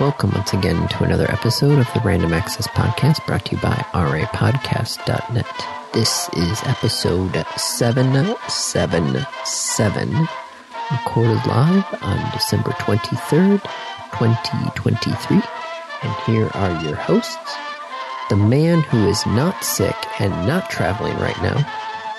Welcome 0.00 0.30
once 0.32 0.52
again 0.54 0.88
to 0.88 1.04
another 1.04 1.30
episode 1.30 1.78
of 1.78 1.92
the 1.92 2.00
Random 2.00 2.32
Access 2.32 2.66
Podcast 2.68 3.24
brought 3.26 3.44
to 3.46 3.54
you 3.56 3.60
by 3.62 3.74
rapodcast.net. 3.92 5.46
This 5.92 6.28
is 6.36 6.62
episode 6.64 7.34
777, 7.58 10.28
recorded 10.90 11.46
live 11.46 11.84
on 12.02 12.30
December 12.32 12.70
23rd, 12.72 13.62
2023. 14.12 15.42
And 16.02 16.14
here 16.24 16.48
are 16.54 16.82
your 16.82 16.96
hosts 16.96 17.36
the 18.30 18.36
man 18.36 18.80
who 18.82 19.06
is 19.08 19.26
not 19.26 19.62
sick 19.64 19.96
and 20.20 20.30
not 20.46 20.70
traveling 20.70 21.16
right 21.18 21.36
now, 21.42 21.56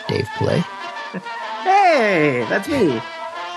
Dave 0.09 0.27
Play, 0.37 0.59
Hey, 1.63 2.45
that's 2.49 2.67
me. 2.67 3.01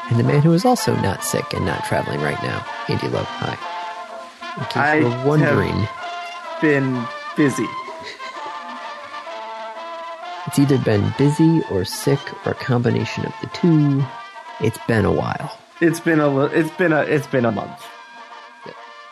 and 0.09 0.19
the 0.19 0.23
man 0.25 0.41
who 0.41 0.53
is 0.53 0.65
also 0.65 0.95
not 0.97 1.25
sick 1.25 1.53
and 1.53 1.67
not 1.67 1.85
traveling 1.85 2.21
right 2.21 2.41
now, 2.45 2.65
Andy 2.89 3.09
Lowe. 3.09 3.25
Hi. 3.25 3.59
In 4.59 4.65
case 4.65 4.77
I 4.77 4.95
you 4.99 5.05
were 5.09 5.25
wondering, 5.27 5.73
have- 5.81 6.61
Been 6.61 7.05
busy. 7.37 7.67
it's 10.47 10.59
either 10.59 10.79
been 10.79 11.13
busy 11.19 11.63
or 11.71 11.85
sick 11.85 12.21
or 12.47 12.53
a 12.53 12.55
combination 12.55 13.25
of 13.27 13.35
the 13.41 13.49
two. 13.49 14.03
It's 14.61 14.79
been 14.87 15.05
a 15.05 15.13
while. 15.13 15.59
It's 15.81 15.99
been 16.01 16.21
a 16.21 16.45
it's 16.47 16.71
been 16.77 16.93
a 16.93 17.01
it's 17.03 17.27
been 17.27 17.45
a 17.45 17.51
month. 17.53 17.85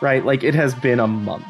Right? 0.01 0.25
Like 0.25 0.43
it 0.43 0.55
has 0.55 0.73
been 0.73 0.99
a 0.99 1.07
month. 1.07 1.45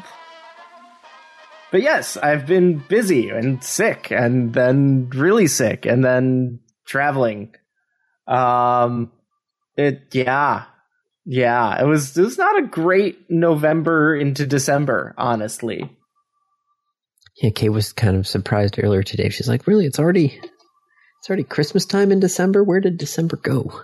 But 1.70 1.82
yes, 1.82 2.16
I've 2.16 2.46
been 2.46 2.78
busy 2.88 3.30
and 3.30 3.62
sick 3.62 4.10
and 4.10 4.52
then 4.54 5.10
really 5.10 5.46
sick 5.46 5.86
and 5.86 6.04
then 6.04 6.60
traveling. 6.86 7.54
Um 8.26 9.12
it 9.76 10.08
yeah. 10.12 10.64
Yeah, 11.26 11.80
it 11.80 11.86
was 11.86 12.16
it 12.16 12.22
was 12.22 12.38
not 12.38 12.58
a 12.58 12.66
great 12.66 13.30
November 13.30 14.14
into 14.14 14.46
December, 14.46 15.14
honestly. 15.16 15.90
Yeah, 17.42 17.50
Kate 17.50 17.70
was 17.70 17.92
kind 17.92 18.16
of 18.16 18.26
surprised 18.26 18.78
earlier 18.78 19.02
today. 19.02 19.30
She's 19.30 19.48
like, 19.48 19.66
"Really? 19.66 19.86
It's 19.86 19.98
already, 19.98 20.38
it's 20.38 21.28
already 21.28 21.44
Christmas 21.44 21.86
time 21.86 22.12
in 22.12 22.20
December. 22.20 22.62
Where 22.62 22.80
did 22.80 22.98
December 22.98 23.36
go?" 23.36 23.82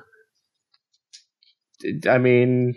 I 2.07 2.19
mean, 2.19 2.77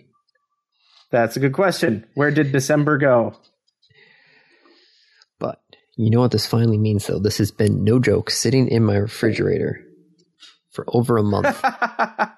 that's 1.12 1.36
a 1.36 1.40
good 1.40 1.54
question. 1.54 2.06
Where 2.16 2.32
did 2.32 2.54
December 2.54 2.98
go? 2.98 3.36
But 5.40 5.60
you 5.98 6.10
know 6.10 6.22
what 6.22 6.32
this 6.32 6.48
finally 6.48 6.78
means, 6.78 7.06
though. 7.06 7.20
This 7.20 7.38
has 7.38 7.52
been 7.52 7.84
no 7.84 8.00
joke, 8.00 8.30
sitting 8.30 8.70
in 8.70 8.84
my 8.86 8.96
refrigerator 8.96 9.84
for 10.72 10.86
over 10.88 11.18
a 11.18 11.24
month. 11.24 11.62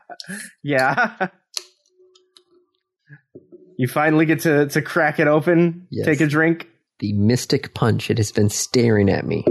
yeah. 0.63 1.27
You 3.77 3.87
finally 3.87 4.25
get 4.25 4.41
to, 4.41 4.67
to 4.67 4.81
crack 4.81 5.19
it 5.19 5.27
open, 5.27 5.87
Yes. 5.91 6.05
take 6.05 6.21
a 6.21 6.27
drink. 6.27 6.67
the 6.99 7.11
Mystic 7.13 7.73
Punch. 7.73 8.09
It 8.09 8.17
has 8.17 8.31
been 8.31 8.49
staring 8.49 9.09
at 9.09 9.25
me. 9.25 9.45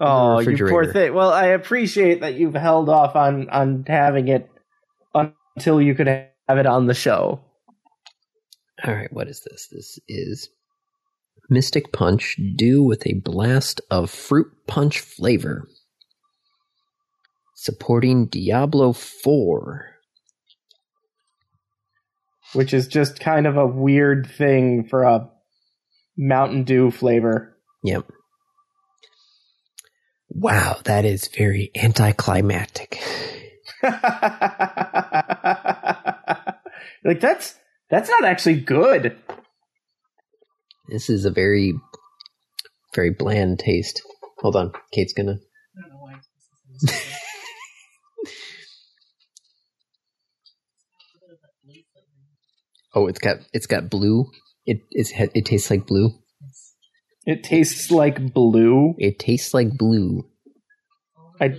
Oh, 0.00 0.38
you 0.38 0.56
poor 0.68 0.92
thing. 0.92 1.12
Well, 1.14 1.32
I 1.32 1.46
appreciate 1.46 2.20
that 2.20 2.34
you've 2.34 2.54
held 2.54 2.88
off 2.88 3.16
on 3.16 3.48
on 3.50 3.84
having 3.88 4.28
it 4.28 4.48
until 5.14 5.80
you 5.82 5.94
could 5.94 6.06
have 6.06 6.58
it 6.58 6.66
on 6.66 6.86
the 6.86 6.94
show. 6.94 7.40
All 8.84 8.94
right, 8.94 9.12
what 9.12 9.26
is 9.28 9.40
this? 9.50 9.66
This 9.72 9.98
is 10.06 10.50
Mystic 11.50 11.92
Punch, 11.92 12.36
Dew 12.56 12.82
with 12.84 13.04
a 13.06 13.14
blast 13.14 13.80
of 13.90 14.08
fruit 14.10 14.46
punch 14.68 15.00
flavor, 15.00 15.66
supporting 17.56 18.26
Diablo 18.26 18.92
Four. 18.92 19.86
Which 22.52 22.72
is 22.72 22.88
just 22.88 23.20
kind 23.20 23.46
of 23.46 23.56
a 23.56 23.66
weird 23.66 24.26
thing 24.30 24.86
for 24.88 25.02
a 25.02 25.28
Mountain 26.16 26.64
Dew 26.64 26.90
flavor. 26.90 27.56
Yep. 27.84 28.10
Wow, 30.30 30.78
that 30.84 31.04
is 31.04 31.28
very 31.28 31.70
anticlimactic. 31.76 33.00
like 33.82 33.94
that's 37.20 37.54
that's 37.90 38.10
not 38.10 38.24
actually 38.24 38.60
good. 38.60 39.16
This 40.88 41.08
is 41.08 41.24
a 41.24 41.30
very, 41.30 41.74
very 42.94 43.10
bland 43.10 43.58
taste. 43.58 44.02
Hold 44.38 44.56
on, 44.56 44.72
Kate's 44.92 45.12
gonna. 45.12 45.38
Oh, 52.94 53.06
it's 53.06 53.18
got 53.18 53.38
it's 53.52 53.66
got 53.66 53.90
blue. 53.90 54.26
It 54.66 54.82
it's, 54.90 55.12
it 55.16 55.44
tastes 55.44 55.70
like 55.70 55.86
blue. 55.86 56.10
It 57.26 57.44
tastes 57.44 57.90
like 57.90 58.32
blue. 58.32 58.94
It 58.98 59.18
tastes 59.18 59.52
like 59.52 59.76
blue. 59.76 60.24
I 61.40 61.54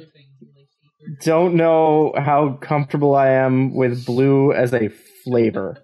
don't 1.23 1.55
know 1.55 2.13
how 2.17 2.57
comfortable 2.61 3.15
I 3.15 3.29
am 3.29 3.75
with 3.75 4.05
blue 4.05 4.51
as 4.51 4.73
a 4.73 4.89
flavor. 5.23 5.83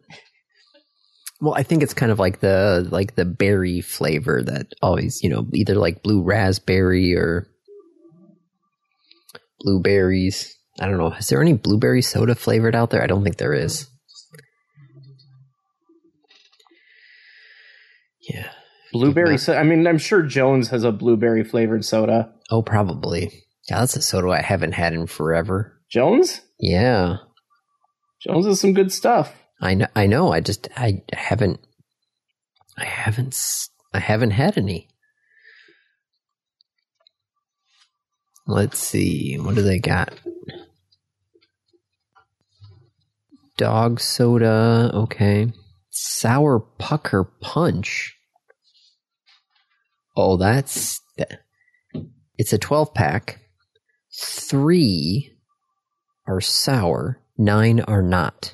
Well, 1.42 1.54
I 1.54 1.64
think 1.64 1.84
it's 1.84 1.94
kind 1.94 2.12
of 2.12 2.20
like 2.20 2.40
the 2.40 2.88
like 2.90 3.16
the 3.16 3.26
berry 3.26 3.82
flavor 3.82 4.42
that 4.44 4.74
always 4.82 5.22
you 5.22 5.30
know 5.30 5.46
either 5.54 5.76
like 5.76 6.02
blue 6.02 6.24
raspberry 6.24 7.16
or 7.16 7.48
blueberries. 9.60 10.56
I 10.80 10.88
don't 10.88 10.98
know. 10.98 11.14
Is 11.14 11.28
there 11.28 11.42
any 11.42 11.54
blueberry 11.54 12.02
soda 12.02 12.36
flavored 12.36 12.76
out 12.76 12.90
there? 12.90 13.04
I 13.04 13.08
don't 13.08 13.24
think 13.24 13.38
there 13.38 13.54
is. 13.54 13.88
Blueberry 18.96 19.38
soda. 19.38 19.60
I 19.60 19.64
mean, 19.64 19.86
I'm 19.88 19.98
sure 19.98 20.22
Jones 20.22 20.70
has 20.70 20.86
a 20.86 20.92
blueberry 20.92 21.44
flavored 21.44 21.84
soda. 21.84 22.34
Oh, 22.50 22.62
probably. 22.62 23.44
Yeah, 23.70 23.80
that's 23.80 23.98
a 23.98 24.02
soda 24.02 24.30
I 24.30 24.42
haven't 24.42 24.72
had 24.72 24.94
in 24.94 25.06
forever. 25.06 25.82
Jones? 25.90 26.40
Yeah, 26.60 27.18
Jones 28.22 28.46
has 28.46 28.62
some 28.62 28.74
good 28.74 28.92
stuff. 28.92 29.34
I 29.62 29.74
know. 29.74 29.88
I 29.96 30.08
know. 30.08 30.32
I 30.32 30.40
just 30.40 30.70
I 30.78 31.04
haven't. 31.14 31.60
I 32.78 32.86
haven't. 32.86 33.38
I 33.94 34.00
haven't 34.00 34.32
had 34.32 34.58
any. 34.58 34.88
Let's 38.48 38.80
see. 38.80 39.38
What 39.38 39.56
do 39.56 39.62
they 39.62 39.80
got? 39.80 40.14
Dog 43.58 44.00
soda. 44.00 44.92
Okay. 44.94 45.52
Sour 45.90 46.60
pucker 46.60 47.24
punch. 47.42 48.16
Oh, 50.16 50.38
that's. 50.38 51.02
It's 52.38 52.54
a 52.54 52.58
12 52.58 52.94
pack. 52.94 53.40
Three 54.14 55.32
are 56.28 56.42
sour, 56.42 57.22
nine 57.38 57.80
are 57.82 58.02
not. 58.02 58.54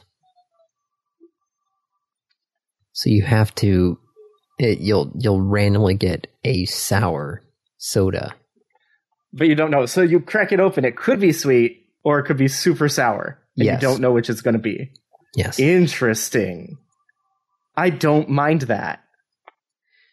So 2.93 3.09
you 3.09 3.23
have 3.23 3.53
to. 3.55 3.99
It, 4.59 4.79
you'll 4.79 5.11
you'll 5.17 5.41
randomly 5.41 5.95
get 5.95 6.27
a 6.43 6.65
sour 6.65 7.41
soda. 7.77 8.35
But 9.33 9.47
you 9.47 9.55
don't 9.55 9.71
know. 9.71 9.85
So 9.85 10.01
you 10.01 10.19
crack 10.19 10.51
it 10.51 10.59
open. 10.59 10.85
It 10.85 10.97
could 10.97 11.19
be 11.19 11.31
sweet 11.31 11.87
or 12.03 12.19
it 12.19 12.25
could 12.25 12.37
be 12.37 12.47
super 12.47 12.89
sour. 12.89 13.39
And 13.57 13.65
Yes. 13.65 13.81
you 13.81 13.87
don't 13.87 14.01
know 14.01 14.11
which 14.11 14.29
it's 14.29 14.41
going 14.41 14.53
to 14.53 14.59
be. 14.59 14.91
Yes. 15.35 15.57
Interesting. 15.59 16.77
I 17.75 17.89
don't 17.89 18.29
mind 18.29 18.61
that. 18.63 19.01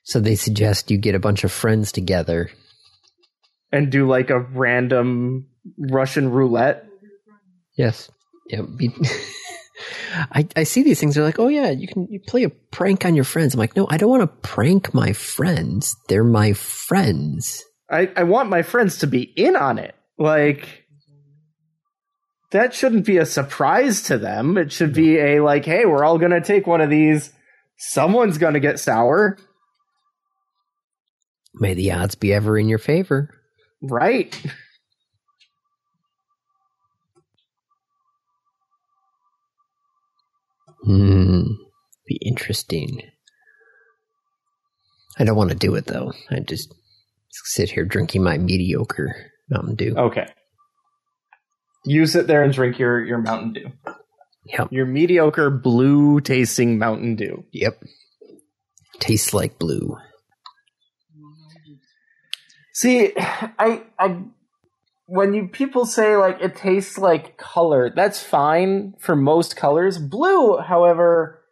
So 0.09 0.21
they 0.21 0.37
suggest 0.37 0.91
you 0.91 0.97
get 0.97 1.15
a 1.15 1.19
bunch 1.19 1.45
of 1.45 1.53
friends 1.53 1.93
together. 1.93 2.51
And 3.71 3.93
do 3.93 4.09
like 4.09 4.31
a 4.31 4.41
random 4.41 5.49
Russian 5.77 6.31
roulette. 6.31 6.87
Yes. 7.77 8.11
Yeah. 8.47 8.63
Be, 8.63 8.91
I 10.33 10.49
I 10.57 10.63
see 10.63 10.83
these 10.83 10.99
things. 10.99 11.15
They're 11.15 11.25
like, 11.25 11.39
oh 11.39 11.49
yeah, 11.49 11.69
you 11.69 11.87
can 11.87 12.09
you 12.11 12.21
play 12.21 12.45
a 12.45 12.49
prank 12.49 13.05
on 13.05 13.15
your 13.15 13.25
friends. 13.25 13.53
I'm 13.53 13.61
like, 13.61 13.77
no, 13.77 13.87
I 13.91 13.99
don't 13.99 14.09
want 14.09 14.23
to 14.23 14.49
prank 14.49 14.95
my 14.95 15.13
friends. 15.13 15.95
They're 16.09 16.25
my 16.25 16.55
friends. 16.55 17.63
I, 17.91 18.11
I 18.17 18.23
want 18.23 18.49
my 18.49 18.63
friends 18.63 19.01
to 19.01 19.07
be 19.07 19.23
in 19.23 19.57
on 19.57 19.79
it. 19.79 19.95
Like, 20.19 20.87
that 22.51 22.73
shouldn't 22.73 23.05
be 23.05 23.19
a 23.19 23.27
surprise 23.27 24.05
to 24.05 24.17
them. 24.17 24.57
It 24.57 24.73
should 24.73 24.95
be 24.95 25.19
a, 25.19 25.41
like, 25.41 25.67
hey, 25.67 25.85
we're 25.85 26.05
all 26.05 26.19
going 26.19 26.33
to 26.33 26.41
take 26.41 26.67
one 26.67 26.81
of 26.81 26.91
these. 26.91 27.31
Someone's 27.77 28.39
going 28.39 28.55
to 28.55 28.61
get 28.61 28.79
sour. 28.79 29.39
May 31.55 31.75
the 31.75 31.93
odds 31.93 32.15
be 32.15 32.33
ever 32.33 32.59
in 32.59 32.69
your 32.69 32.79
favor. 32.79 33.31
Right. 33.83 34.41
Hmm. 40.85 41.43
Be 42.07 42.19
interesting. 42.23 43.03
I 45.19 45.25
don't 45.25 45.37
want 45.37 45.51
to 45.51 45.57
do 45.57 45.75
it 45.75 45.87
though. 45.87 46.13
I 46.31 46.41
just 46.41 46.75
sit 47.31 47.71
here 47.71 47.85
drinking 47.85 48.23
my 48.23 48.39
mediocre 48.39 49.15
Mountain 49.51 49.75
Dew. 49.75 49.95
Okay. 49.97 50.27
You 51.85 52.07
sit 52.07 52.27
there 52.27 52.43
and 52.43 52.53
drink 52.53 52.79
your, 52.79 53.05
your 53.05 53.19
Mountain 53.19 53.53
Dew. 53.55 53.73
Yep. 54.45 54.73
Your 54.73 54.87
mediocre 54.87 55.51
blue 55.51 56.21
tasting 56.21 56.79
Mountain 56.79 57.17
Dew. 57.17 57.45
Yep. 57.53 57.83
Tastes 59.01 59.35
like 59.35 59.59
blue. 59.59 59.97
See, 62.79 63.13
I, 63.19 63.83
I, 63.99 64.23
when 65.07 65.35
you 65.35 65.49
people 65.49 65.85
say 65.85 66.17
like 66.17 66.41
it 66.41 66.55
tastes 66.55 66.97
like 66.97 67.37
color, 67.37 67.91
that's 67.91 68.23
fine 68.23 68.95
for 69.01 69.17
most 69.17 69.57
colors. 69.57 69.99
Blue, 69.99 70.59
however, 70.59 71.43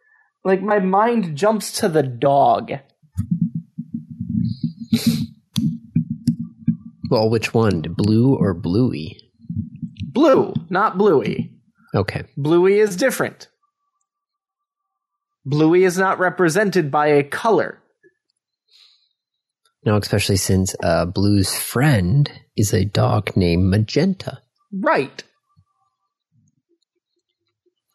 like 0.45 0.61
my 0.61 0.79
mind 0.79 1.35
jumps 1.35 1.73
to 1.79 1.89
the 1.89 2.03
dog. 2.03 2.71
Well, 7.09 7.29
which 7.29 7.53
one? 7.53 7.81
Blue 7.81 8.33
or 8.33 8.53
bluey? 8.53 9.19
Blue, 10.13 10.53
not 10.69 10.97
bluey. 10.97 11.53
Okay. 11.93 12.23
Bluey 12.37 12.79
is 12.79 12.95
different. 12.95 13.49
Bluey 15.45 15.83
is 15.83 15.97
not 15.97 16.19
represented 16.19 16.89
by 16.89 17.07
a 17.07 17.23
color. 17.23 17.81
No, 19.87 19.95
especially 19.95 20.35
since 20.35 20.75
uh, 20.83 21.05
Blue's 21.05 21.57
friend 21.57 22.29
is 22.57 22.73
a 22.73 22.83
dog 22.83 23.37
named 23.37 23.69
Magenta. 23.69 24.41
Right. 24.73 25.23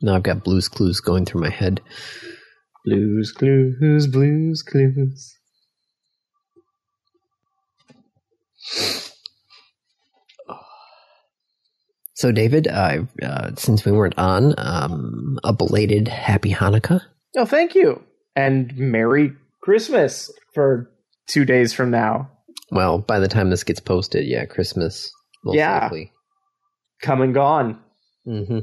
Now 0.00 0.14
I've 0.14 0.22
got 0.22 0.42
Blue's 0.42 0.68
Clues 0.68 1.00
going 1.00 1.26
through 1.26 1.42
my 1.42 1.50
head. 1.50 1.82
Blues, 2.86 3.30
clues, 3.30 4.06
blues, 4.06 4.62
clues. 4.62 5.38
So, 12.14 12.30
David, 12.30 12.68
uh, 12.68 13.02
uh, 13.20 13.50
since 13.56 13.84
we 13.84 13.90
weren't 13.90 14.16
on, 14.16 14.54
um, 14.56 15.40
a 15.42 15.52
belated 15.52 16.06
Happy 16.06 16.52
Hanukkah. 16.52 17.00
Oh, 17.36 17.44
thank 17.44 17.74
you. 17.74 18.00
And 18.36 18.72
Merry 18.78 19.32
Christmas 19.60 20.30
for 20.54 20.91
two 21.26 21.44
days 21.44 21.72
from 21.72 21.90
now. 21.90 22.30
Well, 22.70 22.98
by 22.98 23.18
the 23.18 23.28
time 23.28 23.50
this 23.50 23.64
gets 23.64 23.80
posted, 23.80 24.26
yeah, 24.26 24.44
Christmas. 24.46 25.10
Most 25.44 25.56
Yeah. 25.56 25.80
Likely. 25.82 26.12
Come 27.02 27.20
and 27.22 27.34
gone. 27.34 27.80
Mm-hmm. 28.26 28.60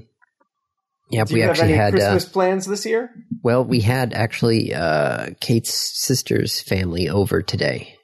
Yep, 1.11 1.27
Do 1.27 1.33
we 1.33 1.39
you 1.39 1.47
have 1.47 1.51
actually 1.51 1.73
any 1.73 1.77
had. 1.77 1.95
Uh, 1.95 1.97
Christmas 2.11 2.25
plans 2.25 2.65
this 2.65 2.85
year? 2.85 3.09
well, 3.43 3.63
we 3.65 3.81
had 3.81 4.13
actually 4.13 4.73
uh, 4.73 5.27
Kate's 5.41 5.73
sister's 5.73 6.61
family 6.61 7.09
over 7.09 7.41
today 7.41 7.95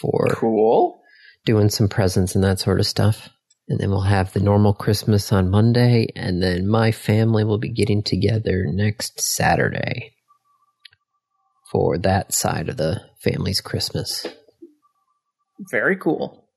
for 0.00 0.26
Cool. 0.30 1.00
doing 1.44 1.70
some 1.70 1.88
presents 1.88 2.34
and 2.34 2.42
that 2.44 2.58
sort 2.60 2.80
of 2.80 2.86
stuff. 2.86 3.28
And 3.68 3.80
then 3.80 3.90
we'll 3.90 4.02
have 4.02 4.32
the 4.32 4.40
normal 4.40 4.74
Christmas 4.74 5.32
on 5.32 5.50
Monday, 5.50 6.06
and 6.14 6.40
then 6.40 6.68
my 6.68 6.92
family 6.92 7.42
will 7.42 7.58
be 7.58 7.72
getting 7.72 8.00
together 8.02 8.64
next 8.68 9.20
Saturday 9.20 10.12
for 11.70 11.98
that 11.98 12.32
side 12.32 12.68
of 12.68 12.76
the 12.76 13.00
family's 13.22 13.60
Christmas. 13.60 14.26
Very 15.70 15.96
cool. 15.96 16.48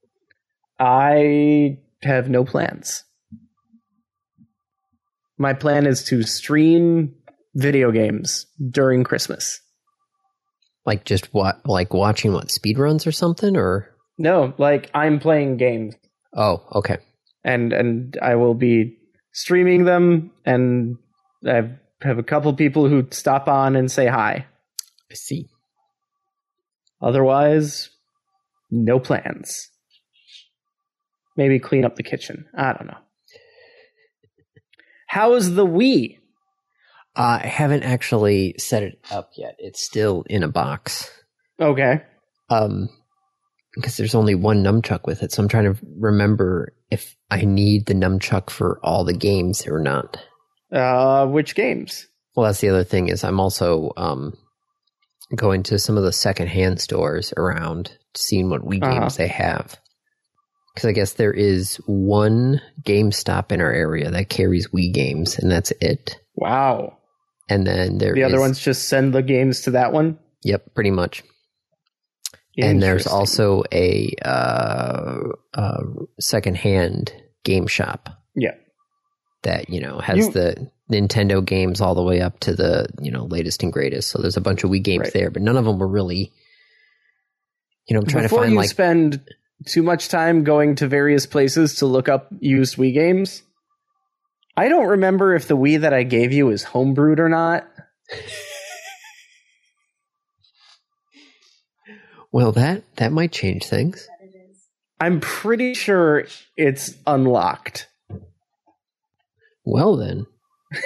I 0.80 1.78
have 2.04 2.30
no 2.30 2.46
plans. 2.46 3.04
My 5.38 5.54
plan 5.54 5.86
is 5.86 6.04
to 6.06 6.24
stream 6.24 7.16
video 7.56 7.92
games 7.92 8.46
during 8.70 9.04
Christmas. 9.04 9.62
Like 10.86 11.06
just 11.06 11.34
what, 11.34 11.66
like 11.66 11.94
watching 11.94 12.34
what 12.34 12.48
speedruns 12.48 13.06
or 13.06 13.12
something, 13.12 13.56
or 13.56 13.96
No, 14.18 14.54
like 14.58 14.90
I'm 14.94 15.20
playing 15.20 15.58
games 15.58 15.96
oh, 16.36 16.64
okay, 16.74 16.98
and 17.44 17.74
and 17.74 18.18
I 18.22 18.36
will 18.36 18.54
be 18.54 18.98
streaming 19.34 19.86
them 19.86 20.32
and 20.46 20.98
I 21.46 21.70
have 22.02 22.18
a 22.18 22.24
couple 22.24 22.54
people 22.54 22.88
who 22.88 23.08
stop 23.12 23.48
on 23.48 23.76
and 23.76 23.92
say 23.92 24.08
hi. 24.08 24.46
I 25.12 25.16
see. 25.16 25.48
Otherwise, 27.02 27.90
no 28.70 29.00
plans. 29.00 29.70
Maybe 31.38 31.60
clean 31.60 31.86
up 31.86 31.96
the 31.96 32.04
kitchen. 32.04 32.46
I 32.56 32.74
don't 32.74 32.88
know. 32.88 32.98
How 35.08 35.34
is 35.36 35.56
the 35.56 35.66
Wii? 35.66 36.18
Uh, 37.16 37.40
I 37.42 37.48
haven't 37.48 37.84
actually 37.84 38.56
set 38.58 38.84
it 38.84 39.00
up 39.10 39.32
yet. 39.36 39.56
It's 39.58 39.84
still 39.84 40.24
in 40.30 40.44
a 40.44 40.48
box. 40.48 41.10
Okay. 41.60 42.04
Um, 42.50 42.90
because 43.76 43.98
there's 43.98 44.16
only 44.16 44.36
one 44.36 44.64
nunchuck 44.64 45.06
with 45.06 45.24
it, 45.24 45.32
so 45.32 45.42
I'm 45.42 45.50
trying 45.50 45.74
to 45.74 45.80
remember 45.98 46.74
if 46.92 47.16
I 47.30 47.42
need 47.42 47.86
the 47.86 47.94
nunchuck 47.94 48.50
for 48.50 48.80
all 48.84 49.04
the 49.04 49.14
games 49.14 49.66
or 49.68 49.80
not. 49.80 50.18
Uh, 50.72 51.26
which 51.28 51.56
games? 51.56 52.08
Well, 52.36 52.46
that's 52.46 52.62
the 52.62 52.70
other 52.70 52.84
thing 52.84 53.10
is 53.10 53.24
I'm 53.24 53.40
also 53.40 53.92
um 53.98 54.34
going 55.36 55.64
to 55.64 55.78
some 55.80 55.98
of 55.98 56.04
the 56.04 56.12
secondhand 56.12 56.82
stores 56.82 57.34
around, 57.38 57.92
seeing 58.16 58.50
what 58.50 58.62
Wii 58.62 58.82
Uh-huh. 58.84 59.00
games 59.02 59.18
they 59.18 59.28
have. 59.28 59.78
Because 60.74 60.88
I 60.88 60.92
guess 60.94 61.14
there 61.14 61.34
is 61.34 61.76
one 61.88 62.62
GameStop 62.84 63.52
in 63.52 63.60
our 63.62 63.72
area 63.72 64.10
that 64.12 64.30
carries 64.30 64.68
Wii 64.70 64.94
games, 64.94 65.38
and 65.38 65.52
that's 65.52 65.72
it. 65.82 66.16
Wow. 66.36 66.98
And 67.50 67.66
then 67.66 67.98
there 67.98 68.14
The 68.14 68.24
other 68.24 68.36
is- 68.36 68.42
ones 68.42 68.60
just 68.60 68.88
send 68.88 69.14
the 69.14 69.22
games 69.24 69.62
to 69.62 69.72
that 69.72 69.92
one. 69.94 70.20
Yep, 70.44 70.74
pretty 70.76 70.92
much. 70.92 71.24
And 72.62 72.82
there's 72.84 73.08
also 73.08 73.64
a 73.72 74.14
uh, 74.24 75.18
uh, 75.54 75.84
secondhand 76.20 77.14
game 77.46 77.68
shop 77.68 78.10
yeah. 78.36 78.56
that 79.44 79.70
you 79.70 79.80
know 79.80 80.00
has 80.00 80.18
You- 80.18 80.32
the 80.32 80.72
Nintendo 80.92 81.44
games 81.44 81.82
all 81.82 81.96
the 81.96 82.04
way 82.04 82.22
up 82.22 82.40
to 82.42 82.54
the 82.56 82.88
you 83.02 83.12
know 83.12 83.26
latest 83.26 83.64
and 83.64 83.72
greatest. 83.72 84.10
So 84.10 84.22
there's 84.22 84.38
a 84.38 84.42
bunch 84.42 84.64
of 84.64 84.70
Wii 84.72 84.82
games 84.84 85.04
Right. 85.06 85.14
there, 85.14 85.30
but 85.30 85.42
none 85.42 85.58
of 85.58 85.66
them 85.66 85.78
were 85.80 85.88
really. 85.88 86.32
You 87.88 87.96
know, 87.96 88.02
I'm 88.02 88.06
trying 88.08 88.24
Before 88.26 88.40
to 88.40 88.44
find 88.44 88.52
you 88.54 88.58
like 88.60 88.70
spend 88.70 89.22
too 89.66 89.82
much 89.84 90.10
time 90.10 90.44
going 90.44 90.76
to 90.76 90.88
various 90.88 91.26
places 91.26 91.76
to 91.76 91.86
look 91.86 92.08
up 92.08 92.28
used 92.40 92.76
Wii 92.78 92.94
games, 92.94 93.42
I 94.56 94.70
don't 94.70 94.88
remember 94.88 95.34
if 95.36 95.48
the 95.48 95.58
Wii 95.58 95.82
that 95.82 95.94
I 95.94 96.04
gave 96.04 96.32
you 96.32 96.50
is 96.50 96.64
homebrewed 96.66 97.20
or 97.20 97.30
not. 97.30 97.68
well 102.32 102.52
that 102.54 102.84
that 102.98 103.12
might 103.12 103.32
change 103.32 103.66
things. 103.66 104.08
I'm 105.00 105.20
pretty 105.22 105.74
sure 105.74 106.26
it's 106.58 106.94
unlocked. 107.08 107.88
Well 109.64 109.96
then, 109.96 110.26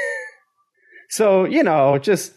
So, 1.10 1.46
you 1.46 1.62
know, 1.62 2.00
just 2.00 2.34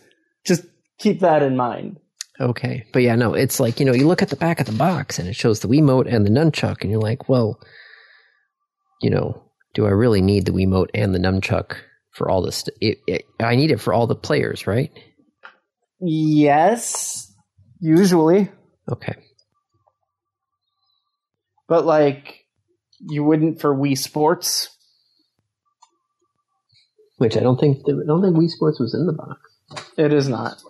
just 0.46 0.64
keep 0.98 1.20
that 1.20 1.42
in 1.42 1.56
mind. 1.56 1.98
okay, 2.38 2.84
but 2.92 3.00
yeah, 3.02 3.14
no, 3.14 3.32
it's 3.32 3.58
like 3.58 3.80
you 3.80 3.86
know 3.86 3.94
you 3.94 4.06
look 4.06 4.20
at 4.20 4.28
the 4.28 4.36
back 4.36 4.60
of 4.60 4.66
the 4.66 4.72
box 4.72 5.18
and 5.18 5.26
it 5.28 5.34
shows 5.34 5.60
the 5.60 5.68
Wiimote 5.68 6.12
and 6.12 6.26
the 6.26 6.30
nunchuck, 6.30 6.82
and 6.82 6.90
you're 6.90 7.00
like, 7.00 7.26
well, 7.26 7.58
you 9.00 9.08
know, 9.08 9.50
do 9.72 9.86
I 9.86 9.90
really 9.90 10.20
need 10.20 10.44
the 10.44 10.52
Wiimote 10.52 10.90
and 10.92 11.14
the 11.14 11.18
nunchuck 11.18 11.76
for 12.12 12.28
all 12.28 12.42
this? 12.42 12.56
St- 12.56 12.76
it, 12.82 12.98
it, 13.06 13.22
I 13.40 13.56
need 13.56 13.70
it 13.70 13.80
for 13.80 13.94
all 13.94 14.06
the 14.06 14.14
players, 14.14 14.66
right? 14.66 14.90
Yes, 16.00 17.32
usually, 17.80 18.50
Okay. 18.92 19.14
but 21.66 21.86
like 21.86 22.44
you 23.00 23.24
wouldn't 23.24 23.60
for 23.62 23.74
Wii 23.74 23.96
Sports. 23.96 24.75
Which 27.18 27.36
I 27.36 27.40
don't 27.40 27.58
think 27.58 27.78
I 27.88 27.92
don't 28.06 28.22
think 28.22 28.36
Wii 28.36 28.48
Sports 28.48 28.78
was 28.78 28.94
in 28.94 29.06
the 29.06 29.12
box. 29.12 29.40
It 29.96 30.12
is 30.12 30.28
not. 30.28 30.62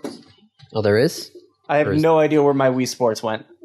Oh, 0.72 0.82
there 0.82 0.98
is. 0.98 1.30
I 1.68 1.78
have 1.78 1.88
is- 1.88 2.02
no 2.02 2.18
idea 2.18 2.42
where 2.42 2.54
my 2.54 2.68
Wii 2.70 2.88
Sports 2.88 3.22
went. 3.22 3.46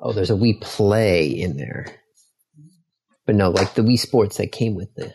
Oh, 0.00 0.12
there's 0.12 0.30
a 0.30 0.34
Wii 0.34 0.60
Play 0.60 1.26
in 1.26 1.56
there. 1.56 1.86
But 3.26 3.34
no, 3.34 3.50
like 3.50 3.74
the 3.74 3.82
Wii 3.82 3.98
Sports 3.98 4.38
that 4.38 4.50
came 4.50 4.74
with 4.74 4.94
the, 4.94 5.12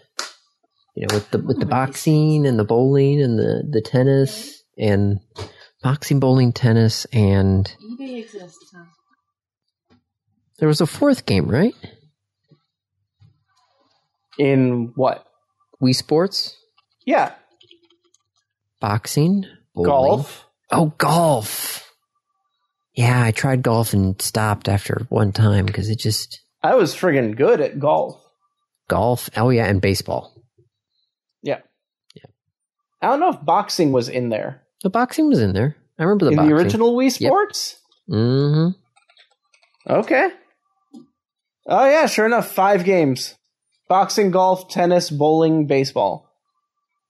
you 0.95 1.07
know, 1.07 1.15
with 1.15 1.31
the 1.31 1.39
with 1.39 1.59
the 1.59 1.65
oh, 1.65 1.69
boxing 1.69 2.45
and 2.45 2.59
the 2.59 2.63
bowling 2.63 3.21
and 3.21 3.37
the 3.37 3.63
the 3.67 3.81
tennis 3.81 4.63
and 4.77 5.19
boxing, 5.85 6.19
bowling, 6.19 6.51
tennis, 6.51 7.05
and 7.13 7.71
eBay 7.79 8.23
exists, 8.23 8.73
huh? 8.75 9.95
there 10.57 10.67
was 10.67 10.81
a 10.81 10.87
fourth 10.87 11.27
game, 11.27 11.47
right? 11.47 11.75
In 14.39 14.91
what? 14.95 15.25
Wii 15.81 15.95
Sports, 15.95 16.57
Yeah, 17.05 17.33
boxing, 18.81 19.45
bowling. 19.75 19.89
golf. 19.89 20.45
Oh, 20.71 20.87
golf. 20.97 21.93
Yeah, 22.95 23.21
I 23.21 23.31
tried 23.31 23.61
golf 23.61 23.93
and 23.93 24.19
stopped 24.21 24.67
after 24.67 25.05
one 25.09 25.33
time 25.33 25.65
because 25.67 25.89
it 25.89 25.99
just 25.99 26.41
I 26.63 26.73
was 26.75 26.95
friggin' 26.95 27.35
good 27.37 27.61
at 27.61 27.77
golf. 27.77 28.19
golf. 28.89 29.29
Oh 29.37 29.49
yeah, 29.51 29.65
and 29.67 29.81
baseball. 29.81 30.33
Yeah. 31.43 31.59
Yeah. 32.15 32.23
I 33.01 33.07
don't 33.07 33.19
know 33.19 33.29
if 33.29 33.45
boxing 33.45 33.91
was 33.91 34.09
in 34.09 34.29
there. 34.29 34.63
The 34.85 34.91
boxing 34.91 35.27
was 35.27 35.41
in 35.41 35.53
there. 35.53 35.75
I 35.97 36.03
remember 36.03 36.25
the 36.25 36.31
in 36.31 36.37
boxing. 36.37 36.49
the 36.55 36.61
original 36.61 36.95
Wii 36.95 37.11
Sports? 37.11 37.79
Mm-hmm. 38.07 39.91
Okay. 39.91 40.29
Oh 41.65 41.89
yeah, 41.89 42.05
sure 42.05 42.27
enough, 42.27 42.51
five 42.51 42.83
games: 42.83 43.33
boxing, 43.89 44.29
golf, 44.29 44.69
tennis, 44.69 45.09
bowling, 45.09 45.65
baseball. 45.65 46.29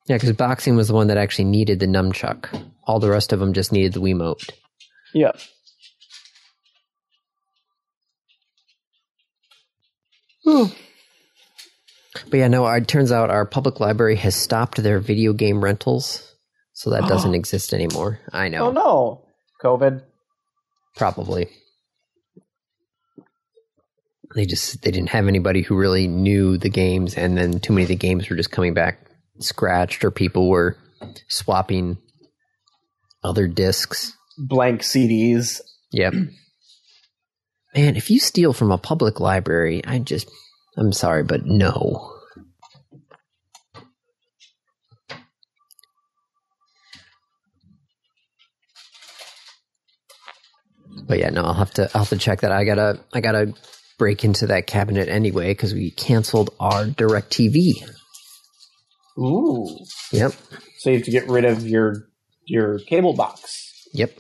Yeah, 0.08 0.15
because 0.15 0.32
boxing 0.32 0.77
was 0.77 0.88
the 0.88 0.94
one 0.94 1.08
that 1.08 1.17
actually 1.17 1.50
needed 1.50 1.82
the 1.82 1.86
nunchuck. 1.86 2.48
All 2.86 3.01
the 3.01 3.10
rest 3.10 3.34
of 3.34 3.41
them 3.41 3.51
just 3.51 3.74
needed 3.74 3.91
the 3.91 4.00
Wiimote. 4.00 4.50
Yep. 5.13 5.38
But 10.46 10.72
yeah, 12.32 12.48
no, 12.48 12.65
it 12.67 12.88
turns 12.88 13.12
out 13.12 13.29
our 13.29 13.46
public 13.46 13.82
library 13.82 14.15
has 14.15 14.34
stopped 14.34 14.82
their 14.82 15.00
video 15.00 15.34
game 15.34 15.62
rentals, 15.62 16.35
so 16.75 16.89
that 16.89 17.08
doesn't 17.08 17.32
oh. 17.32 17.36
exist 17.36 17.74
anymore. 17.74 18.20
I 18.34 18.50
know. 18.50 18.67
Oh 18.67 18.72
no, 18.72 19.25
COVID. 19.63 20.03
Probably. 20.98 21.48
They 24.36 24.46
just 24.46 24.82
they 24.82 24.91
didn't 24.91 25.10
have 25.10 25.29
anybody 25.29 25.62
who 25.62 25.77
really 25.77 26.08
knew 26.08 26.58
the 26.58 26.70
games, 26.70 27.15
and 27.15 27.38
then 27.38 27.62
too 27.62 27.72
many 27.72 27.84
of 27.84 27.89
the 27.89 27.96
games 27.96 28.29
were 28.29 28.36
just 28.36 28.51
coming 28.51 28.74
back 28.74 29.00
scratched, 29.39 30.03
or 30.03 30.12
people 30.12 30.50
were 30.50 30.77
swapping 31.29 31.98
other 33.24 33.48
discs. 33.48 34.12
Blank 34.38 34.82
CDs. 34.82 35.62
Yep. 35.91 36.13
Man, 37.74 37.96
if 37.96 38.12
you 38.12 38.20
steal 38.20 38.51
from 38.51 38.72
a 38.72 38.77
public 38.77 39.22
library, 39.22 39.82
I 39.86 40.00
just 40.00 40.29
I'm 40.75 40.91
sorry, 40.91 41.24
but 41.24 41.46
no. 41.46 42.14
But 51.08 51.20
yeah, 51.20 51.30
no, 51.30 51.44
I'll 51.44 51.54
have 51.54 51.72
to 51.76 51.84
I'll 51.94 52.02
have 52.04 52.10
to 52.10 52.18
check 52.18 52.42
that. 52.42 52.52
I 52.52 52.64
gotta 52.66 53.00
I 53.14 53.22
gotta 53.22 53.54
break 53.98 54.24
into 54.26 54.48
that 54.48 54.68
cabinet 54.68 55.08
anyway 55.08 55.52
because 55.52 55.74
we 55.74 55.92
canceled 55.92 56.50
our 56.60 56.86
Direct 56.88 57.30
TV. 57.32 57.74
Ooh. 59.18 59.68
Yep, 60.12 60.34
So 60.80 60.90
you 60.90 60.98
have 60.98 61.06
to 61.06 61.12
get 61.12 61.28
rid 61.30 61.46
of 61.46 61.66
your 61.68 62.08
your 62.46 62.80
cable 62.80 63.14
box. 63.14 63.88
yep. 63.94 64.12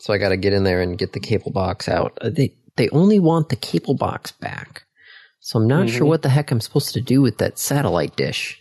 So 0.00 0.12
I 0.12 0.18
gotta 0.18 0.36
get 0.36 0.52
in 0.52 0.64
there 0.64 0.80
and 0.80 0.96
get 0.98 1.12
the 1.12 1.20
cable 1.20 1.50
box 1.52 1.88
out. 1.88 2.16
Uh, 2.20 2.30
They 2.30 2.54
they 2.76 2.88
only 2.90 3.18
want 3.18 3.48
the 3.50 3.56
cable 3.56 3.94
box 3.94 4.32
back, 4.32 4.84
so 5.40 5.58
I'm 5.58 5.66
not 5.68 5.88
sure 5.88 6.06
Mhm. 6.06 6.08
what 6.08 6.22
the 6.22 6.28
heck 6.30 6.50
I'm 6.50 6.60
supposed 6.60 6.94
to 6.94 7.00
do 7.00 7.20
with 7.20 7.38
that 7.38 7.58
satellite 7.58 8.16
dish. 8.16 8.60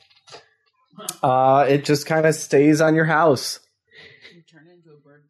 Uh, 1.23 1.65
it 1.69 1.85
just 1.85 2.05
kind 2.07 2.25
of 2.25 2.33
stays 2.35 2.81
on 2.81 2.93
your 2.95 3.05
house. 3.05 3.59
You 4.33 4.41
turn 4.51 4.67
it 4.67 4.73
into 4.73 4.89
a 4.89 4.99
bird. 4.99 5.23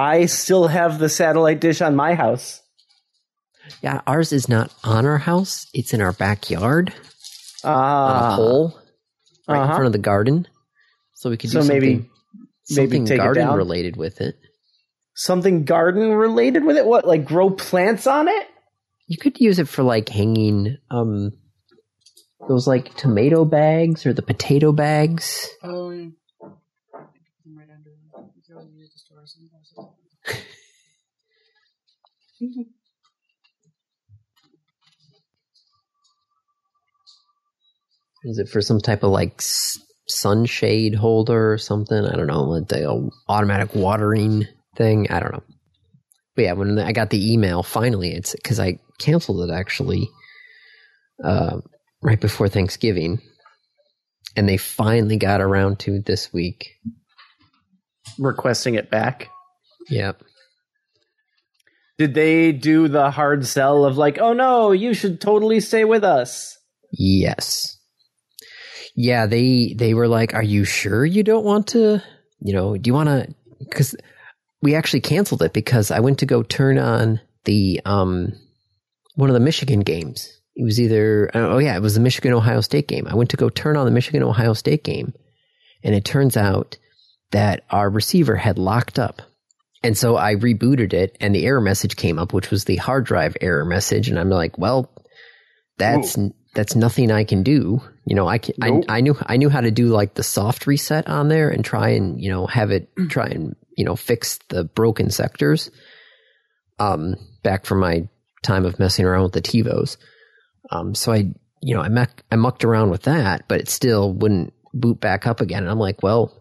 I 0.00 0.26
still 0.26 0.66
have 0.68 0.98
the 0.98 1.08
satellite 1.08 1.60
dish 1.60 1.80
on 1.80 1.94
my 1.96 2.14
house. 2.14 2.60
Yeah, 3.82 4.00
ours 4.06 4.32
is 4.32 4.48
not 4.48 4.72
on 4.82 5.04
our 5.06 5.18
house; 5.18 5.66
it's 5.74 5.92
in 5.94 6.00
our 6.00 6.12
backyard 6.12 6.92
on 7.62 7.72
a 7.72 7.76
Ah, 7.76 8.36
pole 8.36 8.78
right 9.48 9.56
in 9.56 9.62
uh-huh. 9.62 9.72
front 9.74 9.86
of 9.86 9.92
the 9.92 9.98
garden. 9.98 10.46
So 11.14 11.28
we 11.30 11.36
could 11.36 11.50
do 11.50 11.60
So 11.62 11.68
maybe- 11.68 11.94
something, 11.94 12.10
maybe 12.70 12.82
something 12.96 13.04
take 13.06 13.14
it 13.18 13.22
garden 13.22 13.46
down? 13.48 13.56
related 13.58 13.96
with 13.96 14.20
it. 14.20 14.36
something 15.14 15.64
garden 15.64 16.12
related 16.12 16.64
with 16.64 16.76
it. 16.78 16.86
What, 16.86 17.06
like 17.06 17.24
grow 17.26 17.50
plants 17.50 18.06
on 18.06 18.26
it? 18.28 18.46
You 19.06 19.18
could 19.18 19.38
use 19.40 19.58
it 19.58 19.68
for 19.68 19.82
like 19.82 20.08
hanging 20.08 20.78
um 20.90 21.32
those 22.48 22.66
like 22.66 22.94
tomato 22.96 23.44
bags 23.44 24.06
or 24.06 24.14
the 24.14 24.22
potato 24.22 24.72
bags. 24.72 25.46
Oh, 25.62 25.90
yeah. 25.90 26.08
I'm 26.42 27.58
right 27.58 27.68
under 27.76 27.90
it. 27.90 27.98
You 28.36 28.42
can 28.46 28.56
always 28.56 28.72
use 28.72 28.88
it 28.88 28.92
to 28.92 28.98
store 28.98 29.09
sunglasses. 29.09 29.09
Is 38.24 38.38
it 38.38 38.48
for 38.48 38.60
some 38.60 38.80
type 38.80 39.02
of 39.02 39.10
like 39.10 39.40
sunshade 40.08 40.94
holder 40.94 41.52
or 41.52 41.58
something? 41.58 42.04
I 42.04 42.16
don't 42.16 42.26
know, 42.26 42.42
like 42.44 42.68
the 42.68 43.10
automatic 43.28 43.74
watering 43.74 44.46
thing. 44.76 45.10
I 45.10 45.20
don't 45.20 45.32
know. 45.32 45.42
But 46.36 46.42
yeah, 46.42 46.52
when 46.52 46.78
I 46.78 46.92
got 46.92 47.10
the 47.10 47.32
email, 47.32 47.62
finally, 47.62 48.12
it's 48.12 48.34
because 48.34 48.60
I 48.60 48.78
canceled 48.98 49.48
it 49.48 49.52
actually 49.52 50.08
uh, 51.24 51.60
right 52.02 52.20
before 52.20 52.48
Thanksgiving, 52.48 53.20
and 54.36 54.48
they 54.48 54.56
finally 54.56 55.16
got 55.16 55.40
around 55.40 55.78
to 55.80 56.00
this 56.00 56.32
week. 56.32 56.70
Requesting 58.18 58.74
it 58.74 58.90
back. 58.90 59.30
Yep. 59.88 60.22
Did 61.98 62.14
they 62.14 62.52
do 62.52 62.88
the 62.88 63.10
hard 63.10 63.46
sell 63.46 63.84
of 63.84 63.98
like, 63.98 64.18
oh 64.18 64.32
no, 64.32 64.72
you 64.72 64.94
should 64.94 65.20
totally 65.20 65.60
stay 65.60 65.84
with 65.84 66.02
us? 66.02 66.56
Yes. 66.92 67.76
Yeah, 68.94 69.26
they 69.26 69.74
they 69.76 69.94
were 69.94 70.08
like, 70.08 70.34
"Are 70.34 70.42
you 70.42 70.64
sure 70.64 71.04
you 71.04 71.22
don't 71.22 71.44
want 71.44 71.68
to? 71.68 72.02
You 72.40 72.52
know, 72.52 72.76
do 72.76 72.88
you 72.88 72.94
want 72.94 73.08
to?" 73.08 73.34
Because 73.58 73.94
we 74.62 74.74
actually 74.74 75.00
canceled 75.00 75.42
it 75.42 75.52
because 75.52 75.90
I 75.90 76.00
went 76.00 76.18
to 76.18 76.26
go 76.26 76.42
turn 76.42 76.78
on 76.78 77.20
the 77.44 77.80
um 77.84 78.32
one 79.14 79.30
of 79.30 79.34
the 79.34 79.40
Michigan 79.40 79.80
games. 79.80 80.28
It 80.56 80.64
was 80.64 80.80
either 80.80 81.30
oh 81.34 81.58
yeah, 81.58 81.76
it 81.76 81.82
was 81.82 81.94
the 81.94 82.00
Michigan 82.00 82.32
Ohio 82.32 82.60
State 82.60 82.88
game. 82.88 83.06
I 83.06 83.14
went 83.14 83.30
to 83.30 83.36
go 83.36 83.48
turn 83.48 83.76
on 83.76 83.86
the 83.86 83.92
Michigan 83.92 84.22
Ohio 84.22 84.54
State 84.54 84.84
game, 84.84 85.14
and 85.84 85.94
it 85.94 86.04
turns 86.04 86.36
out 86.36 86.76
that 87.32 87.64
our 87.70 87.88
receiver 87.88 88.36
had 88.36 88.58
locked 88.58 88.98
up. 88.98 89.22
And 89.82 89.96
so 89.96 90.16
I 90.16 90.34
rebooted 90.34 90.92
it, 90.92 91.16
and 91.20 91.34
the 91.34 91.46
error 91.46 91.60
message 91.60 91.96
came 91.96 92.18
up, 92.18 92.32
which 92.32 92.50
was 92.50 92.64
the 92.64 92.76
hard 92.76 93.06
drive 93.06 93.36
error 93.40 93.64
message. 93.64 94.08
And 94.08 94.18
I'm 94.18 94.28
like, 94.28 94.58
well, 94.58 94.92
that's 95.78 96.18
that's 96.54 96.76
nothing 96.76 97.10
I 97.10 97.24
can 97.24 97.42
do. 97.42 97.80
You 98.04 98.16
know, 98.16 98.28
I 98.28 98.38
can. 98.38 98.54
Nope. 98.58 98.84
I, 98.88 98.98
I 98.98 99.00
knew 99.00 99.16
I 99.24 99.36
knew 99.36 99.48
how 99.48 99.60
to 99.60 99.70
do 99.70 99.86
like 99.86 100.14
the 100.14 100.22
soft 100.22 100.66
reset 100.66 101.08
on 101.08 101.28
there 101.28 101.48
and 101.48 101.64
try 101.64 101.90
and 101.90 102.20
you 102.20 102.30
know 102.30 102.46
have 102.46 102.70
it 102.70 102.90
try 103.08 103.26
and 103.26 103.56
you 103.76 103.84
know 103.84 103.96
fix 103.96 104.38
the 104.48 104.64
broken 104.64 105.10
sectors. 105.10 105.70
Um, 106.78 107.16
back 107.42 107.66
from 107.66 107.80
my 107.80 108.08
time 108.42 108.64
of 108.64 108.78
messing 108.78 109.04
around 109.04 109.24
with 109.24 109.32
the 109.32 109.42
TiVos. 109.42 109.96
Um, 110.70 110.94
so 110.94 111.12
I 111.12 111.32
you 111.62 111.74
know 111.74 111.80
I 111.80 111.88
muck, 111.88 112.22
I 112.30 112.36
mucked 112.36 112.64
around 112.64 112.90
with 112.90 113.02
that, 113.02 113.44
but 113.48 113.60
it 113.60 113.68
still 113.68 114.12
wouldn't 114.12 114.52
boot 114.74 115.00
back 115.00 115.26
up 115.26 115.40
again. 115.40 115.62
And 115.62 115.70
I'm 115.70 115.78
like, 115.78 116.02
well, 116.02 116.32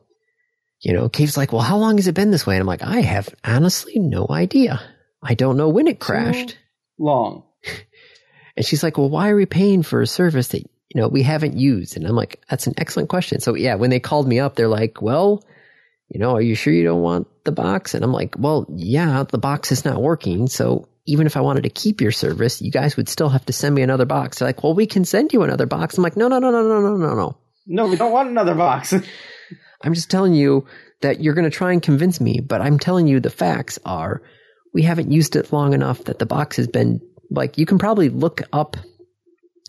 you 0.82 0.94
know, 0.94 1.10
Cave's 1.10 1.38
like, 1.38 1.52
well, 1.52 1.62
how 1.62 1.78
long 1.78 1.98
has 1.98 2.08
it 2.08 2.16
been 2.16 2.32
this 2.32 2.48
way? 2.48 2.56
And 2.56 2.62
I'm 2.62 2.68
like, 2.68 2.84
I 2.84 3.02
have 3.02 3.34
honestly 3.44 4.00
no 4.00 4.28
idea. 4.30 4.82
I 5.22 5.34
don't 5.34 5.58
know 5.58 5.70
when 5.70 5.88
it 5.88 6.00
crashed. 6.00 6.58
Long. 6.98 7.44
And 8.58 8.66
she's 8.66 8.84
like, 8.84 8.98
well, 8.98 9.10
why 9.10 9.30
are 9.30 9.38
we 9.38 9.46
paying 9.46 9.84
for 9.84 10.02
a 10.02 10.08
service 10.08 10.50
that, 10.50 10.64
you 10.64 11.00
know, 11.00 11.08
we 11.08 11.24
haven't 11.24 11.56
used? 11.56 11.96
And 11.96 12.06
I'm 12.06 12.16
like, 12.16 12.44
that's 12.50 12.68
an 12.68 12.74
excellent 12.76 13.08
question. 13.08 13.40
So 13.40 13.56
yeah, 13.56 13.76
when 13.76 13.90
they 13.90 14.02
called 14.02 14.28
me 14.28 14.42
up, 14.42 14.56
they're 14.56 14.68
like, 14.68 15.02
well, 15.02 15.46
you 16.10 16.20
know, 16.20 16.36
are 16.36 16.42
you 16.42 16.56
sure 16.56 16.74
you 16.74 16.84
don't 16.84 17.02
want 17.02 17.28
the 17.46 17.54
box? 17.54 17.94
And 17.94 18.04
I'm 18.04 18.12
like, 18.12 18.36
well, 18.38 18.66
yeah, 18.76 19.24
the 19.24 19.38
box 19.38 19.72
is 19.72 19.86
not 19.86 20.02
working. 20.02 20.48
So 20.48 20.90
even 21.06 21.26
if 21.26 21.38
I 21.38 21.42
wanted 21.42 21.64
to 21.64 21.70
keep 21.70 22.02
your 22.02 22.12
service, 22.12 22.62
you 22.62 22.70
guys 22.70 22.98
would 22.98 23.08
still 23.08 23.30
have 23.30 23.46
to 23.46 23.54
send 23.54 23.76
me 23.76 23.82
another 23.82 24.06
box. 24.06 24.40
They're 24.40 24.50
like, 24.50 24.62
well, 24.62 24.74
we 24.74 24.88
can 24.88 25.06
send 25.06 25.32
you 25.32 25.44
another 25.44 25.66
box. 25.66 25.98
I'm 25.98 26.04
like, 26.04 26.18
no, 26.18 26.28
no, 26.28 26.40
no, 26.40 26.52
no, 26.52 26.62
no, 26.62 26.82
no, 26.82 26.98
no, 26.98 27.16
no. 27.16 27.38
No, 27.66 27.88
we 27.88 27.96
don't 27.96 28.12
want 28.12 28.28
another 28.28 28.56
box. 28.56 28.94
I'm 29.82 29.94
just 29.94 30.12
telling 30.12 30.34
you 30.34 30.66
that 31.02 31.22
you're 31.22 31.34
going 31.34 31.50
to 31.50 31.56
try 31.56 31.72
and 31.72 31.82
convince 31.82 32.20
me, 32.20 32.42
but 32.42 32.62
I'm 32.62 32.80
telling 32.80 33.08
you 33.08 33.20
the 33.20 33.30
facts 33.30 33.80
are 33.86 34.22
we 34.74 34.84
haven't 34.84 35.12
used 35.12 35.36
it 35.36 35.54
long 35.54 35.74
enough 35.74 36.04
that 36.06 36.20
the 36.20 36.26
box 36.26 36.58
has 36.58 36.68
been 36.68 37.02
like 37.30 37.58
you 37.58 37.66
can 37.66 37.78
probably 37.78 38.10
look 38.10 38.42
up 38.52 38.78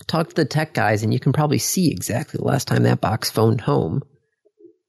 talk 0.06 0.28
to 0.28 0.34
the 0.34 0.44
tech 0.44 0.72
guys 0.74 1.02
and 1.02 1.12
you 1.12 1.20
can 1.20 1.32
probably 1.32 1.58
see 1.58 1.90
exactly 1.90 2.38
the 2.38 2.44
last 2.44 2.66
time 2.66 2.82
that 2.82 3.00
box 3.00 3.30
phoned 3.30 3.60
home 3.60 4.02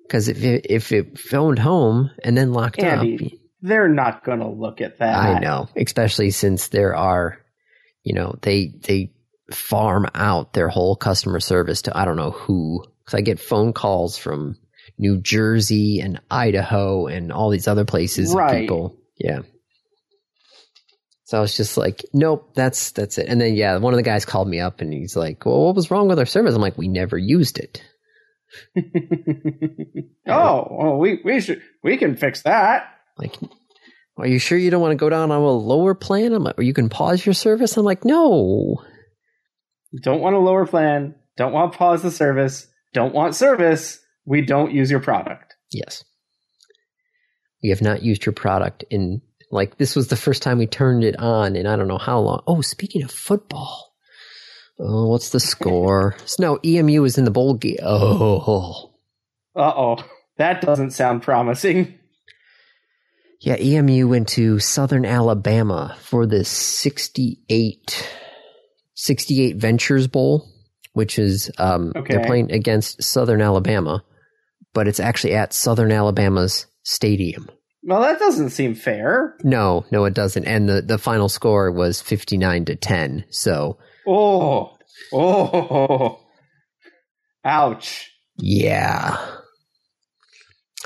because 0.04 0.28
if 0.28 0.44
it, 0.44 0.66
if 0.70 0.92
it 0.92 1.18
phoned 1.20 1.60
home 1.60 2.10
and 2.24 2.38
then 2.38 2.54
locked 2.54 2.80
Andy, 2.80 3.26
up 3.26 3.32
They're 3.62 3.90
not 3.90 4.24
going 4.24 4.40
to 4.40 4.50
look 4.50 4.82
at 4.82 5.00
that. 5.00 5.16
I 5.16 5.40
know 5.40 5.70
especially 5.76 6.32
since 6.32 6.70
there 6.70 6.96
are 6.96 7.40
you 8.04 8.14
know 8.14 8.36
they 8.42 8.74
they 8.82 9.14
farm 9.52 10.08
out 10.16 10.54
their 10.54 10.70
whole 10.70 10.96
customer 10.96 11.40
service 11.40 11.84
to 11.84 11.98
I 11.98 12.06
don't 12.06 12.18
know 12.18 12.32
who 12.32 12.84
cuz 13.06 13.14
I 13.14 13.22
get 13.22 13.40
phone 13.40 13.74
calls 13.74 14.18
from 14.18 14.58
New 15.02 15.20
Jersey 15.20 16.00
and 16.00 16.22
Idaho 16.32 17.08
and 17.08 17.32
all 17.34 17.50
these 17.50 17.68
other 17.68 17.84
places 17.86 18.34
Right. 18.34 18.54
and 18.56 18.62
people 18.62 18.98
yeah 19.18 19.42
so 21.26 21.38
I 21.38 21.42
was 21.42 21.58
just 21.58 21.76
like 21.78 22.06
nope 22.14 22.54
that's 22.56 22.92
that's 22.92 23.18
it 23.18 23.28
and 23.28 23.42
then 23.42 23.56
yeah 23.56 23.78
one 23.78 23.94
of 23.94 23.98
the 23.98 24.04
guys 24.04 24.24
called 24.26 24.48
me 24.48 24.60
up 24.62 24.80
and 24.80 24.94
he's 24.94 25.16
like 25.16 25.46
well 25.46 25.66
what 25.66 25.76
was 25.76 25.92
wrong 25.92 26.08
with 26.08 26.20
our 26.20 26.26
service 26.26 26.56
I'm 26.56 26.62
like 26.62 26.78
we 26.78 26.88
never 26.88 27.18
used 27.18 27.58
it 27.58 27.82
oh, 30.28 30.68
well, 30.70 30.98
we 30.98 31.22
we 31.24 31.40
should 31.42 31.62
we 31.84 31.98
can 31.98 32.18
fix 32.18 32.42
that. 32.44 32.96
like 33.18 33.38
are 34.18 34.28
you 34.28 34.40
sure 34.40 34.58
you 34.58 34.70
don't 34.70 34.82
want 34.82 34.92
to 34.92 34.98
go 34.98 35.10
down 35.10 35.32
on 35.32 35.42
a 35.42 35.50
lower 35.52 35.96
plan 35.96 36.34
I'm 36.34 36.44
like, 36.44 36.60
or 36.60 36.64
you 36.64 36.74
can 36.74 36.90
pause 36.90 37.26
your 37.26 37.34
service 37.34 37.78
I'm 37.78 37.86
like 37.86 38.04
no 38.06 38.84
Don't 40.04 40.22
want 40.22 40.36
a 40.36 40.40
lower 40.40 40.66
plan. 40.66 41.16
Don't 41.38 41.54
want 41.54 41.72
to 41.72 41.78
pause 41.78 42.02
the 42.04 42.12
service. 42.12 42.68
Don't 42.94 43.14
want 43.16 43.36
service. 43.36 44.00
We 44.26 44.42
don't 44.42 44.72
use 44.72 44.92
your 44.92 45.00
product. 45.00 45.56
Yes. 45.72 46.04
We 47.64 47.70
have 47.70 47.82
not 47.82 48.02
used 48.04 48.26
your 48.26 48.34
product 48.34 48.84
in 48.90 49.22
Like 49.52 49.78
this 49.78 49.96
was 49.96 50.08
the 50.08 50.16
first 50.16 50.42
time 50.42 50.58
we 50.58 50.68
turned 50.68 51.04
it 51.04 51.18
on 51.20 51.56
in 51.56 51.68
I 51.68 51.76
don't 51.76 51.88
know 51.88 51.98
how 51.98 52.20
long. 52.20 52.42
Oh, 52.48 52.62
speaking 52.62 53.04
of 53.04 53.12
football. 53.12 53.94
Oh, 54.80 55.08
what's 55.08 55.30
the 55.30 55.40
score? 55.40 56.16
no, 56.40 56.60
EMU 56.66 57.04
is 57.04 57.18
in 57.18 57.26
the 57.26 57.32
bowl 57.32 57.54
game. 57.56 57.78
Oh. 57.84 58.92
Uh 59.56 59.74
oh. 59.76 59.98
That 60.38 60.62
doesn't 60.62 60.92
sound 60.92 61.22
promising. 61.24 62.00
Yeah, 63.42 63.56
EMU 63.58 64.08
went 64.08 64.30
to 64.30 64.60
Southern 64.60 65.04
Alabama 65.06 65.98
for 66.02 66.26
the 66.28 66.44
68, 66.46 68.08
68 68.94 69.56
Ventures 69.58 70.08
Bowl, 70.08 70.48
which 70.94 71.18
is, 71.18 71.50
um, 71.58 71.92
Okay. 71.96 72.14
they're 72.16 72.26
playing 72.26 72.52
against 72.52 73.02
Southern 73.04 73.42
Alabama, 73.42 74.04
but 74.74 74.88
it's 74.88 75.00
actually 75.00 75.34
at 75.34 75.54
Southern 75.54 75.92
Alabama's 75.92 76.66
stadium. 76.84 77.50
Well, 77.84 78.02
that 78.02 78.20
doesn't 78.20 78.52
seem 78.52 78.76
fair. 78.76 79.36
No, 79.44 79.86
no, 79.92 80.06
it 80.06 80.14
doesn't. 80.14 80.46
And 80.46 80.70
the, 80.70 80.82
the 80.82 80.98
final 81.00 81.30
score 81.30 81.72
was 81.72 82.02
59 82.02 82.66
to 82.66 82.76
10. 82.76 83.26
So, 83.30 83.78
Oh. 84.08 84.78
Oh. 85.14 86.20
Ouch. 87.44 88.12
yeah. 88.38 89.18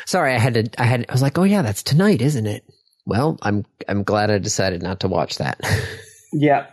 Sorry, 0.06 0.34
I 0.36 0.38
had 0.40 0.54
to, 0.54 0.70
I 0.78 0.84
had, 0.86 1.06
I 1.10 1.12
was 1.12 1.22
like, 1.22 1.38
oh 1.38 1.44
yeah, 1.44 1.62
that's 1.62 1.84
tonight, 1.84 2.22
isn't 2.22 2.46
it? 2.46 2.64
Well, 3.06 3.38
I'm, 3.42 3.66
I'm 3.88 4.04
glad 4.04 4.30
I 4.32 4.38
decided 4.38 4.82
not 4.84 5.02
to 5.02 5.08
watch 5.08 5.38
that. 5.38 5.60
Yeah. 6.38 6.68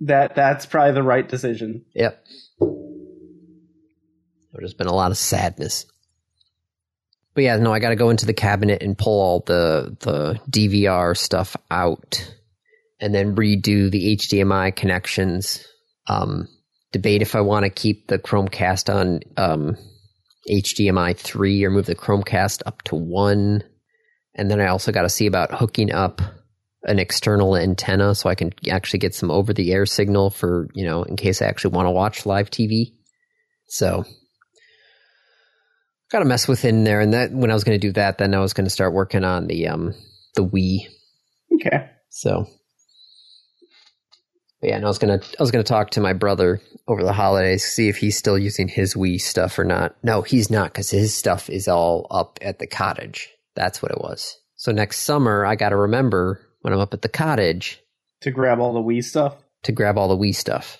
That 0.00 0.34
that's 0.34 0.64
probably 0.64 0.92
the 0.94 1.02
right 1.02 1.28
decision. 1.28 1.84
Yep. 1.94 2.24
There's 4.54 4.72
been 4.74 4.86
a 4.86 4.94
lot 4.94 5.10
of 5.10 5.18
sadness. 5.18 5.84
But 7.36 7.44
yeah, 7.44 7.56
no, 7.58 7.70
I 7.70 7.80
got 7.80 7.90
to 7.90 7.96
go 7.96 8.08
into 8.08 8.24
the 8.24 8.32
cabinet 8.32 8.82
and 8.82 8.96
pull 8.96 9.20
all 9.20 9.40
the 9.40 9.94
the 10.00 10.40
DVR 10.50 11.14
stuff 11.14 11.54
out, 11.70 12.32
and 12.98 13.14
then 13.14 13.36
redo 13.36 13.90
the 13.90 14.16
HDMI 14.16 14.74
connections. 14.74 15.62
Um, 16.08 16.48
debate 16.92 17.20
if 17.20 17.34
I 17.34 17.42
want 17.42 17.64
to 17.64 17.70
keep 17.70 18.06
the 18.06 18.18
Chromecast 18.18 18.92
on 18.92 19.20
um, 19.36 19.76
HDMI 20.48 21.14
three 21.14 21.62
or 21.62 21.70
move 21.70 21.84
the 21.84 21.94
Chromecast 21.94 22.62
up 22.64 22.80
to 22.84 22.96
one, 22.96 23.62
and 24.34 24.50
then 24.50 24.58
I 24.58 24.68
also 24.68 24.90
got 24.90 25.02
to 25.02 25.10
see 25.10 25.26
about 25.26 25.52
hooking 25.52 25.92
up 25.92 26.22
an 26.84 26.98
external 26.98 27.54
antenna 27.54 28.14
so 28.14 28.30
I 28.30 28.34
can 28.34 28.54
actually 28.70 29.00
get 29.00 29.14
some 29.14 29.30
over 29.30 29.52
the 29.52 29.72
air 29.72 29.84
signal 29.84 30.30
for, 30.30 30.68
you 30.72 30.86
know, 30.86 31.02
in 31.02 31.16
case 31.16 31.42
I 31.42 31.48
actually 31.48 31.74
want 31.74 31.84
to 31.84 31.90
watch 31.90 32.24
live 32.24 32.48
TV. 32.48 32.94
So 33.66 34.06
got 36.10 36.20
to 36.20 36.24
mess 36.24 36.46
with 36.48 36.64
in 36.64 36.84
there 36.84 37.00
and 37.00 37.12
that 37.14 37.32
when 37.32 37.50
I 37.50 37.54
was 37.54 37.64
going 37.64 37.78
to 37.80 37.86
do 37.86 37.92
that 37.92 38.18
then 38.18 38.34
I 38.34 38.40
was 38.40 38.52
going 38.52 38.64
to 38.66 38.70
start 38.70 38.92
working 38.92 39.24
on 39.24 39.46
the 39.46 39.68
um 39.68 39.94
the 40.34 40.44
Wii. 40.46 40.86
Okay. 41.54 41.90
So 42.10 42.46
but 44.60 44.70
yeah, 44.70 44.76
and 44.76 44.84
I 44.84 44.88
was 44.88 44.98
gonna 44.98 45.20
I 45.38 45.42
was 45.42 45.50
gonna 45.50 45.64
talk 45.64 45.90
to 45.90 46.00
my 46.00 46.12
brother 46.14 46.60
over 46.88 47.02
the 47.02 47.12
holidays, 47.12 47.64
see 47.64 47.88
if 47.88 47.98
he's 47.98 48.16
still 48.16 48.38
using 48.38 48.68
his 48.68 48.94
Wii 48.94 49.20
stuff 49.20 49.58
or 49.58 49.64
not. 49.64 49.94
No, 50.02 50.22
he's 50.22 50.50
not 50.50 50.72
because 50.72 50.90
his 50.90 51.14
stuff 51.14 51.50
is 51.50 51.68
all 51.68 52.06
up 52.10 52.38
at 52.40 52.58
the 52.58 52.66
cottage. 52.66 53.28
That's 53.54 53.82
what 53.82 53.92
it 53.92 53.98
was. 54.00 54.36
So 54.56 54.72
next 54.72 55.00
summer, 55.02 55.44
I 55.44 55.56
got 55.56 55.70
to 55.70 55.76
remember 55.76 56.40
when 56.62 56.72
I'm 56.72 56.80
up 56.80 56.94
at 56.94 57.02
the 57.02 57.08
cottage 57.08 57.80
To 58.22 58.30
grab 58.30 58.58
all 58.58 58.72
the 58.72 58.80
Wii 58.80 59.04
stuff. 59.04 59.36
to 59.64 59.72
grab 59.72 59.98
all 59.98 60.08
the 60.08 60.16
Wii 60.16 60.34
stuff. 60.34 60.78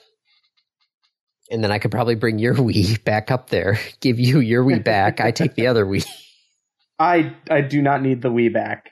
And 1.51 1.63
then 1.63 1.71
I 1.71 1.79
could 1.79 1.91
probably 1.91 2.15
bring 2.17 2.39
your 2.39 2.55
Wii 2.57 3.03
back 3.05 3.31
up 3.31 3.51
there, 3.51 3.79
give 4.01 4.19
you 4.19 4.41
your 4.41 4.65
Wii 4.65 4.83
back. 4.85 5.21
I 5.21 5.31
take 5.31 5.55
the 5.55 5.67
other 5.67 5.85
Wii. 5.85 6.07
I 6.99 7.35
I 7.51 7.61
do 7.61 7.83
not 7.83 8.03
need 8.03 8.23
the 8.23 8.31
Wii 8.31 8.53
back. 8.53 8.91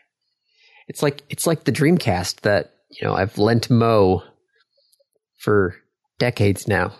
It's 0.88 1.02
like 1.02 1.22
it's 1.30 1.46
like 1.46 1.64
the 1.64 1.72
Dreamcast 1.72 2.42
that 2.42 2.74
you 2.90 3.06
know 3.06 3.14
I've 3.14 3.38
lent 3.38 3.70
Mo 3.70 4.22
for 5.38 5.74
decades 6.18 6.68
now. 6.68 6.92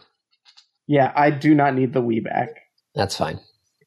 Yeah, 0.87 1.13
I 1.15 1.31
do 1.31 1.55
not 1.55 1.75
need 1.75 1.93
the 1.93 2.03
Wii 2.03 2.25
back. 2.25 2.49
That's 2.95 3.17
fine. 3.17 3.41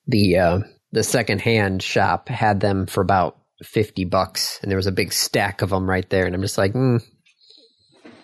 The 0.05 0.37
uh, 0.37 0.59
the 0.91 1.03
secondhand 1.03 1.81
shop 1.81 2.29
had 2.29 2.59
them 2.59 2.85
for 2.85 3.01
about 3.01 3.37
fifty 3.63 4.05
bucks, 4.05 4.59
and 4.61 4.69
there 4.69 4.77
was 4.77 4.87
a 4.87 4.91
big 4.91 5.11
stack 5.11 5.63
of 5.63 5.71
them 5.71 5.89
right 5.89 6.07
there. 6.09 6.27
And 6.27 6.35
I'm 6.35 6.41
just 6.41 6.57
like, 6.57 6.73
mm, 6.73 7.03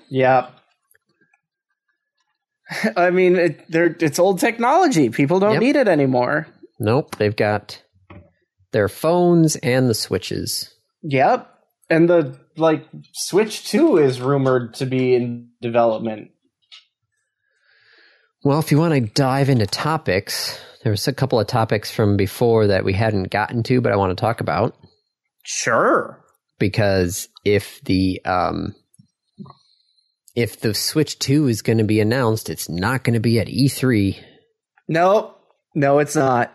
Yeah. 0.09 0.49
I 2.97 3.09
mean, 3.09 3.35
it, 3.35 3.69
they're, 3.71 3.95
it's 3.99 4.19
old 4.19 4.39
technology. 4.39 5.09
People 5.09 5.39
don't 5.39 5.53
Yep. 5.53 5.61
need 5.61 5.75
it 5.75 5.87
anymore. 5.87 6.47
nope. 6.79 7.15
They've 7.17 7.35
got 7.35 7.81
their 8.71 8.87
phones 8.89 9.55
and 9.57 9.89
the 9.89 9.93
switches. 9.93 10.73
Yep. 11.03 11.49
And 11.89 12.09
the 12.09 12.39
like 12.57 12.85
Switch 13.13 13.67
2 13.69 13.97
is 13.97 14.21
rumored 14.21 14.73
to 14.75 14.85
be 14.85 15.13
in 15.15 15.49
development. 15.61 16.29
Well, 18.43 18.59
if 18.59 18.71
you 18.71 18.77
want 18.77 18.93
to 18.93 19.01
dive 19.13 19.49
into 19.49 19.65
topics, 19.65 20.59
there 20.83 20.91
was 20.91 21.07
a 21.07 21.13
couple 21.13 21.39
of 21.39 21.47
topics 21.47 21.91
from 21.91 22.17
before 22.17 22.67
that 22.67 22.83
we 22.83 22.93
hadn't 22.93 23.31
gotten 23.31 23.63
to, 23.63 23.79
but 23.81 23.91
I 23.91 23.95
want 23.95 24.15
to 24.15 24.21
talk 24.21 24.41
about 24.41 24.75
Sure. 25.45 26.23
because 26.59 27.27
if 27.45 27.79
the 27.85 28.21
um, 28.25 28.75
if 30.35 30.59
the 30.59 30.73
Switch 30.73 31.19
Two 31.19 31.47
is 31.47 31.61
going 31.61 31.77
to 31.77 31.83
be 31.83 31.99
announced, 31.99 32.49
it's 32.49 32.69
not 32.69 33.03
going 33.03 33.13
to 33.13 33.19
be 33.19 33.39
at 33.39 33.49
E 33.49 33.67
E3. 33.67 34.17
No, 34.87 35.35
no, 35.75 35.99
it's 35.99 36.15
not. 36.15 36.53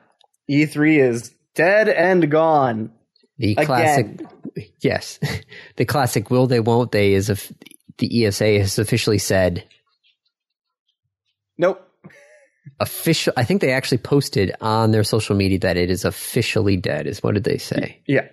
E3 0.50 0.98
is 0.98 1.34
dead 1.54 1.88
and 1.88 2.30
gone. 2.30 2.92
The 3.38 3.52
Again. 3.52 3.66
classic, 3.66 4.20
yes, 4.80 5.20
the 5.76 5.84
classic 5.84 6.30
"will 6.30 6.46
they, 6.46 6.60
won't 6.60 6.90
they" 6.90 7.14
is 7.14 7.30
if 7.30 7.52
the 7.98 8.26
ESA 8.26 8.58
has 8.58 8.78
officially 8.78 9.18
said 9.18 9.64
Nope. 11.56 11.80
official. 12.80 13.32
I 13.36 13.44
think 13.44 13.60
they 13.60 13.72
actually 13.72 13.98
posted 13.98 14.54
on 14.60 14.90
their 14.90 15.04
social 15.04 15.36
media 15.36 15.60
that 15.60 15.76
it 15.76 15.90
is 15.90 16.04
officially 16.04 16.76
dead. 16.76 17.06
Is 17.06 17.22
what 17.22 17.34
did 17.34 17.44
they 17.44 17.58
say? 17.58 18.00
Yeah. 18.06 18.26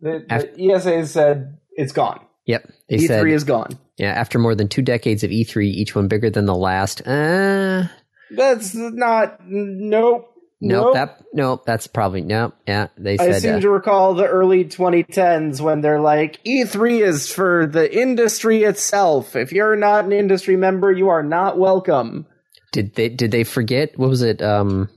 The, 0.00 0.24
the 0.56 0.72
ESA 0.72 1.06
said 1.06 1.58
it's 1.72 1.92
gone. 1.92 2.20
Yep, 2.46 2.70
they 2.88 2.96
E3 2.96 3.06
said 3.06 3.26
is 3.28 3.44
gone. 3.44 3.78
Yeah, 3.98 4.12
after 4.12 4.38
more 4.38 4.54
than 4.54 4.68
two 4.68 4.82
decades 4.82 5.24
of 5.24 5.30
E3, 5.30 5.64
each 5.66 5.94
one 5.94 6.06
bigger 6.08 6.30
than 6.30 6.46
the 6.46 6.54
last. 6.54 7.06
Uh, 7.06 7.88
That's 8.30 8.74
not. 8.74 9.40
Nope. 9.44 10.26
nope, 10.60 10.84
Nope. 10.84 10.94
that 10.94 11.24
nope, 11.34 11.62
that's 11.66 11.86
probably 11.88 12.20
nope. 12.22 12.54
Yeah, 12.66 12.88
they 12.96 13.18
I 13.18 13.32
seem 13.38 13.56
uh, 13.56 13.60
to 13.60 13.70
recall 13.70 14.14
the 14.14 14.26
early 14.26 14.64
2010s 14.64 15.60
when 15.60 15.80
they're 15.80 16.00
like, 16.00 16.42
E3 16.44 17.00
is 17.04 17.32
for 17.32 17.66
the 17.66 17.92
industry 17.92 18.62
itself. 18.62 19.34
If 19.34 19.52
you're 19.52 19.76
not 19.76 20.04
an 20.04 20.12
industry 20.12 20.56
member, 20.56 20.92
you 20.92 21.08
are 21.08 21.22
not 21.24 21.58
welcome. 21.58 22.26
did 22.72 22.94
they 22.94 23.08
did 23.08 23.30
they 23.32 23.44
forget 23.44 23.98
what 23.98 24.10
was 24.10 24.22
it? 24.22 24.40
Um, 24.42 24.88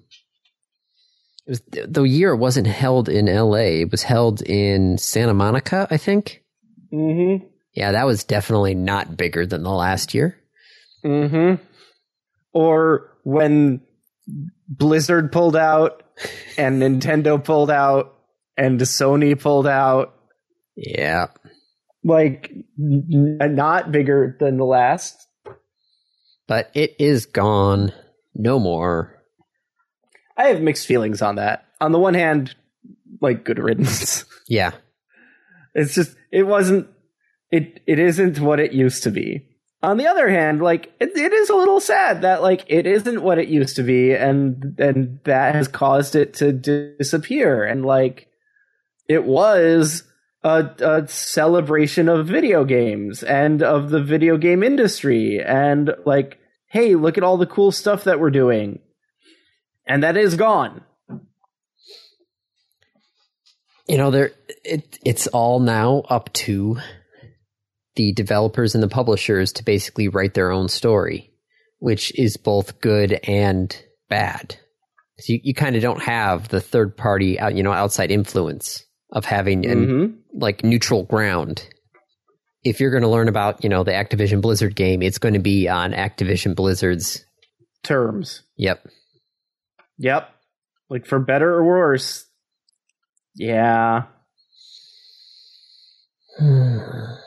it 1.47 1.49
was 1.49 1.61
the 1.89 2.03
year 2.03 2.35
wasn't 2.35 2.67
held 2.67 3.09
in 3.09 3.27
L.A. 3.27 3.81
It 3.81 3.91
was 3.91 4.03
held 4.03 4.41
in 4.43 4.97
Santa 4.99 5.33
Monica, 5.33 5.87
I 5.89 5.97
think. 5.97 6.43
Mm 6.93 7.47
Yeah, 7.73 7.91
that 7.93 8.05
was 8.05 8.23
definitely 8.23 8.75
not 8.75 9.15
bigger 9.17 9.45
than 9.45 9.63
the 9.63 9.71
last 9.71 10.13
year. 10.13 10.37
hmm. 11.03 11.09
Mm 11.09 11.29
hmm. 11.57 11.63
Or 12.53 13.17
when 13.23 13.81
Blizzard 14.67 15.31
pulled 15.31 15.55
out 15.55 16.03
and 16.57 16.81
Nintendo 16.81 17.41
pulled 17.41 17.71
out 17.71 18.13
and 18.57 18.79
Sony 18.81 19.39
pulled 19.39 19.67
out. 19.67 20.13
Yeah, 20.75 21.27
Like, 22.03 22.51
n- 22.79 23.37
not 23.39 23.91
bigger 23.91 24.35
than 24.39 24.57
the 24.57 24.65
last. 24.65 25.27
but 26.47 26.71
it 26.73 26.95
is 26.99 27.25
gone. 27.25 27.93
No 28.35 28.59
more. 28.59 29.15
I 30.37 30.47
have 30.47 30.61
mixed 30.61 30.87
feelings 30.87 31.21
on 31.21 31.35
that. 31.35 31.65
On 31.79 31.91
the 31.91 31.99
one 31.99 32.13
hand, 32.15 32.55
like, 33.21 33.43
good 33.45 33.59
riddance. 33.59 34.25
Yeah, 34.47 34.71
It's 35.73 35.93
just 35.95 36.15
it 36.31 36.43
wasn't 36.43 36.87
it 37.51 37.81
it 37.85 37.99
isn't 37.99 38.39
what 38.39 38.59
it 38.59 38.73
used 38.73 39.03
to 39.03 39.11
be. 39.11 39.47
On 39.83 39.97
the 39.97 40.07
other 40.07 40.29
hand, 40.29 40.61
like 40.61 40.93
it, 40.99 41.15
it 41.17 41.33
is 41.33 41.49
a 41.49 41.55
little 41.55 41.79
sad 41.79 42.21
that 42.21 42.41
like 42.41 42.65
it 42.67 42.85
isn't 42.85 43.23
what 43.23 43.39
it 43.39 43.47
used 43.47 43.75
to 43.77 43.83
be, 43.83 44.13
and 44.13 44.75
and 44.79 45.19
that 45.25 45.55
has 45.55 45.67
caused 45.67 46.15
it 46.15 46.33
to 46.35 46.51
disappear. 46.51 47.63
And 47.63 47.85
like 47.85 48.27
it 49.07 49.25
was 49.25 50.03
a, 50.43 50.69
a 50.79 51.07
celebration 51.07 52.09
of 52.09 52.27
video 52.27 52.63
games 52.63 53.23
and 53.23 53.61
of 53.61 53.89
the 53.89 54.01
video 54.01 54.37
game 54.37 54.63
industry, 54.63 55.41
and 55.41 55.91
like 56.05 56.39
hey, 56.67 56.95
look 56.95 57.17
at 57.17 57.23
all 57.23 57.37
the 57.37 57.45
cool 57.45 57.71
stuff 57.71 58.05
that 58.05 58.19
we're 58.19 58.29
doing, 58.29 58.79
and 59.85 60.03
that 60.03 60.15
is 60.15 60.35
gone. 60.35 60.83
you 63.91 63.97
know 63.97 64.09
there 64.09 64.31
it 64.63 64.97
it's 65.03 65.27
all 65.27 65.59
now 65.59 66.03
up 66.07 66.31
to 66.31 66.77
the 68.01 68.13
developers 68.13 68.73
and 68.73 68.83
the 68.83 68.87
publishers 68.87 69.51
to 69.53 69.63
basically 69.63 70.07
write 70.07 70.33
their 70.33 70.51
own 70.51 70.67
story 70.67 71.27
which 71.79 72.11
is 72.17 72.37
both 72.37 72.79
good 72.81 73.19
and 73.27 73.83
bad 74.09 74.55
'Cause 75.17 75.29
you, 75.29 75.39
you 75.43 75.53
kind 75.53 75.75
of 75.75 75.81
don't 75.83 76.01
have 76.01 76.47
the 76.49 76.61
third 76.61 76.97
party 76.97 77.39
out 77.39 77.53
you 77.55 77.61
know 77.63 77.71
outside 77.73 78.09
influence 78.11 78.83
of 79.11 79.25
having 79.25 79.65
an 79.65 79.85
Mhm. 79.87 80.17
like 80.33 80.63
neutral 80.63 81.03
ground. 81.03 81.67
If 82.63 82.79
you're 82.79 82.91
going 82.91 83.03
to 83.03 83.09
learn 83.09 83.27
about, 83.27 83.63
you 83.63 83.69
know, 83.69 83.83
the 83.83 83.91
Activision 83.91 84.39
Blizzard 84.41 84.75
game, 84.75 85.01
it's 85.01 85.17
going 85.17 85.33
to 85.33 85.39
be 85.39 85.67
on 85.67 85.91
Activision 85.93 86.55
Blizzard's. 86.55 87.25
Terms. 87.83 88.43
Yep. 88.57 88.87
Yep. 89.97 90.29
Like 90.89 91.05
for 91.07 91.19
better 91.19 91.49
or 91.53 91.65
worse. 91.65 92.25
Yeah. 93.35 94.03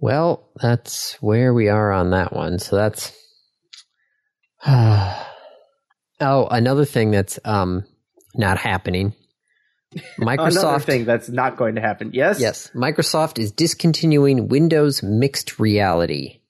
well, 0.00 0.48
that's 0.56 1.14
where 1.20 1.52
we 1.54 1.68
are 1.68 1.92
on 1.92 2.10
that 2.10 2.32
one. 2.32 2.58
So 2.58 2.76
that's. 2.76 3.12
oh, 4.66 5.26
another 6.20 6.84
thing 6.84 7.10
that's 7.10 7.38
um 7.44 7.84
not 8.34 8.58
happening. 8.58 9.14
Another 10.18 10.50
Microsoft 10.52 10.84
thing 10.84 11.04
that's 11.04 11.28
not 11.28 11.56
going 11.56 11.74
to 11.74 11.80
happen. 11.80 12.10
Yes. 12.14 12.38
Yes, 12.40 12.70
Microsoft 12.76 13.40
is 13.40 13.50
discontinuing 13.50 14.46
Windows 14.46 15.02
Mixed 15.02 15.58
Reality. 15.58 16.40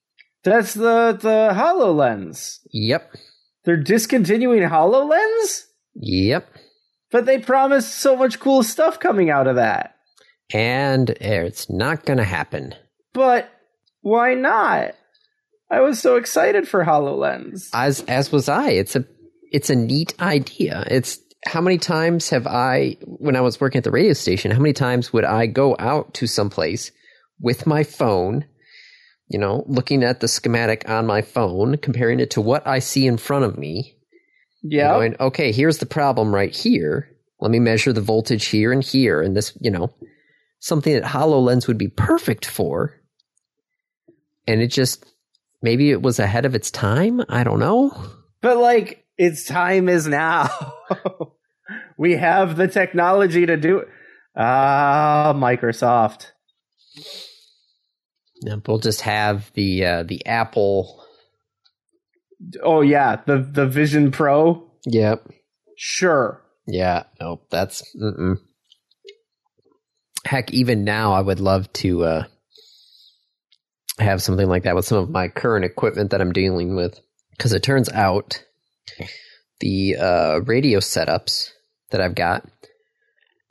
That's 0.43 0.75
the 0.75 1.17
the 1.19 1.49
Hololens. 1.53 2.59
Yep. 2.71 3.15
They're 3.63 3.77
discontinuing 3.77 4.61
Hololens, 4.61 5.65
Yep. 5.95 6.47
but 7.11 7.25
they 7.25 7.39
promised 7.39 7.95
so 7.95 8.15
much 8.15 8.39
cool 8.39 8.63
stuff 8.63 8.99
coming 8.99 9.29
out 9.29 9.47
of 9.47 9.55
that. 9.55 9.95
And 10.53 11.09
it's 11.09 11.69
not 11.69 12.05
going 12.05 12.17
to 12.17 12.23
happen. 12.23 12.75
But 13.13 13.49
why 14.01 14.33
not? 14.33 14.95
I 15.69 15.81
was 15.81 15.99
so 15.99 16.17
excited 16.17 16.67
for 16.67 16.83
Hololens. 16.83 17.69
As 17.73 18.01
as 18.01 18.31
was 18.31 18.49
I. 18.49 18.71
It's 18.71 18.95
a 18.95 19.05
it's 19.51 19.69
a 19.69 19.75
neat 19.75 20.13
idea. 20.19 20.83
It's 20.87 21.19
how 21.45 21.61
many 21.61 21.77
times 21.77 22.29
have 22.29 22.47
I 22.47 22.97
when 23.01 23.35
I 23.35 23.41
was 23.41 23.59
working 23.59 23.79
at 23.79 23.83
the 23.83 23.91
radio 23.91 24.13
station, 24.13 24.51
how 24.51 24.59
many 24.59 24.73
times 24.73 25.11
would 25.13 25.25
I 25.25 25.47
go 25.47 25.75
out 25.79 26.13
to 26.15 26.27
someplace 26.27 26.91
with 27.39 27.65
my 27.65 27.83
phone, 27.83 28.45
you 29.27 29.39
know, 29.39 29.63
looking 29.67 30.03
at 30.03 30.19
the 30.19 30.27
schematic 30.27 30.87
on 30.89 31.07
my 31.07 31.21
phone, 31.21 31.77
comparing 31.77 32.19
it 32.19 32.31
to 32.31 32.41
what 32.41 32.67
I 32.67 32.79
see 32.79 33.07
in 33.07 33.17
front 33.17 33.45
of 33.45 33.57
me, 33.57 33.95
Yeah. 34.61 34.93
Going, 34.93 35.15
okay, 35.19 35.51
here's 35.51 35.79
the 35.79 35.85
problem 35.85 36.33
right 36.33 36.55
here. 36.55 37.09
Let 37.39 37.49
me 37.49 37.59
measure 37.59 37.93
the 37.93 38.01
voltage 38.01 38.45
here 38.45 38.71
and 38.71 38.83
here, 38.83 39.21
and 39.21 39.35
this, 39.35 39.57
you 39.59 39.71
know, 39.71 39.91
something 40.59 40.93
that 40.93 41.03
HoloLens 41.03 41.67
would 41.67 41.79
be 41.79 41.87
perfect 41.87 42.45
for. 42.45 43.00
And 44.47 44.61
it 44.61 44.67
just, 44.67 45.05
maybe 45.61 45.91
it 45.91 46.01
was 46.01 46.19
ahead 46.19 46.45
of 46.45 46.55
its 46.55 46.71
time. 46.71 47.21
I 47.29 47.43
don't 47.43 47.59
know. 47.59 47.91
But 48.41 48.57
like, 48.57 49.05
its 49.17 49.45
time 49.45 49.87
is 49.87 50.07
now. 50.07 50.49
we 51.97 52.15
have 52.15 52.57
the 52.57 52.67
technology 52.67 53.45
to 53.45 53.57
do 53.57 53.79
it. 53.79 53.87
Ah, 54.35 55.33
Microsoft. 55.35 56.31
And 58.43 58.63
We'll 58.67 58.79
just 58.79 59.01
have 59.01 59.51
the 59.53 59.85
uh, 59.85 60.03
the 60.03 60.25
Apple. 60.25 61.03
Oh 62.63 62.81
yeah, 62.81 63.21
the 63.27 63.37
the 63.37 63.67
Vision 63.67 64.11
Pro. 64.11 64.71
Yep. 64.85 65.27
Sure. 65.77 66.41
Yeah. 66.65 67.03
Nope. 67.19 67.45
That's. 67.51 67.83
Mm-mm. 67.95 68.37
Heck, 70.25 70.51
even 70.53 70.83
now, 70.83 71.13
I 71.13 71.21
would 71.21 71.39
love 71.39 71.71
to 71.73 72.03
uh, 72.03 72.23
have 74.01 74.21
something 74.21 74.47
like 74.47 74.63
that 74.63 74.75
with 74.75 74.85
some 74.85 74.97
of 74.97 75.09
my 75.09 75.27
current 75.27 75.65
equipment 75.65 76.11
that 76.11 76.21
I'm 76.21 76.33
dealing 76.33 76.75
with. 76.75 76.99
Because 77.31 77.53
it 77.53 77.63
turns 77.63 77.89
out 77.89 78.43
the 79.59 79.95
uh, 79.95 80.41
radio 80.41 80.79
setups 80.79 81.49
that 81.91 82.01
I've 82.01 82.15
got 82.15 82.47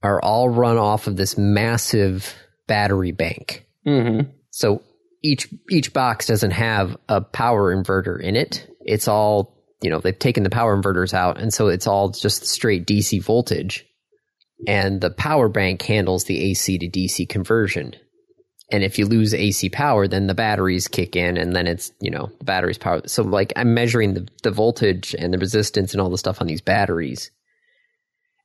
are 0.03 0.21
all 0.23 0.49
run 0.49 0.77
off 0.77 1.07
of 1.07 1.17
this 1.17 1.37
massive 1.37 2.35
battery 2.67 3.13
bank. 3.13 3.67
Mm-hmm. 3.87 4.31
So 4.51 4.83
each 5.23 5.53
each 5.71 5.93
box 5.93 6.27
doesn't 6.27 6.53
have 6.53 6.97
a 7.09 7.21
power 7.21 7.75
inverter 7.75 8.21
in 8.21 8.37
it. 8.37 8.67
It's 8.81 9.09
all 9.09 9.57
you 9.83 9.91
know. 9.91 10.01
They've 10.01 10.19
taken 10.19 10.43
the 10.43 10.51
power 10.51 10.77
inverters 10.77 11.15
out, 11.15 11.41
and 11.41 11.53
so 11.53 11.69
it's 11.69 11.87
all 11.87 12.11
just 12.11 12.47
straight 12.47 12.87
DC 12.87 13.23
voltage. 13.23 13.87
And 14.67 15.01
the 15.01 15.11
power 15.11 15.49
bank 15.49 15.81
handles 15.83 16.25
the 16.25 16.51
AC 16.51 16.79
to 16.79 16.89
DC 16.89 17.29
conversion. 17.29 17.95
And 18.73 18.85
if 18.85 18.99
you 18.99 19.07
lose 19.07 19.35
AC 19.35 19.69
power, 19.71 20.07
then 20.07 20.27
the 20.27 20.35
batteries 20.35 20.87
kick 20.87 21.17
in, 21.17 21.37
and 21.37 21.55
then 21.55 21.67
it's 21.67 21.93
you 22.01 22.11
know 22.11 22.31
the 22.39 22.45
batteries 22.45 22.79
power. 22.79 23.03
So 23.07 23.23
like 23.23 23.53
I'm 23.57 23.75
measuring 23.75 24.15
the 24.15 24.29
the 24.43 24.51
voltage 24.51 25.15
and 25.19 25.33
the 25.33 25.39
resistance 25.39 25.93
and 25.93 26.01
all 26.01 26.11
the 26.11 26.19
stuff 26.19 26.41
on 26.41 26.47
these 26.47 26.61
batteries. 26.61 27.31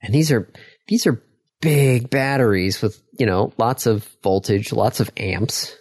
And 0.01 0.13
these 0.13 0.31
are 0.31 0.51
these 0.88 1.05
are 1.07 1.21
big 1.61 2.09
batteries 2.09 2.81
with 2.81 3.01
you 3.17 3.25
know 3.25 3.53
lots 3.57 3.85
of 3.85 4.09
voltage, 4.23 4.71
lots 4.73 4.99
of 4.99 5.11
amps 5.17 5.75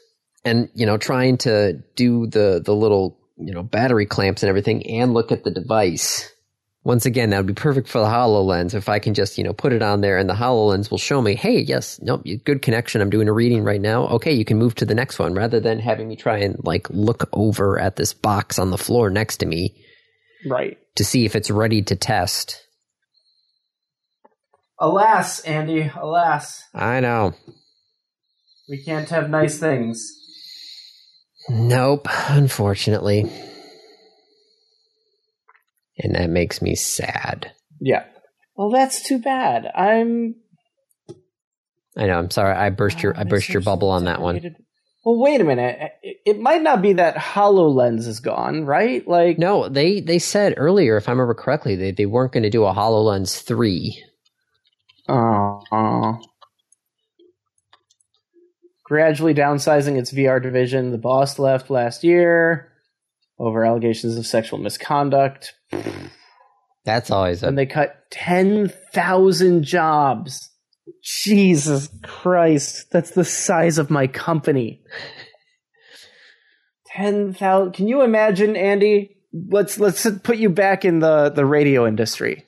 and 0.45 0.69
you 0.75 0.87
know 0.87 0.97
trying 0.97 1.39
to 1.39 1.83
do 1.97 2.27
the 2.27 2.61
the 2.65 2.75
little 2.75 3.19
you 3.37 3.53
know 3.53 3.63
battery 3.63 4.07
clamps 4.07 4.43
and 4.43 4.51
everything 4.51 4.87
and 4.87 5.15
look 5.15 5.33
at 5.33 5.45
the 5.45 5.51
device 5.51 6.31
once 6.85 7.07
again 7.07 7.31
that 7.31 7.39
would 7.39 7.47
be 7.47 7.55
perfect 7.55 7.89
for 7.89 7.99
the 7.99 8.05
hololens 8.07 8.75
if 8.75 8.89
i 8.89 8.99
can 8.99 9.15
just 9.15 9.39
you 9.39 9.45
know 9.45 9.53
put 9.53 9.73
it 9.73 9.83
on 9.83 10.01
there 10.03 10.19
and 10.19 10.29
the 10.29 10.35
hololens 10.35 10.91
will 10.91 10.99
show 10.99 11.21
me 11.23 11.35
hey 11.35 11.59
yes 11.61 11.99
nope 12.03 12.23
good 12.45 12.61
connection 12.63 13.01
i'm 13.01 13.11
doing 13.11 13.27
a 13.29 13.33
reading 13.33 13.65
right 13.65 13.81
now 13.81 14.07
okay 14.09 14.33
you 14.33 14.45
can 14.45 14.59
move 14.59 14.75
to 14.75 14.85
the 14.85 14.95
next 14.95 15.19
one 15.19 15.35
rather 15.35 15.61
than 15.61 15.79
having 15.79 16.07
me 16.09 16.15
try 16.17 16.39
and 16.39 16.57
like 16.63 16.89
look 16.91 17.29
over 17.33 17.79
at 17.79 17.97
this 17.97 18.13
box 18.13 18.59
on 18.59 18.71
the 18.71 18.79
floor 18.79 19.11
next 19.11 19.39
to 19.39 19.47
me 19.47 19.75
Right. 20.47 20.77
to 20.97 21.05
see 21.05 21.25
if 21.25 21.35
it's 21.35 21.51
ready 21.51 21.81
to 21.83 21.97
test 21.97 22.61
Alas, 24.79 25.41
Andy. 25.41 25.91
Alas, 25.97 26.63
i 26.75 27.01
know 27.01 27.33
we 28.69 28.83
can't 28.83 29.09
have 29.11 29.31
nice 29.31 29.59
things. 29.59 30.05
nope 31.49 32.07
unfortunately 32.29 33.31
and 35.99 36.15
that 36.15 36.31
makes 36.31 36.61
me 36.61 36.75
sad 36.75 37.53
Yeah. 37.81 38.05
Well, 38.57 38.71
that's 38.71 39.03
too 39.03 39.19
bad. 39.19 39.67
I'm. 39.67 40.37
I 41.97 42.07
know. 42.07 42.19
I'm 42.19 42.31
sorry. 42.31 42.55
I 42.55 42.71
burst 42.71 43.03
your 43.03 43.17
oh, 43.17 43.21
I 43.21 43.25
burst 43.25 43.49
your 43.49 43.63
bubble 43.63 43.91
on 43.91 44.05
that 44.05 44.21
one. 44.21 44.57
Well, 45.05 45.19
wait 45.19 45.41
a 45.41 45.45
minute. 45.45 45.93
It, 46.03 46.17
it 46.25 46.41
might 46.41 46.63
not 46.63 46.81
be 46.81 46.95
that 46.95 47.17
Hololens 47.17 48.07
is 48.07 48.21
gone, 48.21 48.65
right? 48.65 49.07
Like, 49.07 49.39
No, 49.39 49.69
they 49.69 50.01
they 50.01 50.19
said 50.19 50.55
earlier, 50.57 50.97
if 50.97 51.09
I 51.09 51.13
remember 51.13 51.35
correctly, 51.35 51.77
they 51.77 51.91
they 51.91 52.07
weren't 52.07 52.33
going 52.33 52.45
to 52.45 52.51
do 52.51 52.65
a 52.65 52.73
Hololens 52.73 53.43
three. 53.43 54.03
oh, 55.09 55.61
oh. 55.71 56.19
gradually 58.85 59.35
downsizing 59.35 59.99
its 59.99 60.13
VR 60.13 60.43
division. 60.43 60.91
The 60.91 60.99
boss 60.99 61.39
left 61.39 61.71
last 61.71 62.05
year 62.05 62.73
over 63.39 63.65
allegations 63.65 64.17
of 64.17 64.27
sexual 64.27 64.59
misconduct, 64.59 65.55
That's 66.85 67.11
always 67.11 67.43
a 67.43 67.49
and 67.49 67.59
they 67.59 67.67
cut 67.67 68.11
ten 68.11 68.73
thousand 68.93 69.65
jobs. 69.65 70.51
Jesus 71.03 71.89
Christ, 72.03 72.91
that's 72.91 73.13
the 73.13 73.25
size 73.25 73.79
of 73.79 73.91
my 73.91 74.07
company. 74.07 74.83
Ten 76.87 77.33
thousand. 77.33 77.73
Can 77.73 77.89
you 77.89 78.03
imagine, 78.03 78.57
Andy? 78.57 79.17
Let's 79.33 79.81
let's 79.81 80.07
put 80.23 80.37
you 80.37 80.51
back 80.51 80.85
in 80.85 81.01
the 81.01 81.31
the 81.31 81.47
radio 81.47 81.87
industry, 81.87 82.45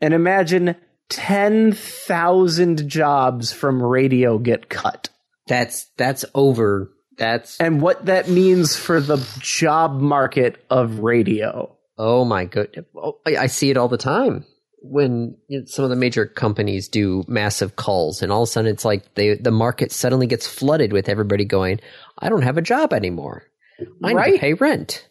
and 0.00 0.12
imagine 0.12 0.74
ten 1.08 1.72
thousand 1.72 2.88
jobs 2.88 3.52
from 3.52 3.82
radio 3.82 4.38
get 4.38 4.68
cut, 4.68 5.08
that's 5.46 5.86
that's 5.96 6.24
over. 6.34 6.92
That's 7.16 7.58
and 7.58 7.80
what 7.80 8.06
that 8.06 8.28
means 8.28 8.76
for 8.76 9.00
the 9.00 9.16
job 9.40 10.00
market 10.00 10.64
of 10.70 11.00
radio. 11.00 11.77
Oh 11.98 12.24
my 12.24 12.44
good. 12.44 12.84
Oh, 12.96 13.18
I, 13.26 13.36
I 13.36 13.46
see 13.46 13.70
it 13.70 13.76
all 13.76 13.88
the 13.88 13.98
time 13.98 14.44
when 14.80 15.36
you 15.48 15.60
know, 15.60 15.64
some 15.66 15.84
of 15.84 15.90
the 15.90 15.96
major 15.96 16.26
companies 16.26 16.88
do 16.88 17.24
massive 17.26 17.76
calls, 17.76 18.22
and 18.22 18.30
all 18.32 18.42
of 18.42 18.48
a 18.48 18.52
sudden 18.52 18.70
it's 18.70 18.84
like 18.84 19.14
they 19.14 19.34
the 19.34 19.50
market 19.50 19.92
suddenly 19.92 20.26
gets 20.26 20.46
flooded 20.46 20.92
with 20.92 21.08
everybody 21.08 21.44
going, 21.44 21.80
"I 22.18 22.28
don't 22.28 22.42
have 22.42 22.58
a 22.58 22.62
job 22.62 22.92
anymore. 22.92 23.44
I 24.02 24.12
need 24.12 24.32
to 24.34 24.38
pay 24.38 24.54
rent." 24.54 25.06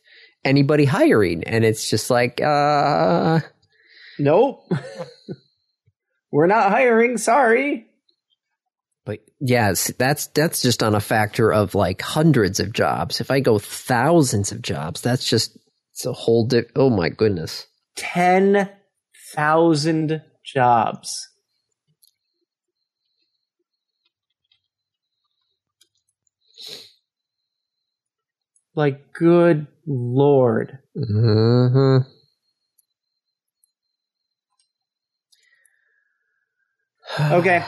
Anybody 0.46 0.86
hiring, 0.86 1.44
and 1.44 1.66
it's 1.66 1.90
just 1.90 2.10
like, 2.10 2.40
uh, 2.40 3.42
Nope, 4.20 4.72
we're 6.32 6.48
not 6.48 6.72
hiring. 6.72 7.18
Sorry. 7.18 7.88
But 9.06 9.20
yes, 9.40 9.92
that's 9.98 10.28
that's 10.28 10.62
just 10.62 10.84
on 10.84 10.96
a 10.96 11.00
factor 11.00 11.52
of 11.52 11.76
like 11.76 12.02
hundreds 12.02 12.60
of 12.60 12.74
jobs. 12.74 13.20
If 13.20 13.32
I 13.32 13.40
go 13.40 13.60
thousands 13.60 14.52
of 14.52 14.62
jobs, 14.62 15.02
that's 15.02 15.28
just 15.28 15.58
it's 15.98 16.06
a 16.06 16.14
whole 16.14 16.46
di- 16.46 16.64
oh 16.76 16.92
my 16.92 17.10
goodness. 17.10 17.66
10,000 17.96 20.22
jobs. 20.46 21.30
Like, 28.76 29.12
good 29.12 29.66
lord. 29.88 30.78
hmm 30.96 31.98
Okay. 37.20 37.66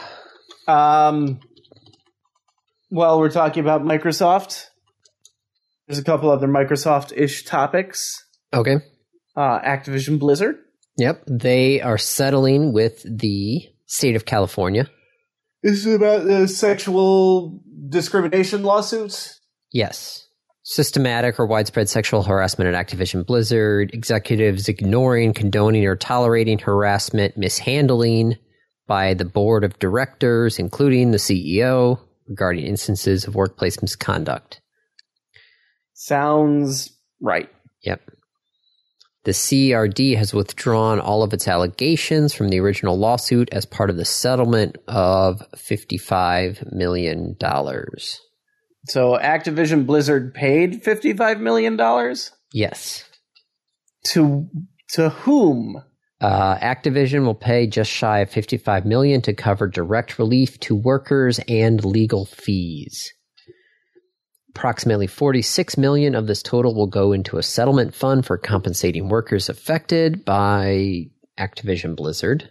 Um, 0.68 1.40
well, 2.92 3.20
we're 3.20 3.32
talking 3.32 3.64
about 3.64 3.82
Microsoft. 3.82 4.69
There's 5.90 5.98
a 5.98 6.04
couple 6.04 6.30
other 6.30 6.48
Microsoft-ish 6.48 7.46
topics. 7.46 8.24
Okay. 8.54 8.76
Uh, 9.36 9.60
Activision 9.62 10.20
Blizzard. 10.20 10.58
Yep. 10.98 11.24
They 11.26 11.82
are 11.82 11.98
settling 11.98 12.74
with 12.74 13.04
the 13.04 13.68
state 13.88 14.16
of 14.16 14.24
California. 14.24 14.88
This 15.64 15.88
is 15.88 15.96
about 15.96 16.26
the 16.26 16.48
sexual 16.48 17.60
discrimination 17.90 18.62
lawsuits. 18.62 19.40
Yes. 19.72 20.28
Systematic 20.62 21.40
or 21.40 21.48
widespread 21.48 21.90
sexual 21.90 22.22
harassment 22.22 22.72
at 22.72 22.88
Activision 22.88 23.26
Blizzard, 23.26 23.90
executives 23.92 24.70
ignoring, 24.70 25.34
condoning, 25.34 25.88
or 25.88 25.96
tolerating 25.96 26.60
harassment, 26.60 27.36
mishandling 27.36 28.38
by 28.86 29.16
the 29.16 29.26
board 29.26 29.64
of 29.64 29.80
directors, 29.80 30.60
including 30.60 31.10
the 31.10 31.18
CEO, 31.18 32.00
regarding 32.28 32.68
instances 32.68 33.26
of 33.26 33.34
workplace 33.34 33.82
misconduct. 33.82 34.62
Sounds 36.02 36.98
right. 37.22 37.50
Yep. 37.84 38.00
The 39.26 39.32
CRD 39.32 40.16
has 40.16 40.34
withdrawn 40.34 41.02
all 41.02 41.24
of 41.24 41.34
its 41.34 41.46
allegations 41.46 42.34
from 42.34 42.48
the 42.48 42.62
original 42.62 42.98
lawsuit 42.98 43.50
as 43.52 43.66
part 43.66 43.90
of 43.90 43.98
the 43.98 44.06
settlement 44.06 44.78
of 44.88 45.44
$55 45.58 46.72
million. 46.72 47.36
So 48.88 49.18
Activision 49.18 49.86
Blizzard 49.86 50.34
paid 50.34 50.84
fifty-five 50.86 51.42
million 51.42 51.76
dollars 51.76 52.32
Yes. 52.54 53.04
to 54.06 54.48
to 54.92 55.10
whom? 55.10 55.84
Uh, 56.22 56.56
Activision 56.60 57.26
will 57.26 57.36
pay 57.36 57.68
just 57.68 57.92
shy 57.92 58.20
of 58.20 58.30
55 58.30 58.86
million 58.86 59.22
to 59.24 59.34
cover 59.34 59.68
direct 59.68 60.18
relief 60.18 60.58
to 60.62 60.76
workers 60.76 61.42
and 61.50 61.84
legal 61.84 62.26
fees. 62.26 63.14
Approximately 64.60 65.08
46 65.08 65.78
million 65.78 66.16
of 66.16 66.28
this 66.28 66.44
total 66.44 66.76
will 66.76 66.86
go 66.86 67.14
into 67.14 67.38
a 67.38 67.44
settlement 67.44 67.96
fund 67.96 68.26
for 68.26 68.38
compensating 68.38 69.08
workers 69.08 69.48
affected 69.48 70.26
by 70.26 71.06
Activision 71.40 71.96
Blizzard. 71.96 72.50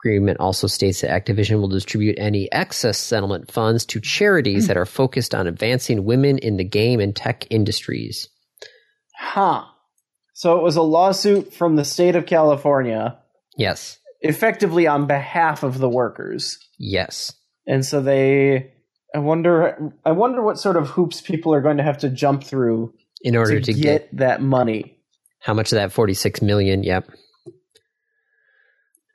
Agreement 0.00 0.40
also 0.40 0.66
states 0.66 1.02
that 1.02 1.24
Activision 1.24 1.60
will 1.60 1.68
distribute 1.68 2.18
any 2.18 2.50
excess 2.50 2.98
settlement 2.98 3.52
funds 3.52 3.86
to 3.86 4.00
charities 4.00 4.64
hmm. 4.64 4.66
that 4.66 4.76
are 4.76 4.84
focused 4.84 5.36
on 5.36 5.46
advancing 5.46 6.04
women 6.04 6.38
in 6.38 6.56
the 6.56 6.64
game 6.64 6.98
and 6.98 7.14
tech 7.14 7.46
industries. 7.48 8.28
Huh. 9.16 9.66
So 10.34 10.58
it 10.58 10.64
was 10.64 10.74
a 10.74 10.82
lawsuit 10.82 11.54
from 11.54 11.76
the 11.76 11.84
state 11.84 12.16
of 12.16 12.26
California, 12.26 13.18
Yes. 13.56 14.00
effectively 14.20 14.88
on 14.88 15.06
behalf 15.06 15.62
of 15.62 15.78
the 15.78 15.88
workers. 15.88 16.58
Yes. 16.76 17.32
And 17.68 17.86
so 17.86 18.00
they 18.00 18.72
I 19.16 19.18
wonder 19.18 19.94
I 20.04 20.12
wonder 20.12 20.42
what 20.42 20.58
sort 20.58 20.76
of 20.76 20.88
hoops 20.88 21.22
people 21.22 21.54
are 21.54 21.62
going 21.62 21.78
to 21.78 21.82
have 21.82 21.96
to 21.98 22.10
jump 22.10 22.44
through 22.44 22.92
In 23.22 23.34
order 23.34 23.58
to, 23.60 23.72
to, 23.72 23.72
get, 23.72 24.14
that 24.14 24.42
money. 24.42 24.98
How 25.40 25.54
much 25.54 25.72
of 25.72 25.76
that 25.76 25.90
46 25.90 26.42
million? 26.42 26.82
Yep. 26.82 27.08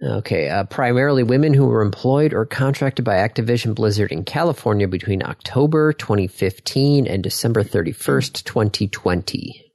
Okay, 0.04 0.50
uh, 0.50 0.64
primarily 0.64 1.22
women 1.22 1.54
who 1.54 1.68
were 1.68 1.84
employed 1.84 2.34
or 2.34 2.48
contracted 2.48 3.06
by 3.06 3.18
Activision 3.18 3.76
Blizzard 3.76 4.12
in 4.12 4.24
California 4.24 4.88
between 4.88 5.22
October 5.22 5.94
2015 5.94 7.06
and 7.06 7.22
December 7.22 7.64
31st, 7.64 8.44
2020. 8.44 9.72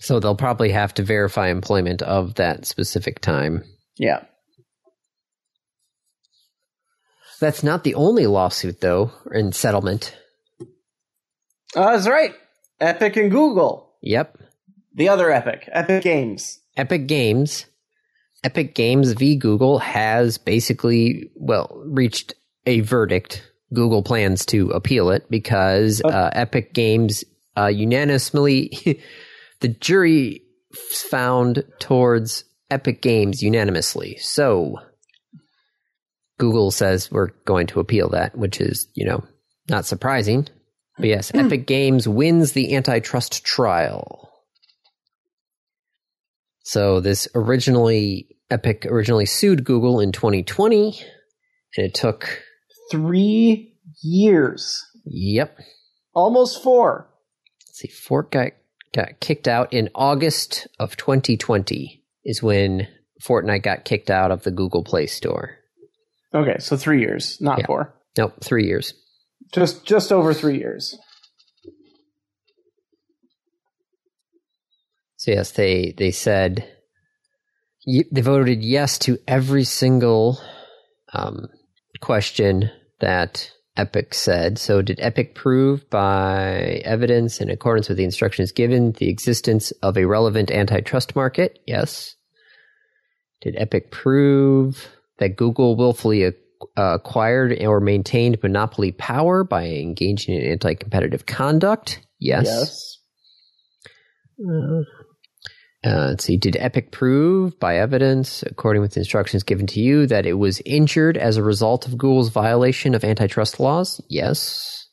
So 0.00 0.20
they'll 0.20 0.36
probably 0.36 0.72
have 0.72 0.92
to 0.94 1.02
verify 1.02 1.48
employment 1.48 2.02
of 2.02 2.34
that 2.34 2.66
specific 2.66 3.22
time. 3.22 3.64
Yeah. 3.96 4.24
That's 7.40 7.62
not 7.62 7.84
the 7.84 7.94
only 7.94 8.26
lawsuit, 8.26 8.80
though, 8.80 9.12
in 9.32 9.52
settlement. 9.52 10.16
Uh, 11.74 11.92
that's 11.92 12.08
right. 12.08 12.34
Epic 12.80 13.16
and 13.16 13.30
Google. 13.30 13.92
Yep. 14.02 14.38
The 14.94 15.08
other 15.08 15.30
Epic. 15.30 15.68
Epic 15.72 16.02
Games. 16.02 16.60
Epic 16.76 17.06
Games, 17.06 17.66
Epic 18.44 18.74
Games 18.74 19.12
v. 19.12 19.36
Google 19.36 19.78
has 19.78 20.38
basically, 20.38 21.30
well, 21.34 21.82
reached 21.86 22.34
a 22.66 22.80
verdict. 22.80 23.42
Google 23.74 24.02
plans 24.02 24.46
to 24.46 24.70
appeal 24.70 25.10
it 25.10 25.28
because 25.28 26.00
uh, 26.04 26.30
Epic 26.32 26.72
Games 26.72 27.24
uh, 27.56 27.66
unanimously, 27.66 29.02
the 29.60 29.68
jury 29.68 30.42
found 30.72 31.64
towards 31.80 32.44
Epic 32.70 33.02
Games 33.02 33.42
unanimously. 33.42 34.16
So 34.18 34.78
Google 36.38 36.70
says 36.70 37.10
we're 37.10 37.30
going 37.44 37.66
to 37.68 37.80
appeal 37.80 38.10
that, 38.10 38.36
which 38.36 38.60
is, 38.60 38.88
you 38.94 39.06
know, 39.06 39.24
not 39.68 39.86
surprising. 39.86 40.48
But 40.98 41.06
yes, 41.06 41.30
hmm. 41.30 41.40
Epic 41.40 41.66
Games 41.66 42.08
wins 42.08 42.52
the 42.52 42.74
antitrust 42.74 43.44
trial. 43.44 44.30
So 46.64 47.00
this 47.00 47.28
originally 47.34 48.36
Epic 48.50 48.86
originally 48.86 49.26
sued 49.26 49.64
Google 49.64 50.00
in 50.00 50.12
2020, 50.12 50.98
and 51.76 51.86
it 51.86 51.94
took 51.94 52.42
Three 52.90 53.74
years. 54.02 54.84
yep. 55.04 55.58
Almost 56.14 56.62
four. 56.62 57.08
Let's 57.66 57.78
see, 57.78 57.88
Fork 57.88 58.30
got 58.30 58.52
got 58.92 59.20
kicked 59.20 59.48
out 59.48 59.72
in 59.72 59.90
August 59.94 60.66
of 60.78 60.96
2020 60.96 62.02
is 62.24 62.42
when 62.42 62.88
Fortnite 63.22 63.62
got 63.62 63.84
kicked 63.84 64.10
out 64.10 64.30
of 64.30 64.42
the 64.42 64.50
Google 64.50 64.82
Play 64.82 65.06
Store. 65.06 65.55
Okay, 66.34 66.56
so 66.58 66.76
three 66.76 67.00
years, 67.00 67.38
not 67.40 67.58
Yeah. 67.60 67.66
four. 67.66 67.94
Nope, 68.18 68.34
three 68.42 68.66
years. 68.66 68.94
Just 69.52 69.84
just 69.84 70.12
over 70.12 70.34
three 70.34 70.58
years. 70.58 70.96
So 75.16 75.30
yes, 75.30 75.52
they 75.52 75.94
they 75.96 76.10
said 76.10 76.66
they 77.86 78.20
voted 78.20 78.62
yes 78.62 78.98
to 79.00 79.18
every 79.28 79.64
single 79.64 80.40
um, 81.12 81.48
question 82.00 82.70
that 83.00 83.50
Epic 83.76 84.14
said. 84.14 84.58
So 84.58 84.82
did 84.82 85.00
Epic 85.00 85.34
prove 85.34 85.88
by 85.90 86.82
evidence 86.84 87.40
in 87.40 87.50
accordance 87.50 87.88
with 87.88 87.98
the 87.98 88.04
instructions 88.04 88.52
given 88.52 88.92
the 88.92 89.08
existence 89.08 89.70
of 89.82 89.96
a 89.96 90.06
relevant 90.06 90.50
antitrust 90.50 91.14
market? 91.14 91.58
Yes. 91.66 92.16
Did 93.42 93.56
Epic 93.58 93.90
prove 93.90 94.88
that 95.18 95.36
Google 95.36 95.76
willfully 95.76 96.32
acquired 96.76 97.56
or 97.62 97.80
maintained 97.80 98.42
monopoly 98.42 98.92
power 98.92 99.44
by 99.44 99.66
engaging 99.66 100.34
in 100.36 100.52
anti-competitive 100.52 101.26
conduct? 101.26 102.00
Yes. 102.18 102.98
Uh, 104.38 104.82
uh, 105.84 106.08
let's 106.08 106.24
see. 106.24 106.36
Did 106.36 106.56
Epic 106.58 106.90
prove 106.90 107.58
by 107.60 107.76
evidence, 107.76 108.42
according 108.42 108.82
with 108.82 108.94
the 108.94 109.00
instructions 109.00 109.42
given 109.42 109.66
to 109.68 109.80
you, 109.80 110.06
that 110.06 110.26
it 110.26 110.34
was 110.34 110.60
injured 110.64 111.16
as 111.16 111.36
a 111.36 111.42
result 111.42 111.86
of 111.86 111.96
Google's 111.96 112.30
violation 112.30 112.94
of 112.94 113.04
antitrust 113.04 113.60
laws? 113.60 114.00
Yes. 114.08 114.85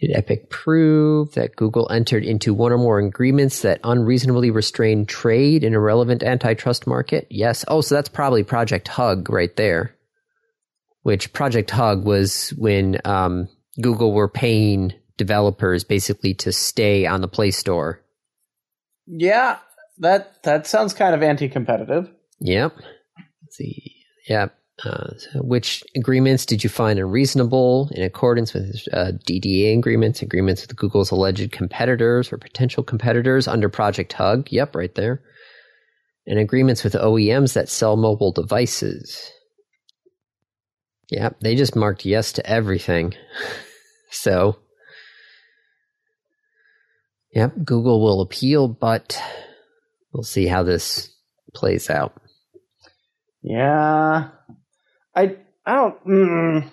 Did 0.00 0.16
Epic 0.16 0.50
prove 0.50 1.32
that 1.34 1.54
Google 1.54 1.90
entered 1.90 2.24
into 2.24 2.52
one 2.52 2.72
or 2.72 2.78
more 2.78 2.98
agreements 2.98 3.62
that 3.62 3.80
unreasonably 3.84 4.50
restrain 4.50 5.06
trade 5.06 5.62
in 5.62 5.74
a 5.74 5.80
relevant 5.80 6.22
antitrust 6.22 6.86
market? 6.86 7.26
Yes. 7.30 7.64
Oh, 7.68 7.80
so 7.80 7.94
that's 7.94 8.08
probably 8.08 8.42
Project 8.42 8.88
Hug 8.88 9.30
right 9.30 9.54
there. 9.56 9.94
Which 11.02 11.32
Project 11.32 11.70
Hug 11.70 12.04
was 12.04 12.50
when 12.56 12.98
um, 13.04 13.48
Google 13.80 14.12
were 14.12 14.28
paying 14.28 14.94
developers 15.16 15.84
basically 15.84 16.34
to 16.34 16.52
stay 16.52 17.06
on 17.06 17.20
the 17.20 17.28
Play 17.28 17.52
Store 17.52 18.00
Yeah, 19.06 19.58
that 19.98 20.42
that 20.42 20.66
sounds 20.66 20.92
kind 20.92 21.14
of 21.14 21.22
anti-competitive. 21.22 22.10
Yep. 22.40 22.74
Let's 23.42 23.56
see. 23.56 23.94
Yep. 24.28 24.56
Uh, 24.82 25.10
which 25.36 25.84
agreements 25.94 26.44
did 26.44 26.64
you 26.64 26.68
find 26.68 26.98
unreasonable 26.98 27.88
in 27.92 28.02
accordance 28.02 28.52
with 28.52 28.82
uh, 28.92 29.12
DDA 29.24 29.78
agreements, 29.78 30.20
agreements 30.20 30.62
with 30.62 30.76
Google's 30.76 31.12
alleged 31.12 31.52
competitors 31.52 32.32
or 32.32 32.38
potential 32.38 32.82
competitors 32.82 33.46
under 33.46 33.68
Project 33.68 34.12
Hug? 34.14 34.50
Yep, 34.50 34.74
right 34.74 34.94
there. 34.96 35.22
And 36.26 36.40
agreements 36.40 36.82
with 36.82 36.94
OEMs 36.94 37.52
that 37.52 37.68
sell 37.68 37.96
mobile 37.96 38.32
devices. 38.32 39.30
Yep, 41.10 41.38
they 41.40 41.54
just 41.54 41.76
marked 41.76 42.04
yes 42.04 42.32
to 42.32 42.46
everything. 42.46 43.14
so, 44.10 44.58
yep, 47.32 47.52
Google 47.64 48.02
will 48.02 48.22
appeal, 48.22 48.66
but 48.66 49.20
we'll 50.12 50.24
see 50.24 50.46
how 50.46 50.64
this 50.64 51.14
plays 51.54 51.88
out. 51.88 52.20
Yeah, 53.42 54.30
I 55.14 55.36
I 55.66 55.74
don't. 55.74 56.06
Mm, 56.06 56.70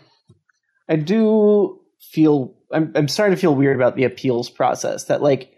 I 0.89 0.95
do 0.95 1.80
feel. 1.99 2.56
I'm 2.71 2.91
I'm 2.95 3.08
starting 3.08 3.36
to 3.36 3.41
feel 3.41 3.56
weird 3.56 3.75
about 3.75 3.95
the 3.95 4.04
appeals 4.04 4.49
process. 4.49 5.06
That 5.06 5.21
like 5.21 5.54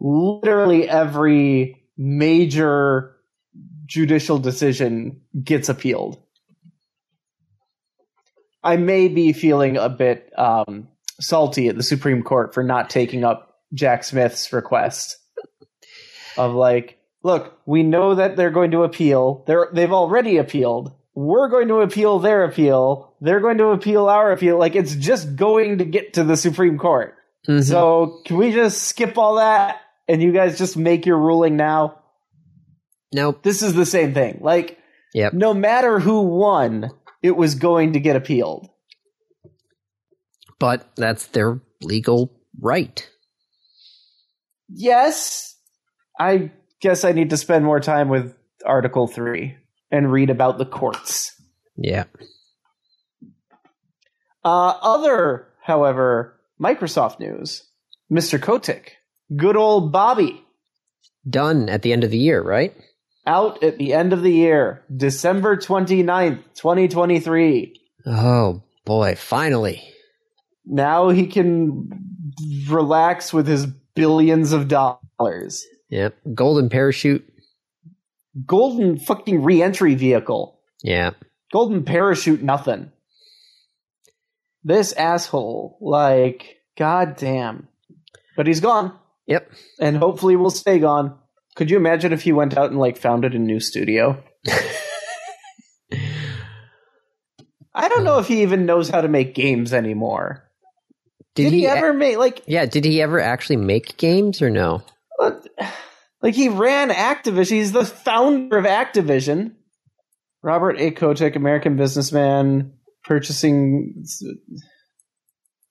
literally 0.00 0.88
every 0.88 1.84
major 1.96 3.16
judicial 3.86 4.38
decision 4.38 5.20
gets 5.42 5.68
appealed. 5.68 6.22
I 8.62 8.76
may 8.76 9.08
be 9.08 9.32
feeling 9.32 9.76
a 9.76 9.88
bit 9.88 10.32
um, 10.36 10.88
salty 11.20 11.68
at 11.68 11.76
the 11.76 11.82
Supreme 11.82 12.22
Court 12.22 12.52
for 12.52 12.62
not 12.62 12.90
taking 12.90 13.24
up 13.24 13.60
Jack 13.72 14.04
Smith's 14.04 14.52
request 14.52 15.16
of 16.36 16.54
like, 16.54 16.98
look, 17.22 17.58
we 17.66 17.82
know 17.82 18.14
that 18.14 18.36
they're 18.36 18.50
going 18.50 18.72
to 18.72 18.82
appeal. 18.82 19.44
They're 19.46 19.68
they've 19.72 19.92
already 19.92 20.36
appealed. 20.36 20.92
We're 21.20 21.48
going 21.48 21.66
to 21.66 21.80
appeal 21.80 22.20
their 22.20 22.44
appeal. 22.44 23.12
They're 23.20 23.40
going 23.40 23.58
to 23.58 23.70
appeal 23.70 24.08
our 24.08 24.30
appeal. 24.30 24.56
Like 24.56 24.76
it's 24.76 24.94
just 24.94 25.34
going 25.34 25.78
to 25.78 25.84
get 25.84 26.12
to 26.14 26.22
the 26.22 26.36
Supreme 26.36 26.78
Court. 26.78 27.16
Mhm. 27.48 27.64
So 27.64 28.20
can 28.24 28.36
we 28.36 28.52
just 28.52 28.84
skip 28.84 29.18
all 29.18 29.34
that 29.36 29.80
and 30.06 30.22
you 30.22 30.30
guys 30.32 30.56
just 30.58 30.76
make 30.76 31.06
your 31.06 31.18
ruling 31.18 31.56
now? 31.56 31.96
nope. 33.12 33.42
This 33.42 33.62
is 33.62 33.74
the 33.74 33.84
same 33.86 34.14
thing. 34.14 34.38
Like 34.42 34.78
Yep. 35.14 35.32
no 35.32 35.54
matter 35.54 35.98
who 35.98 36.20
won, 36.22 36.90
it 37.20 37.34
was 37.36 37.56
going 37.56 37.94
to 37.94 38.00
get 38.00 38.14
appealed. 38.14 38.68
But 40.60 40.86
that's 40.94 41.26
their 41.26 41.60
legal 41.82 42.30
right. 42.60 43.08
Yes, 44.68 45.56
I 46.20 46.52
guess 46.80 47.02
I 47.04 47.10
need 47.12 47.30
to 47.30 47.36
spend 47.36 47.64
more 47.64 47.80
time 47.80 48.08
with 48.08 48.36
Article 48.64 49.06
3 49.08 49.56
and 49.90 50.12
read 50.12 50.30
about 50.30 50.58
the 50.58 50.66
courts. 50.66 51.32
Yeah. 51.76 52.04
Uh, 54.44 54.74
other, 54.80 55.48
however, 55.62 56.38
Microsoft 56.60 57.20
news 57.20 57.64
Mr. 58.10 58.40
Kotick, 58.40 58.96
good 59.36 59.56
old 59.56 59.92
Bobby, 59.92 60.44
Done 61.28 61.68
at 61.68 61.82
the 61.82 61.92
end 61.92 62.04
of 62.04 62.10
the 62.10 62.18
year, 62.18 62.42
right? 62.42 62.74
out 63.26 63.62
at 63.62 63.76
the 63.76 63.92
end 63.92 64.14
of 64.14 64.22
the 64.22 64.32
year, 64.32 64.82
December 64.94 65.56
29th, 65.56 66.42
2023. 66.54 67.78
Oh 68.06 68.62
boy, 68.86 69.14
finally. 69.16 69.82
Now 70.64 71.10
he 71.10 71.26
can 71.26 71.90
relax 72.68 73.32
with 73.32 73.46
his 73.46 73.66
billions 73.94 74.52
of 74.52 74.68
dollars. 74.68 75.66
Yep. 75.90 76.16
Golden 76.34 76.70
parachute. 76.70 77.28
Golden 78.46 78.98
fucking 78.98 79.42
re 79.42 79.62
entry 79.62 79.94
vehicle. 79.94 80.60
Yeah. 80.82 81.10
Golden 81.52 81.84
parachute, 81.84 82.42
nothing. 82.42 82.92
This 84.64 84.92
asshole, 84.92 85.78
like, 85.80 86.56
goddamn. 86.76 87.68
But 88.36 88.46
he's 88.46 88.60
gone, 88.60 88.96
Yep. 89.26 89.50
and 89.80 89.96
hopefully 89.96 90.36
will 90.36 90.50
stay 90.50 90.78
gone. 90.78 91.18
Could 91.56 91.70
you 91.70 91.76
imagine 91.76 92.12
if 92.12 92.22
he 92.22 92.32
went 92.32 92.56
out 92.56 92.70
and 92.70 92.78
like 92.78 92.96
founded 92.98 93.34
a 93.34 93.38
new 93.38 93.58
studio? 93.60 94.22
I 97.74 97.88
don't 97.88 98.04
know 98.04 98.18
if 98.18 98.26
he 98.28 98.42
even 98.42 98.66
knows 98.66 98.88
how 98.88 99.00
to 99.00 99.08
make 99.08 99.34
games 99.34 99.72
anymore. 99.72 100.44
Did, 101.34 101.52
he, 101.52 101.66
a- 101.66 101.74
ever 101.74 101.92
make 101.92 102.16
like 102.18 102.42
Yeah, 102.46 102.66
did 102.66 102.84
he 102.84 103.00
ever 103.00 103.20
actually 103.20 103.56
make 103.56 103.96
games 103.96 104.42
or 104.42 104.50
no? 104.50 104.82
Like 106.22 106.34
he 106.34 106.48
ran 106.48 106.90
Activision? 106.90 107.50
He's 107.50 107.72
the 107.72 107.84
founder 107.84 108.58
of 108.58 108.64
Activision. 108.64 109.52
Robert 110.42 110.78
A. 110.78 110.90
Kotick, 110.90 111.36
American 111.36 111.76
businessman, 111.76 112.72
purchasing 113.04 114.04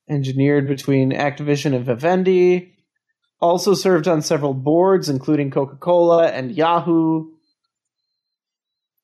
engineered 0.09 0.67
between 0.67 1.11
Activision 1.11 1.75
and 1.75 1.85
Vivendi. 1.85 2.73
Also 3.39 3.73
served 3.73 4.07
on 4.07 4.21
several 4.21 4.53
boards, 4.53 5.09
including 5.09 5.51
Coca 5.51 5.75
Cola 5.75 6.27
and 6.27 6.55
Yahoo. 6.55 7.31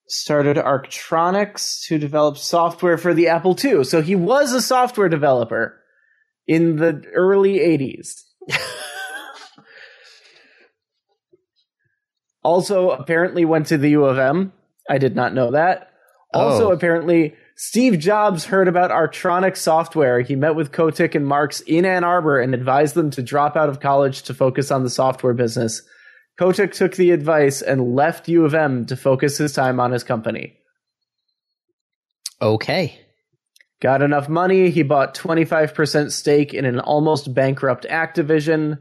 Started 0.08 0.58
Arktronics 0.58 1.86
to 1.88 1.98
develop 1.98 2.38
software 2.38 2.98
for 2.98 3.14
the 3.14 3.28
Apple 3.28 3.56
II. 3.64 3.84
So 3.84 4.02
he 4.02 4.16
was 4.16 4.52
a 4.52 4.62
software 4.62 5.10
developer 5.10 5.80
in 6.48 6.78
the 6.78 7.04
early 7.14 7.60
80s. 7.60 8.22
also, 12.44 12.92
apparently 12.92 13.46
went 13.46 13.68
to 13.68 13.78
the 13.78 13.90
U 13.92 14.06
of 14.06 14.18
M. 14.20 14.52
I 14.90 14.98
did 14.98 15.16
not 15.16 15.34
know 15.34 15.52
that. 15.52 15.90
Also, 16.34 16.70
Oh. 16.70 16.74
apparently, 16.74 17.36
Steve 17.56 18.00
Jobs 18.00 18.46
heard 18.46 18.68
about 18.68 18.90
Artronic 18.92 19.56
software. 19.56 20.22
He 20.22 20.36
met 20.36 20.56
with 20.56 20.72
Kotick 20.72 21.14
and 21.16 21.26
Marks 21.28 21.62
in 21.62 21.86
Ann 21.86 22.04
Arbor 22.04 22.40
and 22.40 22.54
advised 22.54 22.96
them 22.96 23.12
to 23.12 23.22
drop 23.22 23.56
out 23.56 23.70
of 23.70 23.80
college 23.80 24.24
to 24.24 24.34
focus 24.34 24.72
on 24.72 24.84
the 24.84 24.90
software 24.90 25.34
business. 25.36 25.82
Kotick 26.40 26.74
took 26.74 26.96
the 26.96 27.12
advice 27.12 27.62
and 27.62 27.96
left 27.96 28.28
U 28.28 28.44
of 28.46 28.56
M 28.56 28.86
to 28.88 28.96
focus 28.96 29.38
his 29.38 29.54
time 29.54 29.80
on 29.80 29.92
his 29.92 30.04
company. 30.04 30.58
Okay. 32.42 33.00
Got 33.82 34.02
enough 34.02 34.30
money, 34.30 34.70
he 34.70 34.82
bought 34.82 35.14
25% 35.14 36.12
stake 36.12 36.54
in 36.54 36.66
an 36.66 36.80
almost 36.80 37.34
bankrupt 37.34 37.86
Activision 37.90 38.80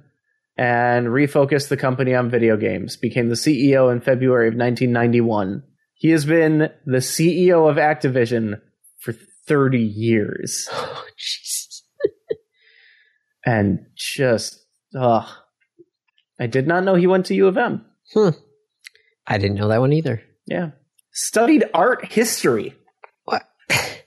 and 0.57 1.07
refocused 1.07 1.69
the 1.69 1.77
company 1.77 2.15
on 2.15 2.31
video 2.31 2.57
games. 2.57 2.97
Became 2.97 3.29
the 3.29 3.35
CEO 3.35 3.91
in 3.93 4.01
February 4.01 4.49
of 4.49 4.55
1991. 4.55 5.63
He 5.95 6.11
has 6.11 6.25
been 6.25 6.71
the 6.85 6.99
CEO 6.99 7.71
of 7.71 7.77
Activision 7.77 8.61
for 9.01 9.15
30 9.47 9.79
years. 9.79 10.69
Oh, 10.75 11.05
Jesus. 11.17 11.85
And 13.45 13.87
just, 13.97 14.65
ugh. 14.97 15.29
I 16.39 16.47
did 16.47 16.67
not 16.67 16.85
know 16.85 16.95
he 16.95 17.09
went 17.09 17.27
to 17.27 17.35
U 17.35 17.49
of 17.49 17.57
M. 17.57 17.85
Hmm. 18.15 18.31
I 19.27 19.39
didn't 19.39 19.57
know 19.57 19.69
that 19.69 19.81
one 19.81 19.93
either. 19.93 20.23
Yeah. 20.47 20.71
Studied 21.13 21.65
art 21.75 22.05
history. 22.13 22.75
What? 23.25 23.43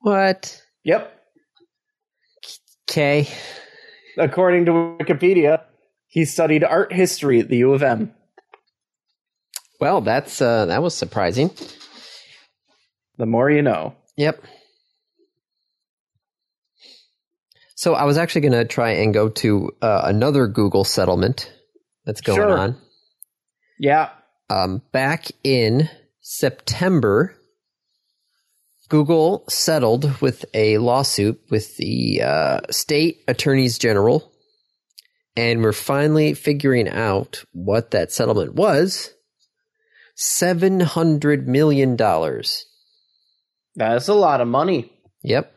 what? 0.00 0.62
Yep. 0.84 1.20
Okay. 2.90 3.28
According 4.18 4.66
to 4.66 4.72
Wikipedia, 4.72 5.62
he 6.10 6.24
studied 6.26 6.62
art 6.62 6.92
history 6.92 7.40
at 7.40 7.48
the 7.48 7.56
U 7.58 7.72
of 7.72 7.82
M. 7.82 8.12
Well, 9.80 10.02
that's 10.02 10.42
uh 10.42 10.66
that 10.66 10.82
was 10.82 10.94
surprising. 10.94 11.50
The 13.16 13.26
more 13.26 13.50
you 13.50 13.62
know. 13.62 13.94
Yep. 14.16 14.42
So 17.74 17.94
I 17.94 18.04
was 18.04 18.18
actually 18.18 18.42
going 18.42 18.52
to 18.52 18.66
try 18.66 18.90
and 18.90 19.14
go 19.14 19.30
to 19.30 19.70
uh, 19.80 20.02
another 20.04 20.46
Google 20.46 20.84
settlement 20.84 21.50
that's 22.04 22.20
going 22.20 22.36
Sure. 22.36 22.58
on. 22.58 22.76
Yeah. 23.78 24.10
Um, 24.50 24.82
back 24.92 25.28
in 25.42 25.88
September, 26.20 27.34
Google 28.90 29.44
settled 29.48 30.20
with 30.20 30.44
a 30.52 30.76
lawsuit 30.76 31.40
with 31.50 31.74
the 31.78 32.20
uh, 32.22 32.60
state 32.70 33.22
attorneys 33.26 33.78
general, 33.78 34.29
and 35.36 35.62
we're 35.62 35.72
finally 35.72 36.34
figuring 36.34 36.88
out 36.88 37.44
what 37.52 37.90
that 37.92 38.12
settlement 38.12 38.54
was. 38.54 39.12
Seven 40.16 40.80
hundred 40.80 41.48
million 41.48 41.96
dollars. 41.96 42.66
That's 43.76 44.08
a 44.08 44.14
lot 44.14 44.40
of 44.40 44.48
money. 44.48 44.92
Yep. 45.22 45.54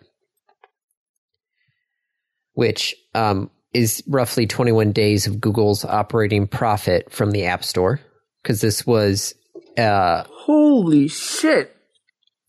Which 2.54 2.96
um, 3.16 3.50
is 3.74 4.04
roughly 4.08 4.46
21 4.46 4.92
days 4.92 5.26
of 5.28 5.42
Google's 5.42 5.84
operating 5.84 6.48
profit 6.48 7.12
from 7.12 7.32
the 7.32 7.46
App 7.46 7.64
Store. 7.64 8.00
Because 8.42 8.62
this 8.62 8.86
was, 8.86 9.34
uh, 9.78 10.24
Holy 10.30 11.08
shit. 11.08 11.76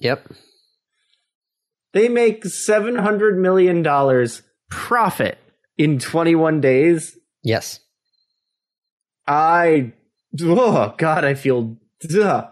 yep, 0.01 0.29
They 1.93 2.09
make 2.09 2.45
$700 2.45 3.37
million 3.39 3.83
profit 4.69 5.39
in 5.77 5.99
21 5.99 6.61
days. 6.61 7.18
yes. 7.43 7.81
I, 9.27 9.95
oh 10.43 10.95
God, 10.99 11.25
I 11.25 11.33
feel, 11.35 11.79
ugh. 12.05 12.49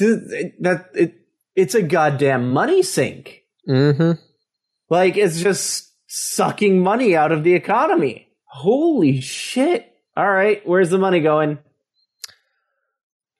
that, 0.00 0.90
it, 0.94 1.14
it's 1.54 1.74
a 1.76 1.82
goddamn 1.82 2.50
money 2.50 2.82
sink. 2.82 3.42
Mm-hmm. 3.68 4.20
Like, 4.90 5.16
it's 5.16 5.40
just 5.40 5.92
sucking 6.08 6.82
money 6.82 7.14
out 7.14 7.30
of 7.30 7.44
the 7.44 7.54
economy. 7.54 8.28
Holy 8.44 9.20
shit. 9.20 9.92
All 10.16 10.30
right, 10.30 10.66
where's 10.66 10.90
the 10.90 10.98
money 10.98 11.20
going? 11.20 11.58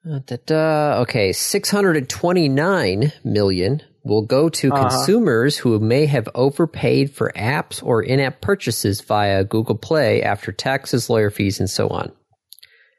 Uh, 0.09 0.21
da-da. 0.27 1.01
Okay, 1.01 1.33
629 1.33 3.13
million 3.25 3.83
will 4.05 4.23
go 4.27 4.49
to 4.51 4.71
Uh-huh. 4.73 4.89
consumers 4.89 5.57
who 5.57 5.79
may 5.81 6.07
have 6.07 6.29
overpaid 6.35 7.11
for 7.11 7.33
apps 7.37 7.83
or 7.83 8.03
in-app 8.03 8.41
purchases 8.41 9.01
via 9.01 9.45
Google 9.45 9.77
Play 9.79 10.23
after 10.23 10.53
taxes, 10.53 11.09
lawyer 11.09 11.31
fees, 11.31 11.59
and 11.59 11.71
so 11.71 11.89
on. 11.89 12.13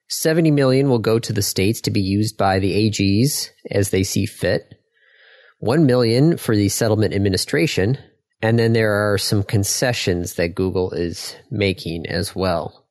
70 0.09 0.51
million 0.51 0.89
will 0.89 0.99
go 0.99 1.19
to 1.19 1.33
the 1.33 1.41
states 1.41 1.81
to 1.81 1.91
be 1.91 2.01
used 2.01 2.37
by 2.37 2.59
the 2.59 2.89
AGs 2.89 3.49
as 3.71 3.89
they 3.89 4.03
see 4.03 4.25
fit. 4.25 4.75
1 5.59 5.85
million 5.85 6.37
for 6.37 6.55
the 6.55 6.69
settlement 6.69 7.13
administration, 7.13 7.97
and 8.41 8.59
then 8.59 8.73
there 8.73 8.93
are 8.93 9.17
some 9.17 9.41
concessions 9.43 10.33
that 10.35 10.53
Google 10.53 10.91
is 10.91 11.35
making 11.49 12.05
as 12.07 12.35
well. 12.35 12.85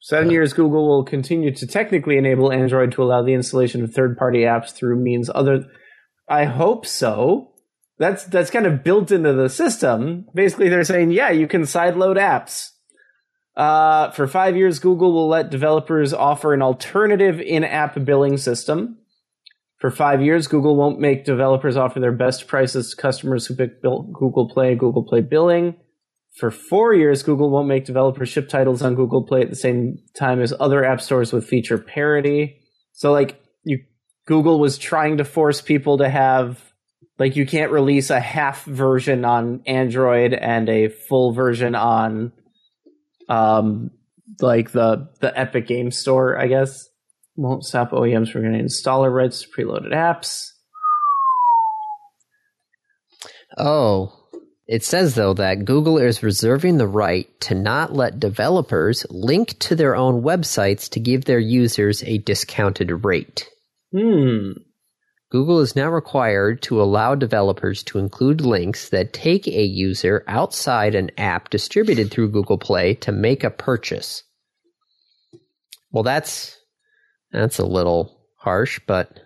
Seven 0.00 0.30
years, 0.30 0.52
Google 0.52 0.86
will 0.86 1.04
continue 1.04 1.52
to 1.54 1.66
technically 1.66 2.18
enable 2.18 2.52
Android 2.52 2.92
to 2.92 3.02
allow 3.02 3.22
the 3.22 3.32
installation 3.32 3.82
of 3.82 3.92
third 3.94 4.18
party 4.18 4.40
apps 4.40 4.70
through 4.70 4.96
means 5.02 5.30
other. 5.34 5.64
I 6.28 6.44
hope 6.44 6.86
so. 6.86 7.52
That's 7.98 8.24
that's 8.24 8.50
kind 8.50 8.66
of 8.66 8.82
built 8.82 9.12
into 9.12 9.32
the 9.32 9.48
system. 9.48 10.26
Basically, 10.34 10.68
they're 10.68 10.84
saying, 10.84 11.12
yeah, 11.12 11.30
you 11.30 11.46
can 11.46 11.62
sideload 11.62 12.16
apps. 12.16 12.70
Uh, 13.56 14.10
for 14.10 14.26
five 14.26 14.56
years, 14.56 14.80
Google 14.80 15.12
will 15.12 15.28
let 15.28 15.50
developers 15.50 16.12
offer 16.12 16.52
an 16.54 16.62
alternative 16.62 17.40
in-app 17.40 18.04
billing 18.04 18.36
system. 18.36 18.98
For 19.78 19.90
five 19.90 20.22
years, 20.22 20.48
Google 20.48 20.76
won't 20.76 20.98
make 20.98 21.24
developers 21.24 21.76
offer 21.76 22.00
their 22.00 22.10
best 22.10 22.48
prices 22.48 22.90
to 22.90 22.96
customers 22.96 23.46
who 23.46 23.54
pick 23.54 23.80
Bil- 23.80 24.10
Google 24.12 24.48
Play, 24.48 24.74
Google 24.74 25.04
Play 25.04 25.20
billing. 25.20 25.76
For 26.36 26.50
four 26.50 26.94
years, 26.94 27.22
Google 27.22 27.50
won't 27.50 27.68
make 27.68 27.84
developers 27.84 28.28
ship 28.28 28.48
titles 28.48 28.82
on 28.82 28.96
Google 28.96 29.24
Play 29.24 29.42
at 29.42 29.50
the 29.50 29.56
same 29.56 29.98
time 30.16 30.40
as 30.40 30.52
other 30.58 30.84
app 30.84 31.00
stores 31.00 31.32
with 31.32 31.46
feature 31.46 31.78
parity. 31.78 32.60
So, 32.92 33.12
like, 33.12 33.40
Google 34.26 34.58
was 34.58 34.78
trying 34.78 35.18
to 35.18 35.24
force 35.24 35.60
people 35.60 35.98
to 35.98 36.08
have 36.08 36.60
like 37.18 37.36
you 37.36 37.46
can't 37.46 37.72
release 37.72 38.10
a 38.10 38.20
half 38.20 38.64
version 38.64 39.24
on 39.24 39.62
Android 39.66 40.32
and 40.32 40.68
a 40.68 40.88
full 40.88 41.32
version 41.32 41.74
on 41.74 42.32
um 43.28 43.90
like 44.40 44.72
the 44.72 45.08
the 45.20 45.38
Epic 45.38 45.66
Game 45.66 45.90
Store, 45.90 46.38
I 46.38 46.46
guess. 46.46 46.88
Won't 47.36 47.64
stop 47.64 47.90
OEMs 47.90 48.30
from 48.30 48.42
getting 48.42 48.64
installer 48.64 49.12
rights 49.12 49.42
to 49.42 49.48
preloaded 49.48 49.92
apps. 49.92 50.50
Oh, 53.58 54.28
it 54.66 54.82
says 54.82 55.14
though 55.14 55.34
that 55.34 55.64
Google 55.64 55.98
is 55.98 56.22
reserving 56.22 56.78
the 56.78 56.86
right 56.86 57.28
to 57.42 57.54
not 57.54 57.92
let 57.92 58.18
developers 58.18 59.04
link 59.10 59.58
to 59.60 59.76
their 59.76 59.94
own 59.94 60.22
websites 60.22 60.88
to 60.90 61.00
give 61.00 61.24
their 61.24 61.38
users 61.38 62.02
a 62.04 62.18
discounted 62.18 63.04
rate. 63.04 63.48
Hmm. 63.96 64.52
Google 65.30 65.60
is 65.60 65.74
now 65.76 65.88
required 65.90 66.62
to 66.62 66.80
allow 66.80 67.14
developers 67.14 67.82
to 67.84 67.98
include 67.98 68.40
links 68.40 68.88
that 68.90 69.12
take 69.12 69.46
a 69.48 69.64
user 69.64 70.24
outside 70.28 70.94
an 70.94 71.10
app 71.18 71.50
distributed 71.50 72.10
through 72.10 72.30
Google 72.30 72.58
Play 72.58 72.94
to 72.96 73.12
make 73.12 73.42
a 73.44 73.50
purchase. 73.50 74.22
Well, 75.90 76.02
that's 76.04 76.56
that's 77.32 77.58
a 77.58 77.64
little 77.66 78.20
harsh, 78.36 78.80
but 78.86 79.18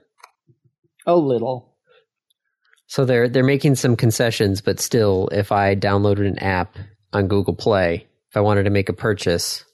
A 1.06 1.16
little. 1.16 1.74
so 2.86 3.04
they're 3.04 3.28
they're 3.28 3.44
making 3.44 3.74
some 3.74 3.96
concessions, 3.96 4.60
but 4.60 4.80
still, 4.80 5.28
if 5.32 5.52
I 5.52 5.74
downloaded 5.74 6.26
an 6.26 6.38
app 6.38 6.76
on 7.12 7.28
Google 7.28 7.54
Play, 7.54 8.06
if 8.30 8.36
I 8.36 8.40
wanted 8.40 8.64
to 8.64 8.70
make 8.70 8.88
a 8.88 8.94
purchase, 8.94 9.64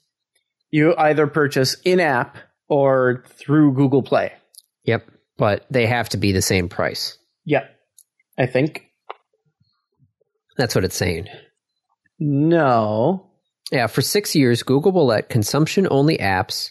You 0.71 0.95
either 0.97 1.27
purchase 1.27 1.75
in 1.85 1.99
app 2.01 2.37
or 2.67 3.23
through 3.27 3.73
Google 3.73 4.03
Play. 4.03 4.33
Yep, 4.85 5.05
but 5.37 5.65
they 5.69 5.85
have 5.85 6.09
to 6.09 6.17
be 6.17 6.31
the 6.31 6.41
same 6.41 6.69
price. 6.69 7.17
Yep. 7.45 7.69
I 8.37 8.45
think. 8.45 8.83
That's 10.57 10.75
what 10.75 10.83
it's 10.83 10.95
saying. 10.95 11.27
No. 12.19 13.29
Yeah, 13.71 13.87
for 13.87 14.01
six 14.01 14.35
years, 14.35 14.63
Google 14.63 14.91
will 14.91 15.07
let 15.07 15.29
consumption-only 15.29 16.17
apps, 16.17 16.69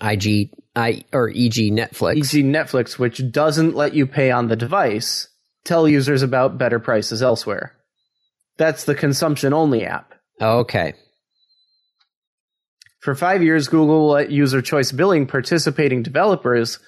IG, 0.00 0.50
I 0.74 1.04
or 1.12 1.28
e.g. 1.28 1.70
Netflix, 1.70 2.16
E.g. 2.16 2.42
Netflix, 2.42 2.98
which 2.98 3.20
doesn't 3.30 3.74
let 3.74 3.94
you 3.94 4.06
pay 4.06 4.30
on 4.30 4.48
the 4.48 4.56
device, 4.56 5.28
tell 5.64 5.86
users 5.88 6.22
about 6.22 6.58
better 6.58 6.78
prices 6.78 7.22
elsewhere. 7.22 7.76
That's 8.56 8.84
the 8.84 8.94
consumption 8.94 9.52
only 9.52 9.84
app. 9.84 10.14
Okay, 10.40 10.94
For 13.00 13.14
five 13.14 13.42
years, 13.42 13.68
Google 13.68 14.00
will 14.00 14.10
let 14.10 14.30
user 14.30 14.62
choice 14.62 14.92
billing 14.92 15.26
participating 15.26 16.02
developers 16.02 16.78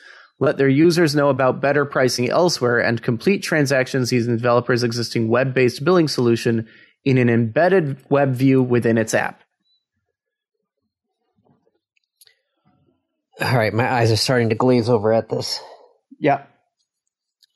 let 0.41 0.59
their 0.59 0.68
users 0.68 1.14
know 1.14 1.28
about 1.28 1.61
better 1.61 1.85
pricing 1.85 2.28
elsewhere 2.28 2.80
and 2.80 3.03
complete 3.03 3.43
transactions 3.43 4.12
using 4.12 4.32
the 4.32 4.39
developer's 4.39 4.82
existing 4.82 5.28
web 5.28 5.55
based 5.55 5.85
billing 5.85 6.09
solution 6.09 6.68
in 7.05 7.18
an 7.18 7.28
embedded 7.28 7.99
web 8.11 8.35
view 8.35 8.62
within 8.62 8.99
its 8.99 9.14
app. 9.14 9.45
all 13.41 13.57
right. 13.57 13.72
My 13.72 13.91
eyes 13.91 14.11
are 14.11 14.16
starting 14.16 14.51
to 14.51 14.55
glaze 14.55 14.89
over 14.89 15.12
at 15.12 15.28
this. 15.28 15.61
Yeah. 16.18 16.45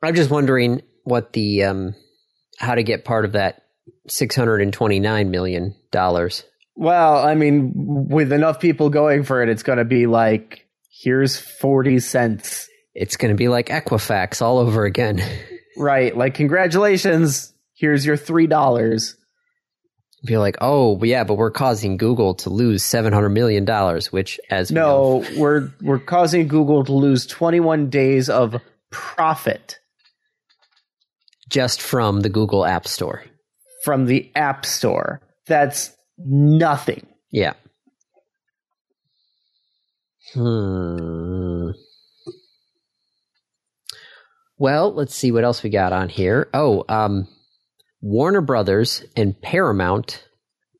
I'm 0.02 0.14
just 0.14 0.30
wondering 0.30 0.82
what 1.04 1.32
the 1.32 1.64
um, 1.64 1.94
how 2.58 2.74
to 2.74 2.82
get 2.82 3.04
part 3.04 3.24
of 3.24 3.32
that 3.32 3.62
six 4.08 4.36
hundred 4.36 4.60
and 4.60 4.72
twenty-nine 4.72 5.30
million 5.30 5.74
dollars. 5.90 6.44
Well, 6.74 7.16
I 7.16 7.34
mean, 7.34 7.72
with 7.74 8.32
enough 8.32 8.60
people 8.60 8.90
going 8.90 9.24
for 9.24 9.42
it, 9.42 9.48
it's 9.48 9.64
going 9.64 9.78
to 9.78 9.84
be 9.84 10.06
like, 10.06 10.67
here's 11.02 11.38
40 11.38 12.00
cents. 12.00 12.68
It's 12.94 13.16
going 13.16 13.30
to 13.32 13.36
be 13.36 13.48
like 13.48 13.66
Equifax 13.68 14.42
all 14.42 14.58
over 14.58 14.84
again. 14.84 15.22
Right. 15.80 16.16
Like, 16.16 16.34
congratulations. 16.34 17.52
Here's 17.76 18.04
your 18.04 18.16
$3. 18.16 19.14
be 20.26 20.36
like, 20.36 20.56
oh 20.60 21.00
yeah, 21.04 21.22
but 21.22 21.34
we're 21.36 21.52
causing 21.52 21.96
Google 21.96 22.34
to 22.34 22.50
lose 22.50 22.82
seven 22.82 23.12
hundred 23.12 23.28
million 23.28 23.64
dollars, 23.64 24.10
which, 24.10 24.40
as 24.50 24.72
we 24.72 24.74
know, 24.74 25.20
No, 25.20 25.40
we're 25.40 25.70
we're 25.80 26.00
causing 26.00 26.48
Google 26.48 26.84
to 26.84 26.92
lose 26.92 27.26
21 27.26 27.90
days 27.90 28.28
of 28.28 28.56
profit 28.90 29.78
just 31.48 31.80
from 31.80 32.22
the 32.22 32.28
Google 32.28 32.64
App 32.66 32.88
Store. 32.88 33.22
from 33.84 34.06
the 34.06 34.32
App 34.34 34.66
Store. 34.66 35.20
That's 35.46 35.92
nothing. 36.18 37.06
Yeah. 37.30 37.52
Hmm. 40.34 41.70
Well, 44.56 44.92
let's 44.92 45.14
see 45.14 45.30
what 45.32 45.44
else 45.44 45.62
we 45.62 45.70
got 45.70 45.92
on 45.92 46.08
here. 46.08 46.48
Oh, 46.52 46.84
um, 46.88 47.28
Warner 48.00 48.40
Brothers 48.40 49.04
and 49.16 49.40
Paramount 49.40 50.24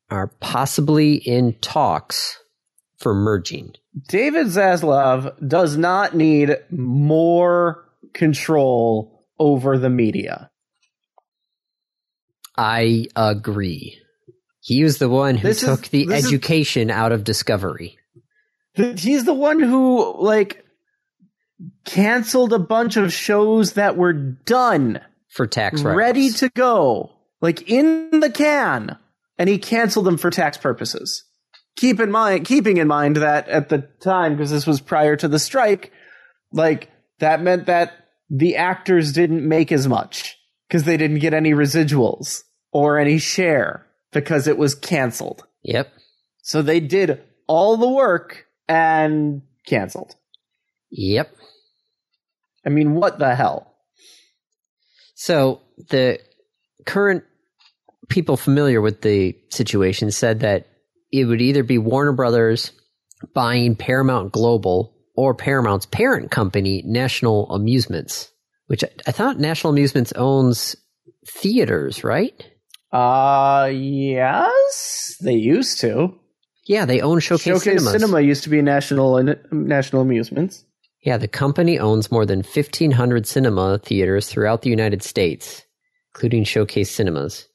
are 0.09 0.27
possibly 0.41 1.15
in 1.15 1.53
talks 1.61 2.37
for 2.97 3.13
merging. 3.13 3.73
David 4.09 4.47
Zaslav 4.47 5.33
does 5.47 5.77
not 5.77 6.15
need 6.15 6.57
more 6.69 7.85
control 8.13 9.25
over 9.39 9.77
the 9.77 9.89
media. 9.89 10.49
I 12.57 13.05
agree. 13.15 13.97
He 14.61 14.83
was 14.83 14.97
the 14.97 15.07
one 15.09 15.35
who 15.37 15.47
This 15.47 15.63
is- 15.63 15.69
took 15.69 15.87
the 15.87 16.05
this 16.05 16.19
is- 16.25 16.27
education 16.27 16.91
out 16.91 17.13
of 17.13 17.23
Discovery. 17.23 17.97
He's 18.79 19.25
the 19.25 19.33
one 19.33 19.59
who 19.59 20.15
like 20.21 20.65
canceled 21.85 22.53
a 22.53 22.59
bunch 22.59 22.97
of 22.97 23.11
shows 23.11 23.73
that 23.73 23.97
were 23.97 24.13
done, 24.13 25.01
for 25.29 25.45
tax 25.45 25.81
write 25.81 25.95
ready 25.95 26.29
to 26.31 26.49
go, 26.49 27.11
like 27.41 27.69
in 27.69 28.19
the 28.19 28.29
can, 28.29 28.97
and 29.37 29.49
he 29.49 29.57
canceled 29.57 30.05
them 30.05 30.17
for 30.17 30.29
tax 30.29 30.57
purposes. 30.57 31.25
Keep 31.75 31.99
in 31.99 32.11
mind, 32.11 32.45
keeping 32.45 32.77
in 32.77 32.87
mind 32.87 33.17
that 33.17 33.47
at 33.47 33.69
the 33.69 33.79
time, 34.01 34.35
because 34.35 34.51
this 34.51 34.67
was 34.67 34.81
prior 34.81 35.15
to 35.15 35.27
the 35.27 35.39
strike, 35.39 35.91
like 36.51 36.89
that 37.19 37.41
meant 37.41 37.65
that 37.67 37.93
the 38.29 38.55
actors 38.55 39.11
didn't 39.13 39.47
make 39.47 39.71
as 39.71 39.87
much 39.87 40.37
because 40.67 40.83
they 40.83 40.97
didn't 40.97 41.19
get 41.19 41.33
any 41.33 41.51
residuals 41.51 42.43
or 42.71 42.99
any 42.99 43.17
share 43.17 43.85
because 44.11 44.47
it 44.47 44.57
was 44.57 44.75
canceled. 44.75 45.43
Yep. 45.63 45.91
So 46.41 46.61
they 46.61 46.79
did 46.79 47.21
all 47.47 47.77
the 47.77 47.89
work 47.89 48.45
and 48.69 49.41
canceled. 49.65 50.15
Yep. 50.91 51.35
I 52.65 52.69
mean, 52.69 52.93
what 52.93 53.19
the 53.19 53.35
hell? 53.35 53.75
So 55.15 55.61
the 55.89 56.19
current 56.85 57.23
people 58.07 58.37
familiar 58.37 58.79
with 58.79 59.01
the 59.01 59.35
situation 59.49 60.11
said 60.11 60.41
that 60.41 60.67
it 61.11 61.25
would 61.25 61.41
either 61.41 61.63
be 61.63 61.77
Warner 61.77 62.13
Brothers 62.13 62.71
buying 63.33 63.75
Paramount 63.75 64.31
Global 64.31 64.95
or 65.15 65.33
Paramount's 65.33 65.85
parent 65.85 66.31
company, 66.31 66.83
National 66.85 67.51
Amusements, 67.51 68.31
which 68.67 68.83
I, 68.83 68.89
I 69.07 69.11
thought 69.11 69.39
National 69.39 69.73
Amusements 69.73 70.13
owns 70.15 70.75
theaters, 71.27 72.03
right? 72.03 72.33
Uh, 72.91 73.69
yes, 73.71 75.17
they 75.21 75.33
used 75.33 75.81
to. 75.81 76.19
Yeah, 76.69 76.85
they 76.85 77.01
own 77.01 77.19
Showcase, 77.19 77.43
Showcase 77.45 77.63
Cinemas. 77.63 77.91
Cinema 77.93 78.21
used 78.21 78.43
to 78.43 78.49
be 78.49 78.61
national 78.61 79.23
national 79.51 80.03
amusements. 80.03 80.65
Yeah, 81.03 81.17
the 81.17 81.27
company 81.27 81.79
owns 81.79 82.11
more 82.11 82.27
than 82.27 82.43
1,500 82.43 83.25
cinema 83.25 83.79
theaters 83.79 84.27
throughout 84.27 84.61
the 84.61 84.69
United 84.69 85.01
States, 85.01 85.63
including 86.13 86.43
Showcase 86.43 86.91
Cinemas. 86.91 87.47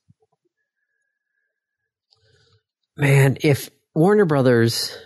Man, 2.96 3.36
if 3.40 3.70
Warner 3.94 4.24
Brothers 4.24 4.96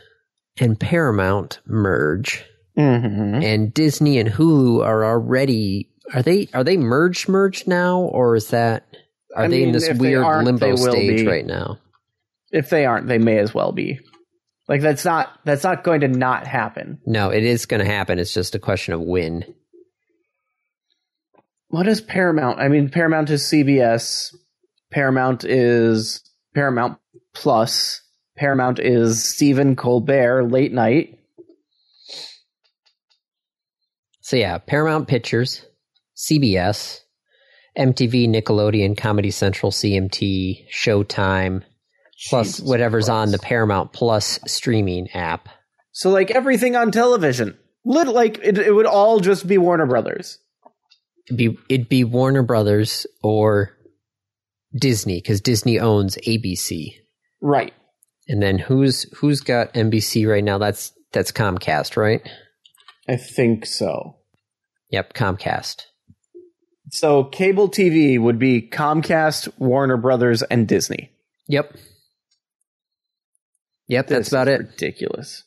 and 0.59 0.81
Paramount 0.81 1.61
merge, 1.67 2.45
Mm-hmm. 2.79 3.43
and 3.43 3.75
Disney 3.75 4.21
and 4.21 4.31
Hulu 4.31 4.85
are 4.85 5.05
already 5.05 5.91
are 6.15 6.23
they 6.23 6.49
are 6.55 6.63
they 6.63 6.77
merged 6.77 7.29
merged 7.29 7.67
now, 7.67 8.03
or 8.03 8.37
is 8.37 8.51
that 8.51 8.87
are 9.35 9.45
I 9.45 9.49
they 9.49 9.65
in 9.65 9.73
this 9.73 9.91
weird 9.99 10.25
limbo 10.45 10.77
stage 10.77 11.27
right 11.27 11.45
now? 11.45 11.81
If 12.51 12.71
they 12.71 12.87
aren't, 12.87 13.07
they 13.09 13.19
may 13.19 13.39
as 13.39 13.53
well 13.53 13.73
be. 13.73 14.01
Like 14.69 14.83
that's 14.83 15.05
not 15.05 15.31
that's 15.45 15.65
not 15.65 15.83
going 15.83 16.03
to 16.03 16.09
not 16.09 16.47
happen. 16.47 17.01
No, 17.07 17.31
it 17.31 17.43
is 17.43 17.67
going 17.67 17.85
to 17.85 17.91
happen. 17.91 18.19
It's 18.19 18.35
just 18.35 18.55
a 18.55 18.59
question 18.59 18.95
of 18.95 19.01
when. 19.01 19.45
what 21.69 21.89
is 21.89 22.01
Paramount? 22.01 22.61
I 22.61 22.69
mean, 22.69 22.91
Paramount 22.91 23.31
is 23.31 23.43
CBS. 23.45 24.35
Paramount 24.91 25.45
is 25.45 26.23
Paramount 26.55 26.99
Plus. 27.35 28.03
Paramount 28.37 28.79
is 28.79 29.25
Stephen 29.25 29.75
Colbert 29.75 30.45
late 30.45 30.73
night. 30.73 31.19
So 34.21 34.37
yeah, 34.37 34.59
Paramount 34.59 35.09
Pictures, 35.09 35.65
CBS, 36.15 37.01
MTV, 37.79 38.29
Nickelodeon, 38.29 38.97
Comedy 38.97 39.31
Central, 39.31 39.73
CMT, 39.73 40.69
Showtime, 40.71 41.63
plus 42.29 42.57
Jesus 42.57 42.69
whatever's 42.69 43.07
Christ. 43.07 43.17
on 43.17 43.31
the 43.31 43.39
Paramount 43.39 43.93
Plus 43.93 44.39
streaming 44.47 45.11
app. 45.13 45.49
So 45.93 46.11
like 46.11 46.31
everything 46.31 46.77
on 46.77 46.91
television, 46.91 47.57
lit 47.85 48.09
like 48.09 48.39
it, 48.43 48.59
it 48.59 48.73
would 48.73 48.87
all 48.87 49.21
just 49.21 49.47
be 49.47 49.59
Warner 49.59 49.87
Brothers. 49.87 50.39
It'd 51.27 51.37
be 51.37 51.59
it'd 51.69 51.89
be 51.89 52.05
Warner 52.05 52.43
Brothers 52.43 53.07
or 53.23 53.77
Disney 54.75 55.19
because 55.19 55.41
Disney 55.41 55.79
owns 55.79 56.17
ABC. 56.27 56.95
Right. 57.41 57.73
And 58.29 58.43
then 58.43 58.59
who's 58.59 59.05
who's 59.15 59.41
got 59.41 59.75
NBC 59.75 60.29
right 60.29 60.45
now? 60.45 60.59
That's 60.59 60.93
that's 61.13 61.33
Comcast, 61.33 61.97
right? 61.97 62.23
I 63.09 63.17
think 63.17 63.65
so. 63.65 64.17
Yep, 64.91 65.15
Comcast. 65.15 65.83
So 66.91 67.25
cable 67.25 67.69
TV 67.69 68.21
would 68.21 68.39
be 68.39 68.63
Comcast, 68.63 69.49
Warner 69.59 69.97
Brothers, 69.97 70.43
and 70.43 70.67
Disney. 70.67 71.11
Yep. 71.49 71.77
Yep, 73.89 74.07
that's 74.09 74.29
about 74.29 74.49
is 74.49 74.61
it. 74.61 74.67
Ridiculous. 74.71 75.45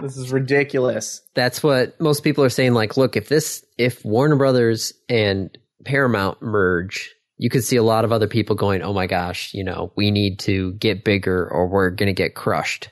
This 0.00 0.16
is 0.16 0.32
ridiculous. 0.32 1.22
That's 1.34 1.62
what 1.62 2.00
most 2.00 2.24
people 2.24 2.44
are 2.44 2.50
saying. 2.50 2.72
Like, 2.72 2.96
look, 2.96 3.16
if 3.16 3.28
this, 3.28 3.64
if 3.76 4.04
Warner 4.04 4.36
Brothers 4.36 4.94
and 5.08 5.56
Paramount 5.84 6.40
merge, 6.40 7.14
you 7.36 7.50
could 7.50 7.64
see 7.64 7.76
a 7.76 7.82
lot 7.82 8.04
of 8.04 8.12
other 8.12 8.28
people 8.28 8.56
going, 8.56 8.82
"Oh 8.82 8.92
my 8.92 9.06
gosh, 9.06 9.52
you 9.54 9.64
know, 9.64 9.92
we 9.96 10.10
need 10.10 10.38
to 10.40 10.72
get 10.74 11.04
bigger, 11.04 11.46
or 11.50 11.68
we're 11.68 11.90
going 11.90 12.08
to 12.08 12.14
get 12.14 12.34
crushed." 12.34 12.90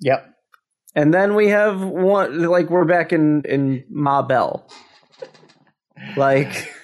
Yep. 0.00 0.26
And 0.94 1.14
then 1.14 1.34
we 1.34 1.48
have 1.48 1.80
one 1.80 2.42
like 2.44 2.70
we're 2.70 2.84
back 2.84 3.12
in 3.12 3.42
in 3.44 3.84
Ma 3.88 4.22
Bell. 4.22 4.68
Like 6.16 6.68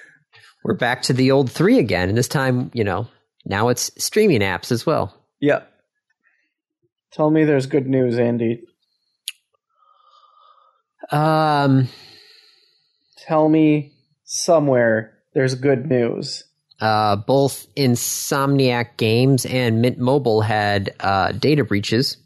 We're 0.66 0.74
back 0.74 1.03
to 1.03 1.12
the 1.12 1.30
old 1.30 1.49
three 1.49 1.78
again, 1.78 2.09
and 2.09 2.18
this 2.18 2.26
time, 2.26 2.72
you 2.74 2.82
know, 2.82 3.07
now 3.44 3.68
it's 3.68 3.92
streaming 4.05 4.40
apps 4.40 4.72
as 4.72 4.84
well. 4.84 5.14
Yep. 5.40 5.70
Tell 7.12 7.30
me 7.30 7.44
there's 7.44 7.66
good 7.66 7.86
news, 7.86 8.18
Andy. 8.18 8.62
Um, 11.11 11.88
Tell 13.18 13.48
me 13.48 13.92
somewhere 14.24 15.14
there's 15.34 15.54
good 15.54 15.86
news. 15.86 16.44
uh, 16.80 17.16
both 17.16 17.66
Insomniac 17.74 18.96
Games 18.96 19.46
and 19.46 19.80
Mint 19.80 19.98
Mobile 19.98 20.42
had 20.42 20.94
uh, 21.00 21.32
data 21.32 21.64
breaches. 21.64 22.16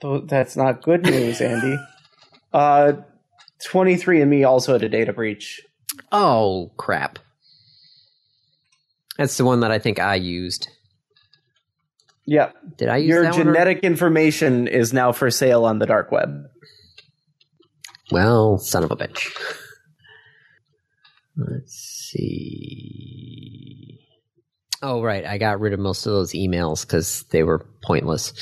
Though 0.00 0.20
That's 0.20 0.56
not 0.56 0.82
good 0.82 1.02
news, 1.04 1.40
Andy. 1.40 1.76
Uh 2.52 2.92
23andme 3.66 4.46
also 4.48 4.72
had 4.72 4.82
a 4.82 4.88
data 4.88 5.12
breach. 5.12 5.60
Oh 6.10 6.70
crap! 6.78 7.18
That's 9.18 9.36
the 9.36 9.44
one 9.44 9.60
that 9.60 9.70
I 9.70 9.78
think 9.78 9.98
I 9.98 10.14
used. 10.14 10.68
Yep. 12.26 12.54
Did 12.78 12.88
I 12.88 12.96
use 12.98 13.08
Your 13.08 13.22
that 13.22 13.32
one 13.32 13.48
or- 13.48 13.52
genetic 13.52 13.80
information 13.80 14.66
is 14.68 14.92
now 14.92 15.12
for 15.12 15.30
sale 15.30 15.64
on 15.64 15.78
the 15.78 15.86
dark 15.86 16.10
web. 16.10 16.44
Well, 18.10 18.58
son 18.58 18.84
of 18.84 18.90
a 18.90 18.96
bitch. 18.96 19.34
Let's 21.36 21.74
see. 22.10 24.00
Oh, 24.82 25.02
right. 25.02 25.24
I 25.24 25.38
got 25.38 25.60
rid 25.60 25.72
of 25.72 25.80
most 25.80 26.06
of 26.06 26.12
those 26.12 26.32
emails 26.32 26.82
because 26.86 27.24
they 27.30 27.42
were 27.42 27.66
pointless. 27.82 28.32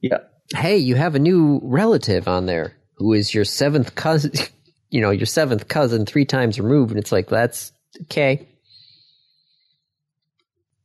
Yeah. 0.00 0.18
Hey, 0.54 0.78
you 0.78 0.96
have 0.96 1.14
a 1.14 1.18
new 1.20 1.60
relative 1.62 2.26
on 2.28 2.46
there 2.46 2.76
who 2.96 3.12
is 3.12 3.32
your 3.34 3.44
seventh 3.44 3.94
cousin, 3.94 4.32
you 4.90 5.00
know, 5.00 5.10
your 5.10 5.26
seventh 5.26 5.68
cousin 5.68 6.06
three 6.06 6.24
times 6.24 6.58
removed. 6.58 6.90
And 6.90 6.98
it's 7.00 7.12
like, 7.12 7.28
that's 7.28 7.72
okay. 8.02 8.48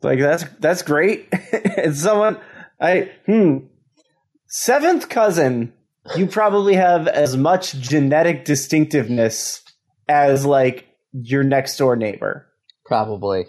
Like 0.01 0.19
that's 0.19 0.43
that's 0.59 0.81
great. 0.81 1.27
and 1.77 1.95
someone 1.95 2.37
I 2.79 3.11
hmm 3.25 3.57
seventh 4.47 5.09
cousin, 5.09 5.73
you 6.15 6.27
probably 6.27 6.75
have 6.75 7.07
as 7.07 7.35
much 7.35 7.73
genetic 7.73 8.45
distinctiveness 8.45 9.63
as 10.07 10.45
like 10.45 10.87
your 11.11 11.43
next 11.43 11.77
door 11.77 11.95
neighbor. 11.95 12.47
Probably. 12.85 13.45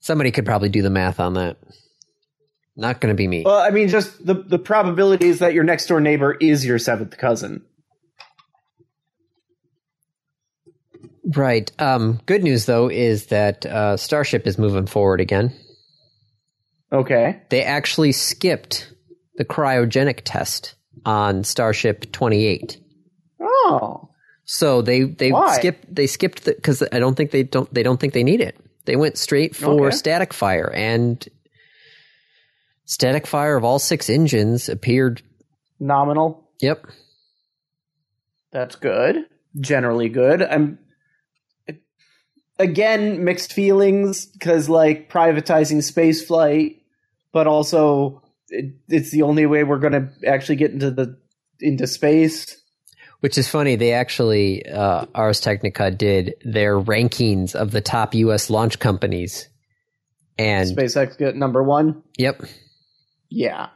Somebody 0.00 0.30
could 0.30 0.46
probably 0.46 0.68
do 0.68 0.82
the 0.82 0.90
math 0.90 1.20
on 1.20 1.34
that. 1.34 1.58
Not 2.74 3.00
going 3.00 3.12
to 3.12 3.16
be 3.16 3.28
me. 3.28 3.42
Well, 3.44 3.60
I 3.60 3.70
mean, 3.70 3.88
just 3.88 4.24
the 4.24 4.34
the 4.34 4.58
probability 4.58 5.28
is 5.28 5.40
that 5.40 5.52
your 5.52 5.64
next 5.64 5.86
door 5.86 6.00
neighbor 6.00 6.32
is 6.32 6.64
your 6.64 6.78
seventh 6.78 7.18
cousin. 7.18 7.62
Right. 11.24 11.70
Um, 11.80 12.20
good 12.26 12.42
news 12.42 12.66
though 12.66 12.88
is 12.90 13.26
that 13.26 13.64
uh, 13.66 13.96
Starship 13.96 14.46
is 14.46 14.58
moving 14.58 14.86
forward 14.86 15.20
again. 15.20 15.52
Okay. 16.92 17.40
They 17.48 17.62
actually 17.62 18.12
skipped 18.12 18.92
the 19.36 19.44
cryogenic 19.44 20.22
test 20.24 20.74
on 21.06 21.44
Starship 21.44 22.10
28. 22.12 22.78
Oh. 23.40 24.10
So 24.44 24.82
they 24.82 25.02
they 25.02 25.30
Why? 25.32 25.54
skipped 25.56 25.94
they 25.94 26.06
skipped 26.06 26.44
the 26.44 26.52
because 26.54 26.82
I 26.92 26.98
don't 26.98 27.14
think 27.14 27.30
they 27.30 27.44
don't 27.44 27.72
they 27.72 27.82
don't 27.82 27.98
think 28.00 28.12
they 28.12 28.24
need 28.24 28.40
it. 28.40 28.56
They 28.84 28.96
went 28.96 29.16
straight 29.16 29.54
for 29.54 29.86
Okay. 29.86 29.96
static 29.96 30.32
fire 30.34 30.70
and 30.74 31.26
static 32.84 33.26
fire 33.28 33.56
of 33.56 33.62
all 33.64 33.78
six 33.78 34.10
engines 34.10 34.68
appeared. 34.68 35.22
Nominal. 35.78 36.50
Yep. 36.60 36.86
That's 38.52 38.74
good. 38.76 39.16
Generally 39.60 40.08
good. 40.10 40.42
I'm 40.42 40.78
again 42.62 43.24
mixed 43.24 43.52
feelings 43.52 44.26
because 44.26 44.68
like 44.68 45.10
privatizing 45.10 45.82
space 45.82 46.24
flight, 46.24 46.76
but 47.32 47.46
also 47.46 48.22
it, 48.48 48.74
it's 48.88 49.10
the 49.10 49.22
only 49.22 49.46
way 49.46 49.64
we're 49.64 49.78
going 49.78 49.92
to 49.92 50.08
actually 50.26 50.56
get 50.56 50.70
into 50.70 50.90
the 50.90 51.18
into 51.60 51.86
space. 51.86 52.58
Which 53.20 53.38
is 53.38 53.48
funny. 53.48 53.76
They 53.76 53.92
actually, 53.92 54.66
uh, 54.66 55.06
Ars 55.14 55.38
Technica 55.40 55.92
did 55.92 56.34
their 56.44 56.76
rankings 56.80 57.54
of 57.54 57.70
the 57.70 57.80
top 57.80 58.14
U.S. 58.14 58.50
launch 58.50 58.80
companies. 58.80 59.48
And, 60.38 60.76
SpaceX 60.76 61.16
got 61.18 61.36
number 61.36 61.62
one. 61.62 62.02
yep, 62.18 62.42
Yeah. 63.30 63.68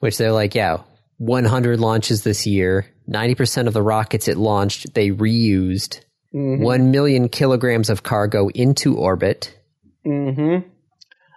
which 0.00 0.18
they're 0.18 0.32
like, 0.32 0.56
yeah, 0.56 0.78
100 1.18 1.78
launches 1.78 2.24
this 2.24 2.48
year. 2.48 2.86
90% 3.08 3.68
of 3.68 3.74
the 3.74 3.82
rockets 3.82 4.26
it 4.26 4.36
launched, 4.38 4.92
they 4.94 5.10
reused. 5.10 6.00
Mm-hmm. 6.34 6.62
1 6.62 6.90
million 6.90 7.28
kilograms 7.28 7.90
of 7.90 8.02
cargo 8.02 8.48
into 8.48 8.96
orbit. 8.96 9.58
Mm-hmm. 10.06 10.68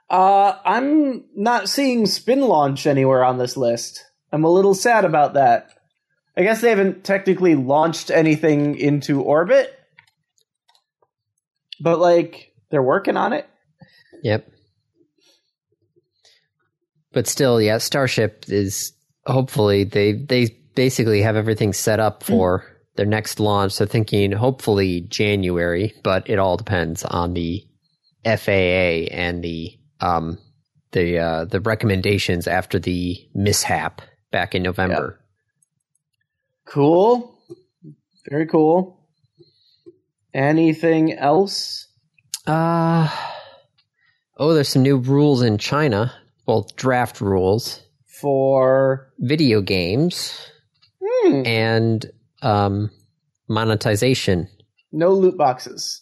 Uh, 0.10 0.58
I'm 0.64 1.24
not 1.36 1.68
seeing 1.68 2.06
spin 2.06 2.42
launch 2.42 2.86
anywhere 2.86 3.24
on 3.24 3.40
this 3.40 3.58
list. 3.58 4.06
I'm 4.32 4.44
a 4.44 4.52
little 4.52 4.76
sad 4.76 5.06
about 5.06 5.34
that. 5.34 5.70
I 6.38 6.44
guess 6.44 6.62
they 6.62 6.70
haven't 6.70 7.04
technically 7.04 7.56
launched 7.56 8.12
anything 8.12 8.76
into 8.78 9.22
orbit, 9.22 9.74
but 11.80 12.00
like 12.00 12.54
they're 12.70 12.82
working 12.82 13.18
on 13.18 13.34
it. 13.34 13.48
Yep. 14.24 14.50
But 17.12 17.28
still, 17.28 17.62
yeah, 17.62 17.78
Starship 17.78 18.46
is 18.48 18.94
hopefully 19.26 19.84
they 19.84 20.14
they 20.14 20.58
basically 20.76 21.22
have 21.22 21.36
everything 21.36 21.74
set 21.74 22.00
up 22.00 22.24
for 22.24 22.66
their 22.96 23.06
next 23.06 23.40
launch. 23.40 23.74
So 23.74 23.86
thinking 23.86 24.32
hopefully 24.32 25.02
January, 25.02 25.94
but 26.04 26.30
it 26.30 26.40
all 26.40 26.58
depends 26.58 27.04
on 27.04 27.34
the 27.34 27.64
FAA 28.26 29.10
and 29.12 29.44
the 29.44 29.78
um 30.00 30.38
the 30.92 31.20
uh 31.20 31.46
the 31.46 31.60
recommendations 31.60 32.48
after 32.48 32.80
the 32.80 33.18
mishap 33.34 34.02
back 34.32 34.56
in 34.56 34.64
November. 34.64 35.20
Cool. 36.66 37.38
Very 38.30 38.48
cool. 38.48 39.00
Anything 40.34 41.14
else? 41.14 41.88
Uh 42.48 43.10
oh, 44.38 44.54
there's 44.54 44.70
some 44.70 44.84
new 44.84 44.98
rules 44.98 45.42
in 45.42 45.58
China. 45.58 46.14
Well, 46.46 46.70
draft 46.76 47.22
rules, 47.22 47.82
For 48.06 49.14
video 49.18 49.62
games, 49.62 50.38
hmm, 51.02 51.44
and 51.46 52.06
um, 52.44 52.90
monetization. 53.50 54.48
no 54.92 55.12
loot 55.12 55.38
boxes. 55.38 56.02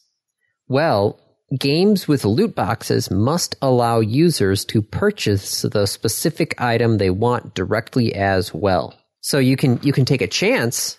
Well, 0.68 1.20
games 1.60 2.08
with 2.08 2.24
loot 2.26 2.56
boxes 2.56 3.12
must 3.12 3.56
allow 3.62 4.00
users 4.00 4.64
to 4.66 4.82
purchase 4.82 5.62
the 5.64 5.86
specific 5.86 6.60
item 6.62 6.98
they 6.98 7.10
want 7.10 7.54
directly 7.56 8.14
as 8.16 8.54
well. 8.54 8.94
So 9.22 9.38
you 9.38 9.58
can 9.58 9.80
you 9.84 9.94
can 9.94 10.06
take 10.06 10.22
a 10.22 10.28
chance 10.28 10.98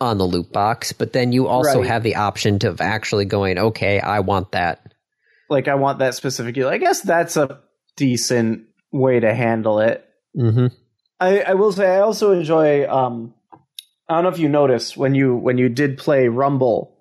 on 0.00 0.18
the 0.18 0.24
loot 0.26 0.52
box, 0.52 0.92
but 0.92 1.12
then 1.12 1.32
you 1.32 1.46
also 1.46 1.78
Right. 1.80 1.86
have 1.88 2.02
the 2.02 2.16
option 2.16 2.58
to 2.60 2.68
of 2.68 2.80
actually 2.80 3.24
going, 3.24 3.58
okay, 3.58 4.00
I 4.00 4.20
want 4.20 4.52
that. 4.52 4.92
Like 5.48 5.68
I 5.68 5.76
want 5.76 6.00
that 6.00 6.14
specifically. 6.14 6.64
I 6.64 6.78
guess 6.78 7.00
that's 7.00 7.36
a 7.36 7.60
decent 7.96 8.64
way 8.92 9.20
to 9.20 9.32
handle 9.34 9.78
it. 9.80 10.04
hmm 10.34 10.66
I, 11.20 11.40
I 11.42 11.54
will 11.54 11.70
say 11.72 11.86
I 11.96 12.00
also 12.00 12.32
enjoy 12.32 12.88
um 12.88 13.34
I 14.08 14.14
don't 14.14 14.24
know 14.24 14.30
if 14.30 14.38
you 14.38 14.48
noticed 14.48 14.96
when 14.96 15.14
you 15.14 15.34
when 15.34 15.58
you 15.58 15.68
did 15.68 15.98
play 15.98 16.28
Rumble 16.28 16.96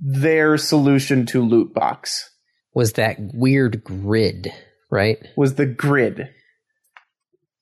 their 0.00 0.58
solution 0.58 1.24
to 1.26 1.42
loot 1.42 1.72
box 1.72 2.30
Was 2.74 2.94
that 2.94 3.16
weird 3.18 3.82
grid, 3.82 4.52
right? 4.90 5.18
was 5.36 5.54
the 5.54 5.66
grid. 5.66 6.28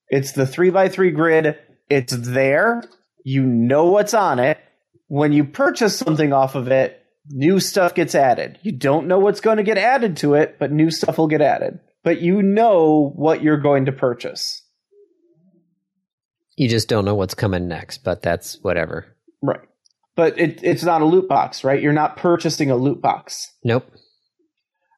It's 0.08 0.32
the 0.32 0.46
three 0.46 0.70
by 0.70 0.88
three 0.88 1.10
grid. 1.10 1.58
It's 1.88 2.12
there. 2.14 2.82
You 3.24 3.42
know 3.44 3.86
what's 3.86 4.14
on 4.14 4.38
it. 4.38 4.58
When 5.06 5.32
you 5.32 5.44
purchase 5.44 5.96
something 5.96 6.32
off 6.32 6.54
of 6.54 6.68
it, 6.68 7.02
new 7.28 7.60
stuff 7.60 7.94
gets 7.94 8.14
added. 8.14 8.58
You 8.62 8.72
don't 8.72 9.06
know 9.06 9.18
what's 9.18 9.40
going 9.40 9.58
to 9.58 9.62
get 9.62 9.78
added 9.78 10.16
to 10.18 10.34
it, 10.34 10.56
but 10.58 10.72
new 10.72 10.90
stuff 10.90 11.18
will 11.18 11.28
get 11.28 11.40
added. 11.40 11.78
But 12.02 12.20
you 12.20 12.42
know 12.42 13.12
what 13.14 13.42
you're 13.42 13.60
going 13.60 13.84
to 13.86 13.92
purchase. 13.92 14.61
You 16.56 16.68
just 16.68 16.88
don't 16.88 17.04
know 17.04 17.14
what's 17.14 17.34
coming 17.34 17.68
next, 17.68 18.04
but 18.04 18.22
that's 18.22 18.58
whatever. 18.62 19.16
Right. 19.42 19.60
But 20.14 20.38
it, 20.38 20.60
it's 20.62 20.82
not 20.82 21.00
a 21.00 21.06
loot 21.06 21.28
box, 21.28 21.64
right? 21.64 21.80
You're 21.80 21.92
not 21.92 22.16
purchasing 22.16 22.70
a 22.70 22.76
loot 22.76 23.00
box. 23.00 23.50
Nope. 23.64 23.90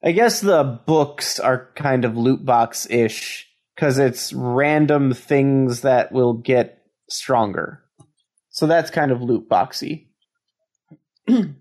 I 0.03 0.13
guess 0.13 0.41
the 0.41 0.81
books 0.87 1.39
are 1.39 1.71
kind 1.77 2.05
of 2.05 2.17
loot 2.17 2.45
box 2.45 2.87
ish 2.91 3.49
because 3.75 3.99
it's 3.99 4.33
random 4.33 5.15
things 5.15 5.83
that 5.83 6.13
will 6.13 6.35
get 6.35 6.83
stronger. 7.09 7.83
So 8.51 8.67
that's 8.67 8.91
kind 8.91 9.13
of 9.13 9.23
loot 9.23 9.49
boxy. 9.49 10.09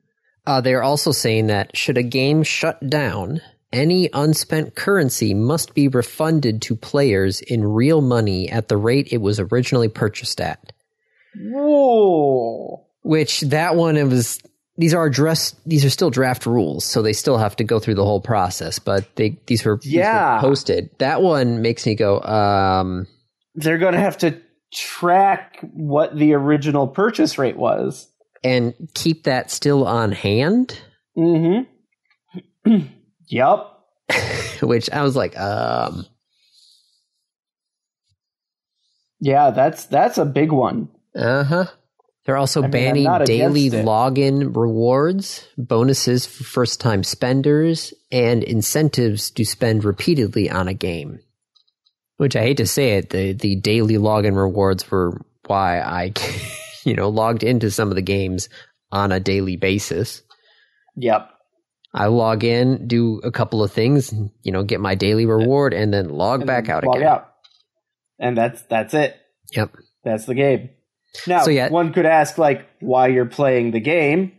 Uh, 0.46 0.60
they 0.60 0.74
are 0.74 0.84
also 0.84 1.14
saying 1.14 1.48
that 1.48 1.78
should 1.78 1.98
a 1.98 2.04
game 2.04 2.44
shut 2.44 2.90
down, 2.90 3.40
any 3.74 4.10
unspent 4.14 4.76
currency 4.76 5.34
must 5.34 5.74
be 5.74 5.88
refunded 5.90 6.62
to 6.64 6.76
players 6.76 7.42
in 7.42 7.64
real 7.66 8.02
money 8.02 8.50
at 8.50 8.70
the 8.70 8.78
rate 8.78 9.10
it 9.12 9.18
was 9.18 9.40
originally 9.40 9.90
purchased 9.90 10.40
at. 10.40 10.72
Whoa. 11.36 12.86
Which 13.02 13.42
that 13.42 13.76
one 13.76 13.98
it 13.98 14.04
was. 14.08 14.40
These 14.78 14.94
are 14.94 15.10
dress. 15.10 15.56
These 15.66 15.86
are 15.86 15.90
still 15.90 16.10
draft 16.10 16.46
rules, 16.46 16.84
so 16.86 17.02
they 17.02 17.14
still 17.14 17.38
have 17.38 17.56
to 17.58 17.64
go 17.64 17.80
through 17.80 17.96
the 17.96 18.06
whole 18.06 18.22
process. 18.22 18.80
But 18.80 19.08
they 19.18 19.38
these 19.48 19.64
were, 19.66 19.78
these 19.84 19.94
were 19.94 20.00
Yeah. 20.00 20.40
posted. 20.42 20.90
That 21.00 21.22
one 21.22 21.62
makes 21.62 21.86
me 21.86 21.94
go. 21.96 22.20
Um, 22.22 23.06
They're 23.56 23.78
going 23.78 23.94
to 23.94 24.00
have 24.00 24.18
to 24.20 24.40
track 24.74 25.60
what 25.74 26.16
the 26.18 26.34
original 26.34 26.88
purchase 26.88 27.38
rate 27.38 27.58
was. 27.58 28.08
and 28.44 28.74
keep 28.94 29.24
that 29.26 29.52
still 29.52 29.86
on 29.88 30.12
hand. 30.12 30.78
Mm 31.18 31.68
yup. 33.34 33.86
Which 34.62 34.90
I 34.90 35.04
was 35.04 35.16
like, 35.16 35.38
um, 35.38 36.06
Yeah, 39.24 39.52
that's 39.52 39.86
that's 39.86 40.18
a 40.18 40.26
big 40.26 40.52
one. 40.52 40.90
Uh 41.16 41.46
huh. 41.46 41.66
They're 42.26 42.36
also 42.36 42.60
I 42.60 42.64
mean, 42.64 42.72
banning 42.72 43.24
daily 43.24 43.70
login 43.70 44.54
rewards, 44.54 45.48
bonuses 45.58 46.26
for 46.26 46.44
first 46.44 46.82
time 46.82 47.06
spenders, 47.06 47.94
and 48.12 48.44
incentives 48.44 49.32
to 49.32 49.46
spend 49.46 49.86
repeatedly 49.86 50.50
on 50.50 50.68
a 50.68 50.74
game. 50.74 51.20
Which 52.18 52.36
I 52.36 52.42
hate 52.42 52.58
to 52.58 52.68
say 52.68 52.98
it, 52.98 53.12
the, 53.12 53.32
the 53.32 53.56
daily 53.56 53.96
login 53.96 54.36
rewards 54.36 54.92
were 54.92 55.22
why 55.48 55.80
I, 55.80 56.12
you 56.84 56.94
know, 56.94 57.08
logged 57.08 57.44
into 57.44 57.72
some 57.72 57.90
of 57.90 57.96
the 57.96 58.02
games 58.02 58.50
on 58.92 59.14
a 59.14 59.22
daily 59.22 59.56
basis. 59.56 60.22
Yep. 60.98 61.30
I 61.94 62.08
log 62.08 62.44
in, 62.44 62.88
do 62.88 63.20
a 63.24 63.32
couple 63.32 63.64
of 63.64 63.72
things, 63.72 64.12
you 64.42 64.52
know, 64.52 64.64
get 64.64 64.80
my 64.80 64.96
daily 64.96 65.26
reward, 65.28 65.74
and 65.74 65.94
then 65.94 66.10
log 66.10 66.42
And 66.42 66.48
back 66.48 66.68
out 66.70 66.84
log 66.84 66.98
again. 66.98 67.08
out. 67.08 67.30
And 68.20 68.36
that's 68.38 68.62
that's 68.64 68.94
it. 68.94 69.16
Yep. 69.56 69.76
That's 70.04 70.26
the 70.26 70.34
game. 70.34 70.70
Now, 71.28 71.44
So, 71.44 71.52
yeah. 71.52 71.70
one 71.70 71.94
could 71.94 72.08
ask, 72.08 72.38
like, 72.40 72.68
why 72.80 73.08
you're 73.08 73.26
playing 73.28 73.72
the 73.72 73.80
game. 73.80 74.32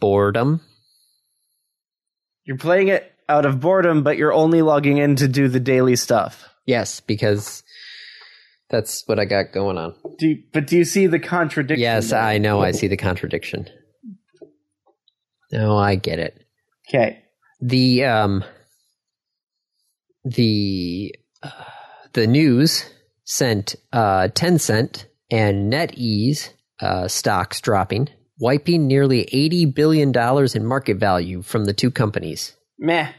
Boredom. 0.00 0.60
You're 2.44 2.58
playing 2.58 2.88
it 2.88 3.12
out 3.28 3.44
of 3.46 3.60
boredom, 3.60 4.02
but 4.04 4.16
you're 4.16 4.32
only 4.32 4.62
logging 4.62 4.98
in 4.98 5.16
to 5.16 5.26
do 5.26 5.48
the 5.48 5.58
daily 5.58 5.96
stuff. 5.96 6.44
Yes, 6.66 7.00
because 7.00 7.64
that's 8.70 9.02
what 9.08 9.18
I 9.18 9.24
got 9.24 9.52
going 9.52 9.78
on. 9.78 9.94
Do 10.18 10.28
you, 10.28 10.42
but 10.52 10.66
do 10.66 10.76
you 10.76 10.84
see 10.84 11.06
the 11.06 11.18
contradiction? 11.18 11.82
Yes, 11.82 12.10
there? 12.10 12.20
I 12.20 12.38
know. 12.38 12.60
I 12.60 12.70
see 12.72 12.86
the 12.88 12.96
contradiction. 12.96 13.68
No, 15.56 15.76
I 15.76 15.94
get 15.96 16.18
it. 16.20 16.40
Okay. 16.88 17.22
The 17.60 18.04
um, 18.04 18.44
the 20.24 21.14
uh, 21.42 21.50
the 22.12 22.26
news 22.26 22.84
sent 23.24 23.74
uh, 23.92 24.28
Tencent 24.34 25.06
and 25.30 25.72
NetEase 25.72 26.50
uh, 26.80 27.08
stocks 27.08 27.60
dropping, 27.60 28.08
wiping 28.38 28.86
nearly 28.86 29.22
eighty 29.32 29.64
billion 29.64 30.12
dollars 30.12 30.54
in 30.54 30.64
market 30.66 30.98
value 30.98 31.42
from 31.42 31.64
the 31.64 31.72
two 31.72 31.90
companies. 31.90 32.54
Meh. 32.78 33.10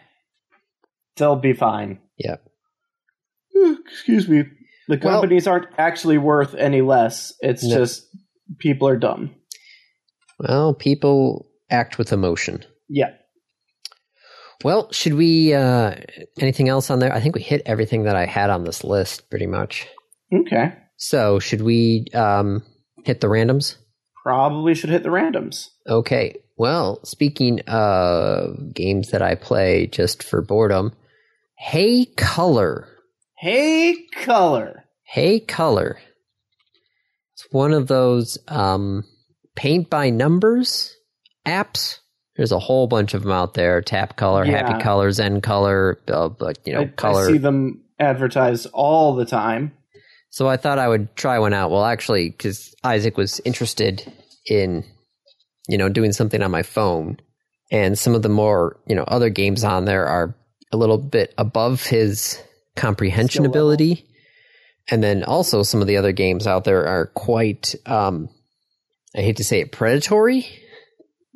They'll 1.17 1.35
be 1.35 1.53
fine. 1.53 1.99
Yep. 2.19 2.43
Excuse 3.89 4.29
me. 4.29 4.43
The 4.87 4.99
Well- 5.03 5.19
companies 5.21 5.47
aren't 5.47 5.67
actually 5.79 6.19
worth 6.19 6.53
any 6.53 6.81
less. 6.81 7.33
It's 7.41 7.63
No. 7.63 7.77
just 7.77 8.05
people 8.59 8.87
are 8.87 8.97
dumb. 8.97 9.33
Well, 10.39 10.75
people 10.75 11.46
act 11.69 11.97
with 11.97 12.13
emotion. 12.13 12.63
Yeah. 12.89 13.11
Well, 14.63 14.91
should 14.91 15.13
we? 15.13 15.53
Uh, 15.53 15.95
anything 16.39 16.67
else 16.67 16.89
on 16.89 16.99
there? 16.99 17.13
I 17.13 17.19
think 17.19 17.35
we 17.35 17.41
hit 17.41 17.61
everything 17.65 18.03
that 18.03 18.15
I 18.15 18.25
had 18.25 18.49
on 18.49 18.63
this 18.63 18.83
list 18.83 19.29
pretty 19.29 19.45
much. 19.47 19.87
Okay. 20.33 20.73
So, 20.97 21.39
should 21.39 21.61
we 21.61 22.05
um, 22.13 22.63
hit 23.05 23.21
the 23.21 23.27
randoms? 23.27 23.75
Probably 24.23 24.73
should 24.73 24.89
hit 24.89 25.03
the 25.03 25.09
randoms. 25.09 25.67
Okay. 25.87 26.37
Well, 26.57 26.99
speaking 27.05 27.61
of 27.67 28.73
games 28.73 29.11
that 29.11 29.21
I 29.21 29.35
play 29.35 29.85
just 29.85 30.23
for 30.23 30.41
boredom, 30.41 30.91
Hey 31.55 32.05
Color. 32.05 32.87
Hey, 33.37 33.95
color. 34.15 34.85
Hey 35.03 35.39
Color. 35.39 35.99
It's 37.33 37.47
one 37.51 37.73
of 37.73 37.87
those 37.87 38.39
um, 38.47 39.03
paint 39.55 39.89
by 39.89 40.09
numbers 40.09 40.96
apps. 41.47 41.99
There's 42.35 42.51
a 42.51 42.59
whole 42.59 42.85
bunch 42.87 43.13
of 43.15 43.23
them 43.23 43.31
out 43.31 43.55
there. 43.55 43.81
Tap 43.81 44.15
Color, 44.15 44.45
Yeah. 44.45 44.57
Happy 44.57 44.83
Color, 44.83 45.11
Zen 45.11 45.41
Color, 45.41 45.99
uh, 46.07 46.29
you 46.65 46.73
know, 46.73 46.81
I, 46.81 46.85
Color. 46.85 47.29
I 47.29 47.31
see 47.31 47.37
them 47.39 47.81
advertised 47.99 48.67
all 48.73 49.15
the 49.15 49.25
time. 49.25 49.71
So 50.29 50.47
I 50.47 50.57
thought 50.57 50.77
I 50.77 50.87
would 50.87 51.15
try 51.15 51.39
one 51.39 51.53
out. 51.53 51.71
Well, 51.71 51.85
actually, 51.85 52.29
because 52.29 52.75
Isaac 52.83 53.17
was 53.17 53.39
interested 53.43 54.03
in, 54.45 54.83
you 55.67 55.79
know, 55.79 55.89
doing 55.89 56.11
something 56.13 56.43
on 56.43 56.51
my 56.51 56.61
phone, 56.61 57.17
and 57.71 57.97
some 57.97 58.13
of 58.13 58.21
the 58.21 58.29
more, 58.29 58.79
you 58.87 58.95
know, 58.95 59.03
other 59.03 59.29
games 59.29 59.63
on 59.63 59.85
there 59.85 60.05
are 60.05 60.35
a 60.71 60.77
little 60.77 60.97
bit 60.99 61.33
above 61.37 61.83
his 61.83 62.39
comprehension 62.75 63.43
level. 63.43 63.53
ability, 63.53 64.05
and 64.89 65.01
then 65.03 65.23
also 65.23 65.63
some 65.63 65.81
of 65.81 65.87
the 65.87 65.97
other 65.97 66.11
games 66.11 66.45
out 66.45 66.65
there 66.65 66.85
are 66.85 67.07
quite, 67.07 67.73
um, 67.87 68.29
I 69.15 69.21
hate 69.21 69.37
to 69.37 69.43
say 69.43 69.61
it, 69.61 69.71
predatory 69.71 70.45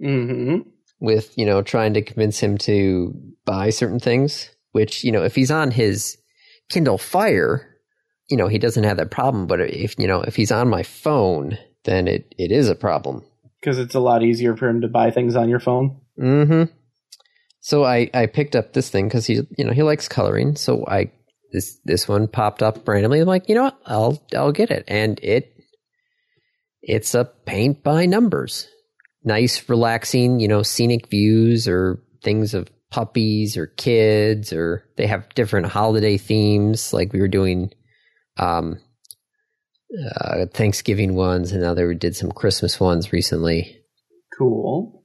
hmm 0.01 0.59
with 0.99 1.35
you 1.37 1.45
know 1.45 1.61
trying 1.61 1.93
to 1.93 2.01
convince 2.01 2.39
him 2.39 2.57
to 2.57 3.13
buy 3.45 3.69
certain 3.69 3.99
things 3.99 4.49
which 4.71 5.03
you 5.03 5.11
know 5.11 5.23
if 5.23 5.35
he's 5.35 5.51
on 5.51 5.71
his 5.71 6.17
kindle 6.69 6.97
fire 6.97 7.71
you 8.31 8.37
know 8.37 8.47
he 8.47 8.57
doesn't 8.57 8.85
have 8.85 8.97
that 8.97 9.11
problem. 9.11 9.45
But 9.45 9.59
if 9.59 9.99
you 9.99 10.07
know 10.07 10.21
if 10.21 10.35
he's 10.35 10.51
on 10.51 10.69
my 10.69 10.81
phone 10.81 11.57
then 11.83 12.07
it, 12.07 12.33
it 12.37 12.51
is 12.51 12.69
a 12.69 12.75
problem. 12.75 13.23
Because 13.59 13.77
it's 13.77 13.95
a 13.95 13.99
lot 13.99 14.23
easier 14.23 14.55
for 14.55 14.69
him 14.69 14.81
to 14.81 14.87
buy 14.87 15.11
things 15.11 15.35
on 15.35 15.49
your 15.49 15.59
phone. 15.59 15.99
mm-hmm. 16.17 16.63
So 17.59 17.83
i 17.83 18.09
i 18.13 18.25
picked 18.25 18.55
up 18.55 18.73
this 18.73 18.89
thing 18.89 19.07
because 19.07 19.27
he 19.27 19.41
you 19.57 19.65
know 19.65 19.73
he 19.73 19.83
likes 19.83 20.07
coloring. 20.07 20.55
So 20.55 20.85
i 20.87 21.11
this 21.51 21.77
this 21.83 22.07
one 22.07 22.27
popped 22.27 22.63
up 22.63 22.87
randomly. 22.87 23.19
I'm 23.19 23.27
like 23.27 23.49
you 23.49 23.55
know 23.55 23.63
what? 23.63 23.79
I'll 23.85 24.23
i'll 24.35 24.53
get 24.53 24.71
it. 24.71 24.85
And 24.87 25.19
it 25.21 25.53
it's 26.81 27.13
a 27.13 27.25
paint 27.25 27.83
by 27.83 28.05
numbers 28.05 28.67
nice 29.23 29.67
relaxing 29.69 30.39
you 30.39 30.47
know 30.47 30.63
scenic 30.63 31.07
views 31.07 31.67
or 31.67 32.01
things 32.23 32.53
of 32.53 32.67
puppies 32.89 33.55
or 33.55 33.67
kids 33.67 34.51
or 34.51 34.83
they 34.97 35.07
have 35.07 35.29
different 35.35 35.67
holiday 35.67 36.17
themes 36.17 36.91
like 36.91 37.13
we 37.13 37.21
were 37.21 37.27
doing 37.27 37.71
um 38.37 38.77
uh 40.15 40.45
thanksgiving 40.53 41.15
ones 41.15 41.51
and 41.51 41.61
now 41.61 41.73
they 41.73 41.93
did 41.93 42.15
some 42.15 42.31
christmas 42.31 42.79
ones 42.79 43.13
recently 43.13 43.81
Cool. 44.41 45.03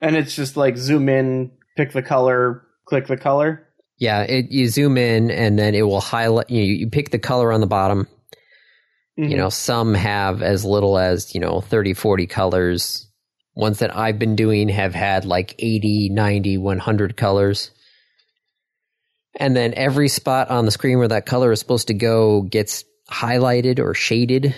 And 0.00 0.16
it's 0.16 0.34
just 0.34 0.56
like 0.56 0.78
zoom 0.78 1.08
in, 1.10 1.52
pick 1.76 1.92
the 1.92 2.02
color, 2.02 2.62
click 2.86 3.06
the 3.06 3.18
color. 3.18 3.68
Yeah, 3.98 4.22
it, 4.22 4.50
you 4.50 4.68
zoom 4.68 4.96
in 4.96 5.30
and 5.30 5.58
then 5.58 5.74
it 5.74 5.82
will 5.82 6.00
highlight. 6.00 6.48
You, 6.48 6.62
you 6.62 6.88
pick 6.88 7.10
the 7.10 7.18
color 7.18 7.52
on 7.52 7.60
the 7.60 7.66
bottom, 7.66 8.08
You 9.28 9.36
know, 9.36 9.50
some 9.50 9.92
have 9.92 10.42
as 10.42 10.64
little 10.64 10.98
as, 10.98 11.34
you 11.34 11.40
know, 11.40 11.60
30, 11.60 11.92
40 11.92 12.26
colors. 12.26 13.06
Ones 13.54 13.78
that 13.78 13.96
I've 13.96 14.18
been 14.18 14.36
doing 14.36 14.68
have 14.68 14.94
had 14.94 15.24
like 15.24 15.54
80, 15.58 16.08
90, 16.10 16.58
100 16.58 17.16
colors. 17.16 17.70
And 19.36 19.56
then 19.56 19.74
every 19.76 20.08
spot 20.08 20.50
on 20.50 20.64
the 20.64 20.70
screen 20.70 20.98
where 20.98 21.08
that 21.08 21.26
color 21.26 21.52
is 21.52 21.60
supposed 21.60 21.88
to 21.88 21.94
go 21.94 22.42
gets 22.42 22.84
highlighted 23.10 23.78
or 23.78 23.94
shaded. 23.94 24.54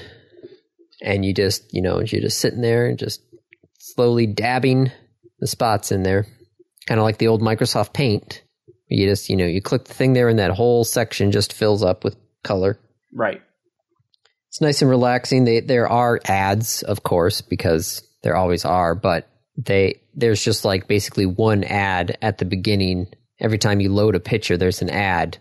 And 1.02 1.24
you 1.24 1.34
just, 1.34 1.74
you 1.74 1.82
know, 1.82 2.00
you're 2.00 2.22
just 2.22 2.40
sitting 2.40 2.62
there 2.62 2.86
and 2.86 2.98
just 2.98 3.20
slowly 3.78 4.26
dabbing 4.26 4.90
the 5.40 5.46
spots 5.46 5.92
in 5.92 6.02
there. 6.02 6.26
Kind 6.86 6.98
of 6.98 7.04
like 7.04 7.18
the 7.18 7.28
old 7.28 7.42
Microsoft 7.42 7.92
Paint. 7.92 8.42
You 8.88 9.08
just, 9.08 9.28
you 9.28 9.36
know, 9.36 9.46
you 9.46 9.60
click 9.60 9.84
the 9.84 9.94
thing 9.94 10.12
there 10.12 10.28
and 10.28 10.38
that 10.38 10.52
whole 10.52 10.84
section 10.84 11.32
just 11.32 11.52
fills 11.52 11.82
up 11.82 12.04
with 12.04 12.16
color. 12.42 12.78
Right. 13.12 13.42
It's 14.48 14.60
nice 14.60 14.80
and 14.80 14.90
relaxing. 14.90 15.44
They, 15.44 15.60
there 15.60 15.88
are 15.88 16.20
ads, 16.24 16.82
of 16.82 17.02
course, 17.02 17.40
because 17.42 18.02
there 18.26 18.36
always 18.36 18.64
are, 18.64 18.96
but 18.96 19.28
they 19.56 20.00
there's 20.12 20.42
just 20.42 20.64
like 20.64 20.88
basically 20.88 21.26
one 21.26 21.62
ad 21.62 22.18
at 22.20 22.38
the 22.38 22.44
beginning. 22.44 23.06
Every 23.38 23.56
time 23.56 23.78
you 23.78 23.92
load 23.92 24.16
a 24.16 24.20
picture, 24.20 24.56
there's 24.56 24.82
an 24.82 24.90
ad. 24.90 25.38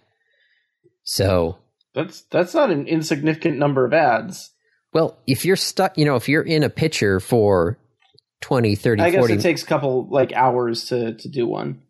So, 1.03 1.57
That's 1.95 2.21
that's 2.29 2.53
not 2.53 2.69
an 2.69 2.85
insignificant 2.87 3.57
number 3.57 3.85
of 3.85 3.93
ads. 3.93 4.51
well, 4.93 5.17
if 5.25 5.45
you're 5.45 5.55
stuck, 5.55 5.97
you 5.97 6.05
know, 6.05 6.15
if 6.15 6.29
you're 6.29 6.43
in 6.43 6.61
a 6.61 6.69
picture 6.69 7.19
for 7.19 7.79
20, 8.41 8.75
30, 8.75 9.01
I 9.01 9.09
guess 9.09 9.19
40 9.19 9.33
it 9.33 9.41
takes 9.41 9.63
a 9.63 9.65
couple 9.65 10.07
like 10.11 10.31
hours 10.33 10.85
to 10.89 11.15
to 11.15 11.27
do 11.27 11.47
one. 11.47 11.81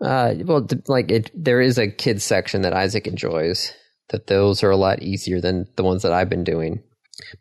Uh, 0.00 0.34
well, 0.44 0.68
like 0.86 1.10
it, 1.10 1.32
there 1.34 1.60
is 1.60 1.78
a 1.78 1.88
kids 1.90 2.22
section 2.22 2.62
that 2.62 2.72
Isaac 2.72 3.08
enjoys. 3.08 3.72
That 4.10 4.28
those 4.28 4.62
are 4.62 4.70
a 4.70 4.76
lot 4.76 5.02
easier 5.02 5.40
than 5.40 5.66
the 5.74 5.82
ones 5.82 6.02
that 6.02 6.12
I've 6.12 6.30
been 6.30 6.44
doing. 6.44 6.84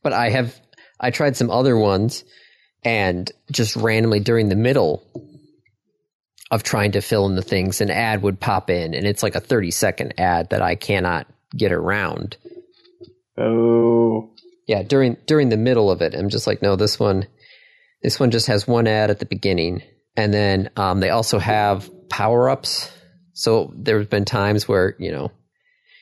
But 0.01 0.13
I 0.13 0.31
have, 0.31 0.59
I 0.99 1.11
tried 1.11 1.37
some 1.37 1.51
other 1.51 1.77
ones, 1.77 2.25
and 2.83 3.31
just 3.51 3.75
randomly 3.75 4.19
during 4.19 4.49
the 4.49 4.55
middle 4.55 5.03
of 6.49 6.63
trying 6.63 6.93
to 6.93 7.01
fill 7.01 7.25
in 7.25 7.35
the 7.35 7.41
things, 7.41 7.81
an 7.81 7.89
ad 7.89 8.21
would 8.21 8.39
pop 8.39 8.69
in, 8.69 8.93
and 8.93 9.05
it's 9.05 9.23
like 9.23 9.35
a 9.35 9.39
thirty 9.39 9.71
second 9.71 10.13
ad 10.17 10.49
that 10.51 10.61
I 10.61 10.75
cannot 10.75 11.27
get 11.55 11.71
around. 11.71 12.37
Oh, 13.37 14.31
Yeah, 14.65 14.83
during 14.83 15.17
during 15.25 15.49
the 15.49 15.57
middle 15.57 15.91
of 15.91 16.01
it, 16.01 16.13
I'm 16.15 16.29
just 16.29 16.47
like, 16.47 16.61
no, 16.61 16.75
this 16.75 16.99
one, 16.99 17.27
this 18.01 18.19
one 18.19 18.31
just 18.31 18.47
has 18.47 18.67
one 18.67 18.87
ad 18.87 19.09
at 19.09 19.19
the 19.19 19.25
beginning, 19.25 19.81
and 20.15 20.33
then 20.33 20.69
um, 20.75 20.99
they 20.99 21.09
also 21.09 21.39
have 21.39 21.89
power 22.09 22.49
ups. 22.49 22.91
So 23.33 23.71
there's 23.75 24.07
been 24.07 24.25
times 24.25 24.67
where 24.67 24.95
you 24.97 25.11
know 25.11 25.31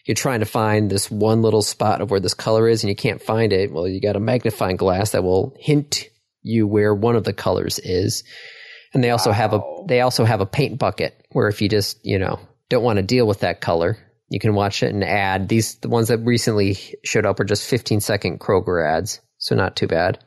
you're 0.05 0.15
trying 0.15 0.41
to 0.41 0.45
find 0.45 0.89
this 0.89 1.09
one 1.09 1.41
little 1.41 1.63
spot 1.63 2.01
of 2.01 2.11
where 2.11 2.19
this 2.19 2.35
color 2.35 2.67
is, 2.69 2.83
and 2.83 2.89
you 2.89 2.95
can't 2.95 3.21
find 3.21 3.51
it. 3.51 3.71
Well, 3.71 3.87
you 3.87 3.99
got 3.99 4.15
a 4.15 4.19
magnifying 4.19 4.77
glass 4.77 5.11
that 5.11 5.23
will 5.23 5.55
hint 5.59 6.05
you 6.45 6.67
where 6.67 6.93
one 6.93 7.15
of 7.15 7.23
the 7.23 7.33
colors 7.33 7.79
is, 7.79 8.23
and 8.93 9.03
they 9.03 9.09
also 9.09 9.31
have 9.31 9.53
a 9.53 9.61
they 9.87 10.01
also 10.01 10.23
have 10.23 10.41
a 10.41 10.45
paint 10.45 10.79
bucket 10.79 11.25
where 11.31 11.47
if 11.47 11.61
you 11.61 11.69
just 11.69 11.99
you 12.05 12.19
know 12.19 12.39
don't 12.69 12.83
want 12.83 12.97
to 12.97 13.03
deal 13.03 13.27
with 13.27 13.41
that 13.41 13.61
color, 13.61 13.97
you 14.29 14.39
can 14.39 14.55
watch 14.55 14.83
it 14.83 14.93
and 14.93 15.03
add. 15.03 15.49
These 15.49 15.75
the 15.75 15.89
ones 15.89 16.07
that 16.07 16.19
recently 16.19 16.77
showed 17.03 17.25
up 17.25 17.39
are 17.39 17.45
just 17.45 17.69
15 17.69 17.99
second 17.99 18.39
Kroger 18.39 18.85
ads, 18.85 19.19
so 19.37 19.55
not 19.55 19.75
too 19.75 19.87
bad. 19.87 20.19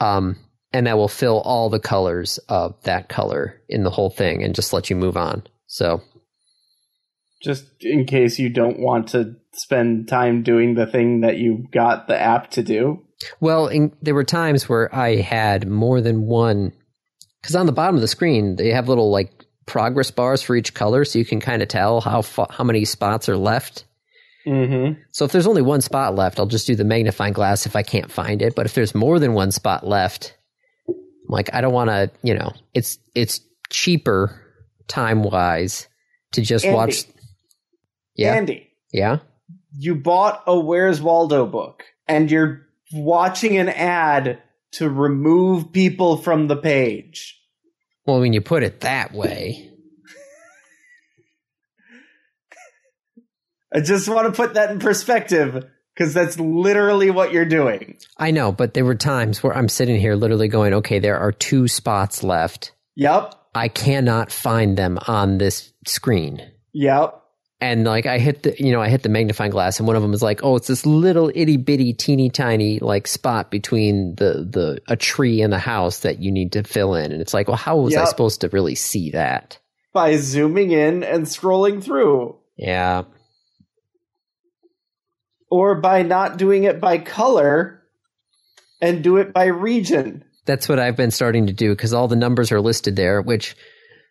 Um, 0.00 0.36
and 0.72 0.86
that 0.86 0.96
will 0.96 1.08
fill 1.08 1.40
all 1.40 1.70
the 1.70 1.78
colors 1.78 2.38
of 2.48 2.82
that 2.82 3.08
color 3.08 3.62
in 3.68 3.84
the 3.84 3.90
whole 3.90 4.10
thing 4.10 4.42
and 4.42 4.54
just 4.54 4.72
let 4.72 4.90
you 4.90 4.96
move 4.96 5.16
on. 5.16 5.44
So 5.66 6.02
just 7.44 7.66
in 7.80 8.06
case 8.06 8.38
you 8.38 8.48
don't 8.48 8.80
want 8.80 9.08
to 9.08 9.36
spend 9.52 10.08
time 10.08 10.42
doing 10.42 10.74
the 10.74 10.86
thing 10.86 11.20
that 11.20 11.36
you 11.36 11.66
got 11.72 12.08
the 12.08 12.20
app 12.20 12.50
to 12.52 12.62
do. 12.62 13.03
Well, 13.40 13.68
in, 13.68 13.92
there 14.02 14.14
were 14.14 14.24
times 14.24 14.68
where 14.68 14.94
I 14.94 15.16
had 15.16 15.68
more 15.68 16.00
than 16.00 16.26
one, 16.26 16.72
because 17.40 17.56
on 17.56 17.66
the 17.66 17.72
bottom 17.72 17.94
of 17.94 18.00
the 18.00 18.08
screen 18.08 18.56
they 18.56 18.70
have 18.70 18.88
little 18.88 19.10
like 19.10 19.30
progress 19.66 20.10
bars 20.10 20.42
for 20.42 20.56
each 20.56 20.74
color, 20.74 21.04
so 21.04 21.18
you 21.18 21.24
can 21.24 21.40
kind 21.40 21.62
of 21.62 21.68
tell 21.68 22.00
how 22.00 22.22
fa- 22.22 22.50
how 22.50 22.64
many 22.64 22.84
spots 22.84 23.28
are 23.28 23.36
left. 23.36 23.84
Mm-hmm. 24.46 25.00
So 25.12 25.24
if 25.24 25.32
there's 25.32 25.46
only 25.46 25.62
one 25.62 25.80
spot 25.80 26.14
left, 26.14 26.38
I'll 26.38 26.46
just 26.46 26.66
do 26.66 26.76
the 26.76 26.84
magnifying 26.84 27.32
glass 27.32 27.64
if 27.64 27.76
I 27.76 27.82
can't 27.82 28.12
find 28.12 28.42
it. 28.42 28.54
But 28.54 28.66
if 28.66 28.74
there's 28.74 28.94
more 28.94 29.18
than 29.18 29.32
one 29.32 29.50
spot 29.52 29.86
left, 29.86 30.36
I'm 30.86 30.94
like 31.28 31.54
I 31.54 31.60
don't 31.62 31.72
want 31.72 31.88
to, 31.90 32.10
you 32.22 32.34
know, 32.34 32.52
it's 32.74 32.98
it's 33.14 33.40
cheaper 33.70 34.40
time 34.86 35.22
wise 35.22 35.88
to 36.32 36.42
just 36.42 36.64
Andy. 36.66 36.76
watch. 36.76 37.04
Yeah, 38.16 38.34
Andy, 38.34 38.68
yeah. 38.92 39.18
you 39.76 39.94
bought 39.94 40.42
a 40.46 40.58
Where's 40.58 41.00
Waldo 41.00 41.46
book 41.46 41.82
and 42.06 42.30
you're 42.30 42.63
watching 42.94 43.56
an 43.56 43.68
ad 43.68 44.42
to 44.72 44.88
remove 44.88 45.72
people 45.72 46.16
from 46.16 46.48
the 46.48 46.56
page. 46.56 47.40
Well, 48.06 48.20
when 48.20 48.32
you 48.32 48.40
put 48.40 48.62
it 48.62 48.80
that 48.80 49.12
way, 49.12 49.70
I 53.72 53.80
just 53.80 54.08
want 54.08 54.26
to 54.26 54.32
put 54.32 54.54
that 54.54 54.70
in 54.70 54.78
perspective 54.78 55.64
because 55.94 56.14
that's 56.14 56.38
literally 56.38 57.10
what 57.10 57.32
you're 57.32 57.44
doing. 57.44 57.98
I 58.18 58.30
know, 58.30 58.52
but 58.52 58.74
there 58.74 58.84
were 58.84 58.94
times 58.94 59.42
where 59.42 59.56
I'm 59.56 59.68
sitting 59.68 59.98
here 59.98 60.16
literally 60.16 60.48
going, 60.48 60.74
okay, 60.74 60.98
there 60.98 61.18
are 61.18 61.32
two 61.32 61.66
spots 61.66 62.22
left. 62.22 62.72
Yep. 62.96 63.34
I 63.54 63.68
cannot 63.68 64.30
find 64.30 64.76
them 64.76 64.98
on 65.06 65.38
this 65.38 65.72
screen. 65.86 66.42
Yep. 66.72 67.20
And 67.64 67.84
like 67.84 68.04
I 68.04 68.18
hit 68.18 68.42
the, 68.42 68.54
you 68.62 68.72
know, 68.72 68.82
I 68.82 68.90
hit 68.90 69.02
the 69.02 69.08
magnifying 69.08 69.50
glass, 69.50 69.78
and 69.78 69.86
one 69.86 69.96
of 69.96 70.02
them 70.02 70.10
was 70.10 70.20
like, 70.22 70.40
"Oh, 70.44 70.54
it's 70.56 70.66
this 70.66 70.84
little 70.84 71.30
itty 71.34 71.56
bitty, 71.56 71.94
teeny 71.94 72.28
tiny 72.28 72.78
like 72.78 73.06
spot 73.06 73.50
between 73.50 74.16
the 74.16 74.46
the 74.46 74.82
a 74.86 74.96
tree 74.96 75.40
and 75.40 75.50
the 75.50 75.58
house 75.58 76.00
that 76.00 76.18
you 76.18 76.30
need 76.30 76.52
to 76.52 76.62
fill 76.62 76.94
in." 76.94 77.10
And 77.10 77.22
it's 77.22 77.32
like, 77.32 77.48
well, 77.48 77.56
how 77.56 77.78
was 77.78 77.96
I 77.96 78.04
supposed 78.04 78.42
to 78.42 78.50
really 78.50 78.74
see 78.74 79.12
that? 79.12 79.58
By 79.94 80.16
zooming 80.18 80.72
in 80.72 81.02
and 81.04 81.24
scrolling 81.24 81.82
through. 81.82 82.36
Yeah, 82.58 83.04
Or 85.50 85.76
by 85.76 86.02
not 86.02 86.36
doing 86.36 86.64
it 86.64 86.80
by 86.82 86.98
color 86.98 87.82
and 88.82 89.02
do 89.02 89.16
it 89.16 89.32
by 89.32 89.46
region. 89.46 90.24
that's 90.44 90.68
what 90.68 90.78
I've 90.78 90.96
been 90.96 91.10
starting 91.10 91.46
to 91.46 91.54
do 91.54 91.70
because 91.70 91.94
all 91.94 92.08
the 92.08 92.16
numbers 92.16 92.52
are 92.52 92.60
listed 92.60 92.94
there. 92.96 93.22
Which 93.22 93.56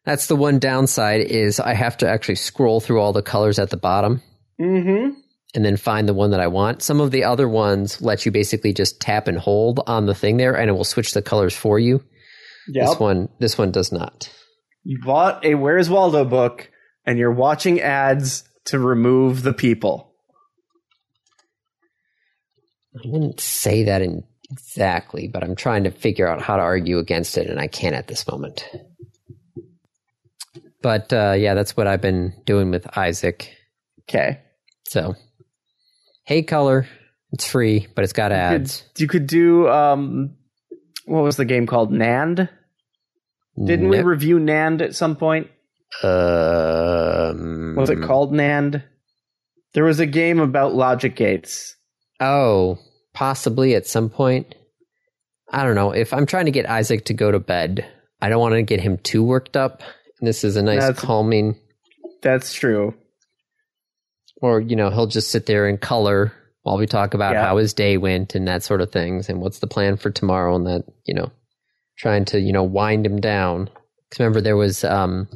that's 0.05 0.27
the 0.27 0.35
one 0.35 0.59
downside 0.59 1.21
is 1.21 1.59
I 1.59 1.73
have 1.73 1.97
to 1.97 2.09
actually 2.09 2.35
scroll 2.35 2.79
through 2.81 2.99
all 2.99 3.13
the 3.13 3.21
colors 3.21 3.59
at 3.59 3.69
the 3.69 3.77
bottom. 3.77 4.21
Mm-hmm. 4.61 5.19
and 5.55 5.65
then 5.65 5.77
find 5.77 6.07
the 6.07 6.13
one 6.13 6.29
that 6.31 6.39
I 6.39 6.47
want. 6.47 6.83
Some 6.83 7.01
of 7.01 7.09
the 7.09 7.23
other 7.23 7.49
ones 7.49 8.01
let 8.01 8.23
you 8.25 8.31
basically 8.31 8.71
just 8.71 9.01
tap 9.01 9.27
and 9.27 9.37
hold 9.37 9.81
on 9.87 10.05
the 10.05 10.15
thing 10.15 10.37
there 10.37 10.55
and 10.55 10.69
it 10.69 10.73
will 10.73 10.83
switch 10.83 11.13
the 11.13 11.23
colors 11.23 11.55
for 11.55 11.79
you. 11.79 12.03
Yep. 12.67 12.87
This 12.87 12.99
one 12.99 13.29
this 13.39 13.57
one 13.57 13.71
does 13.71 13.91
not. 13.91 14.31
You 14.83 14.99
bought 15.03 15.43
a 15.43 15.55
Where's 15.55 15.89
Waldo 15.89 16.23
book 16.23 16.69
and 17.05 17.17
you're 17.17 17.33
watching 17.33 17.81
ads 17.81 18.43
to 18.65 18.79
remove 18.79 19.41
the 19.41 19.53
people. 19.53 20.13
I 22.95 23.01
wouldn't 23.05 23.39
say 23.39 23.83
that 23.85 24.01
in 24.01 24.23
exactly, 24.51 25.27
but 25.27 25.43
I'm 25.43 25.55
trying 25.55 25.85
to 25.85 25.91
figure 25.91 26.27
out 26.27 26.41
how 26.41 26.57
to 26.57 26.61
argue 26.61 26.99
against 26.99 27.37
it 27.37 27.49
and 27.49 27.59
I 27.59 27.67
can't 27.67 27.95
at 27.95 28.07
this 28.07 28.27
moment. 28.27 28.69
But 30.83 31.11
uh, 31.11 31.33
yeah, 31.37 31.55
that's 31.55 31.75
what 31.75 31.87
I've 31.87 32.01
been 32.01 32.33
doing 32.45 32.69
with 32.69 32.95
Isaac. 32.95 33.51
Okay. 34.01 34.39
So, 34.87 35.15
hey 36.25 36.43
color, 36.43 36.87
it's 37.31 37.47
free, 37.47 37.87
but 37.95 38.03
it's 38.03 38.13
got 38.13 38.31
ads. 38.31 38.83
you 38.97 39.07
could 39.07 39.25
do 39.25 39.67
um 39.69 40.35
what 41.05 41.23
was 41.23 41.37
the 41.37 41.45
game 41.45 41.65
called? 41.65 41.91
Nand? 41.91 42.49
Didn't 43.57 43.89
we 43.89 44.01
review 44.01 44.39
Nand 44.39 44.81
at 44.81 44.95
some 44.95 45.15
point? 45.15 45.47
Um, 46.01 47.75
Was 47.75 47.89
it 47.89 48.01
called 48.01 48.33
Nand? 48.33 48.83
There 49.73 49.83
was 49.83 49.99
a 49.99 50.05
game 50.05 50.39
about 50.39 50.73
logic 50.73 51.15
gates. 51.15 51.75
Oh, 52.19 52.79
possibly 53.13 53.75
at 53.75 53.87
some 53.87 54.09
point. 54.09 54.55
I 55.51 55.63
don't 55.63 55.75
know. 55.75 55.91
If 55.91 56.13
I'm 56.13 56.25
trying 56.25 56.45
to 56.45 56.51
get 56.51 56.69
Isaac 56.69 57.05
to 57.05 57.13
go 57.13 57.31
to 57.31 57.39
bed, 57.39 57.85
I 58.21 58.29
don't 58.29 58.39
want 58.39 58.53
to 58.53 58.63
get 58.63 58.81
him 58.81 58.97
too 58.97 59.23
worked 59.23 59.55
up. 59.55 59.81
This 60.23 60.43
is 60.43 60.55
a 60.55 60.61
nice 60.61 60.79
That's- 60.79 60.99
calming, 60.99 61.55
That's 62.21 62.53
true. 62.53 62.93
or, 64.41 64.59
you 64.61 64.75
know, 64.75 64.89
he'll 64.89 65.07
just 65.07 65.29
sit 65.31 65.45
there 65.45 65.67
and 65.67 65.79
color 65.79 66.31
while 66.63 66.77
we 66.77 66.85
talk 66.85 67.13
about 67.13 67.33
Yeah. 67.33 67.45
how 67.45 67.57
his 67.57 67.73
day 67.73 67.97
went 67.97 68.33
and 68.35 68.47
that 68.47 68.63
sort 68.63 68.79
of 68.81 68.91
things 68.91 69.27
and 69.29 69.41
what's 69.41 69.59
the 69.59 69.67
plan 69.67 69.97
for 69.97 70.09
tomorrow 70.11 70.55
and 70.55 70.65
that, 70.67 70.83
you 71.05 71.13
know, 71.13 71.31
trying 71.97 72.25
to, 72.25 72.39
you 72.39 72.53
know, 72.53 72.63
wind 72.63 73.05
him 73.05 73.19
down. 73.19 73.67
Cause 73.67 74.19
remember 74.19 74.39
there 74.41 74.55
was 74.55 74.83
um, 74.85 75.27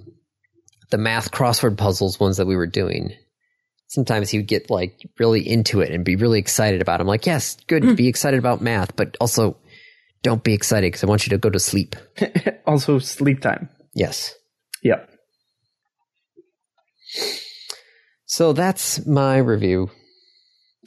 the 0.90 0.98
math 0.98 1.32
crossword 1.32 1.78
puzzles 1.78 2.20
ones 2.20 2.38
that 2.38 2.48
we 2.48 2.56
were 2.56 2.68
doing. 2.68 3.14
Sometimes 3.90 4.30
he 4.30 4.38
would 4.38 4.48
get 4.48 4.70
like 4.70 4.98
really 5.20 5.42
into 5.48 5.82
it 5.82 5.92
and 5.92 6.06
be 6.06 6.16
really 6.16 6.40
excited 6.40 6.82
about. 6.82 7.00
it. 7.00 7.02
I'm 7.02 7.08
like, 7.08 7.26
yes, 7.26 7.58
good, 7.68 7.96
be 7.98 8.08
excited 8.08 8.38
about 8.40 8.62
math, 8.62 8.96
but 8.96 9.18
also 9.20 9.58
don't 10.24 10.44
be 10.44 10.54
excited 10.54 10.88
because 10.88 11.04
I 11.04 11.08
want 11.08 11.26
you 11.26 11.32
to 11.32 11.38
go 11.38 11.50
to 11.50 11.60
sleep. 11.60 11.96
also 12.66 13.00
sleep 13.00 13.42
time. 13.42 13.68
Yes. 13.94 14.34
Yep. 14.84 15.10
So 18.26 18.54
that's 18.54 19.06
my 19.06 19.38
review. 19.38 19.90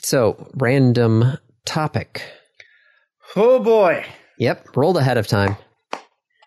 So, 0.02 0.48
random 0.54 1.38
topic. 1.64 2.22
Oh 3.36 3.58
boy. 3.58 4.04
Yep, 4.38 4.76
rolled 4.76 4.96
ahead 4.96 5.18
of 5.18 5.26
time. 5.26 5.56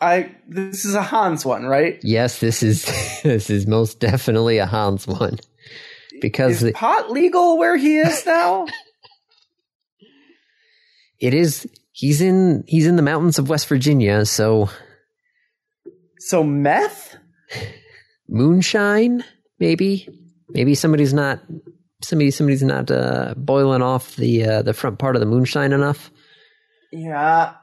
I 0.02 0.36
this 0.48 0.84
is 0.86 0.96
a 0.96 1.02
Hans 1.02 1.46
one, 1.46 1.66
right? 1.66 2.00
Yes, 2.04 2.40
this 2.40 2.62
is 2.64 2.84
this 3.24 3.50
is 3.50 3.68
most 3.68 4.00
definitely 4.00 4.58
a 4.58 4.66
Hans 4.66 5.08
one 5.08 5.40
because 6.22 6.54
Is 6.56 6.62
the, 6.62 6.72
pot 6.74 7.12
legal 7.12 7.58
where 7.58 7.78
he 7.78 7.98
is 7.98 8.26
now? 8.26 8.66
it 11.20 11.34
is 11.34 11.68
he's 11.92 12.22
in 12.22 12.64
he's 12.68 12.86
in 12.88 12.96
the 12.98 13.02
mountains 13.02 13.40
of 13.40 13.50
West 13.50 13.68
Virginia, 13.68 14.26
so 14.26 14.70
so 16.20 16.44
meth? 16.44 17.13
Moonshine 18.28 19.24
maybe 19.60 20.08
maybe 20.50 20.76
somebody's 20.76 21.14
not 21.14 21.40
somebody 22.04 22.32
somebody's 22.32 22.64
not 22.64 22.92
uh, 22.92 23.34
boiling 23.38 23.82
off 23.82 24.16
the 24.16 24.46
uh, 24.46 24.62
the 24.62 24.74
front 24.74 25.00
part 25.00 25.16
of 25.16 25.20
the 25.20 25.26
moonshine 25.26 25.74
enough. 25.74 26.12
Yeah. 26.92 27.56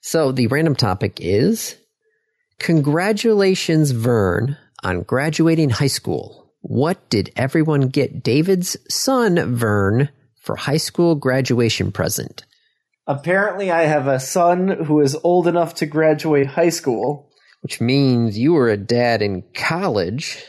So 0.00 0.32
the 0.32 0.46
random 0.46 0.76
topic 0.76 1.18
is 1.20 1.76
congratulations 2.58 3.90
Vern 3.90 4.56
on 4.82 5.02
graduating 5.02 5.70
high 5.70 5.88
school. 5.88 6.52
What 6.60 7.10
did 7.10 7.32
everyone 7.36 7.88
get 7.88 8.22
David's 8.22 8.76
son 8.88 9.54
Vern 9.54 10.08
for 10.40 10.56
high 10.56 10.76
school 10.76 11.14
graduation 11.16 11.92
present? 11.92 12.44
Apparently 13.06 13.70
I 13.70 13.82
have 13.82 14.06
a 14.06 14.20
son 14.20 14.68
who 14.68 15.00
is 15.00 15.16
old 15.22 15.46
enough 15.46 15.74
to 15.76 15.86
graduate 15.86 16.46
high 16.46 16.70
school. 16.70 17.30
Which 17.66 17.80
means 17.80 18.38
you 18.38 18.52
were 18.52 18.68
a 18.68 18.76
dad 18.76 19.22
in 19.22 19.42
college. 19.52 20.40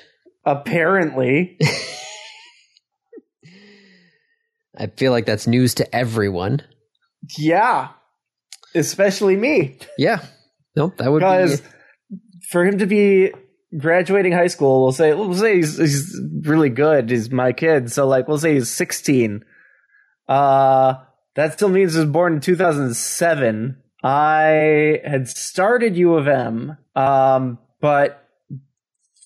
Apparently. 0.45 1.57
I 4.77 4.85
feel 4.85 5.11
like 5.11 5.25
that's 5.25 5.47
news 5.47 5.73
to 5.75 5.95
everyone. 5.95 6.61
yeah. 7.35 7.87
Especially 8.75 9.35
me. 9.35 9.79
Yeah. 9.97 10.23
Nope, 10.75 10.97
that 10.97 11.11
would 11.11 11.21
Because 11.21 11.61
be 11.61 11.67
for 12.51 12.63
him 12.63 12.77
to 12.77 12.85
be 12.85 13.31
graduating 13.75 14.33
high 14.33 14.45
school, 14.45 14.83
we'll 14.83 14.91
say 14.91 15.11
we'll 15.15 15.33
say 15.33 15.55
he's, 15.55 15.75
he's 15.75 16.21
really 16.43 16.69
good. 16.69 17.09
He's 17.09 17.31
my 17.31 17.51
kid, 17.51 17.91
so 17.91 18.05
like 18.07 18.27
we'll 18.27 18.37
say 18.37 18.53
he's 18.53 18.69
sixteen. 18.69 19.43
Uh, 20.27 20.93
that 21.33 21.53
still 21.53 21.69
means 21.69 21.95
he 21.95 21.99
was 22.01 22.09
born 22.09 22.33
in 22.33 22.41
two 22.41 22.55
thousand 22.55 22.93
seven. 22.95 23.81
I 24.03 25.01
had 25.03 25.27
started 25.27 25.97
U 25.97 26.15
of 26.15 26.27
M, 26.27 26.77
um, 26.95 27.57
but 27.81 28.23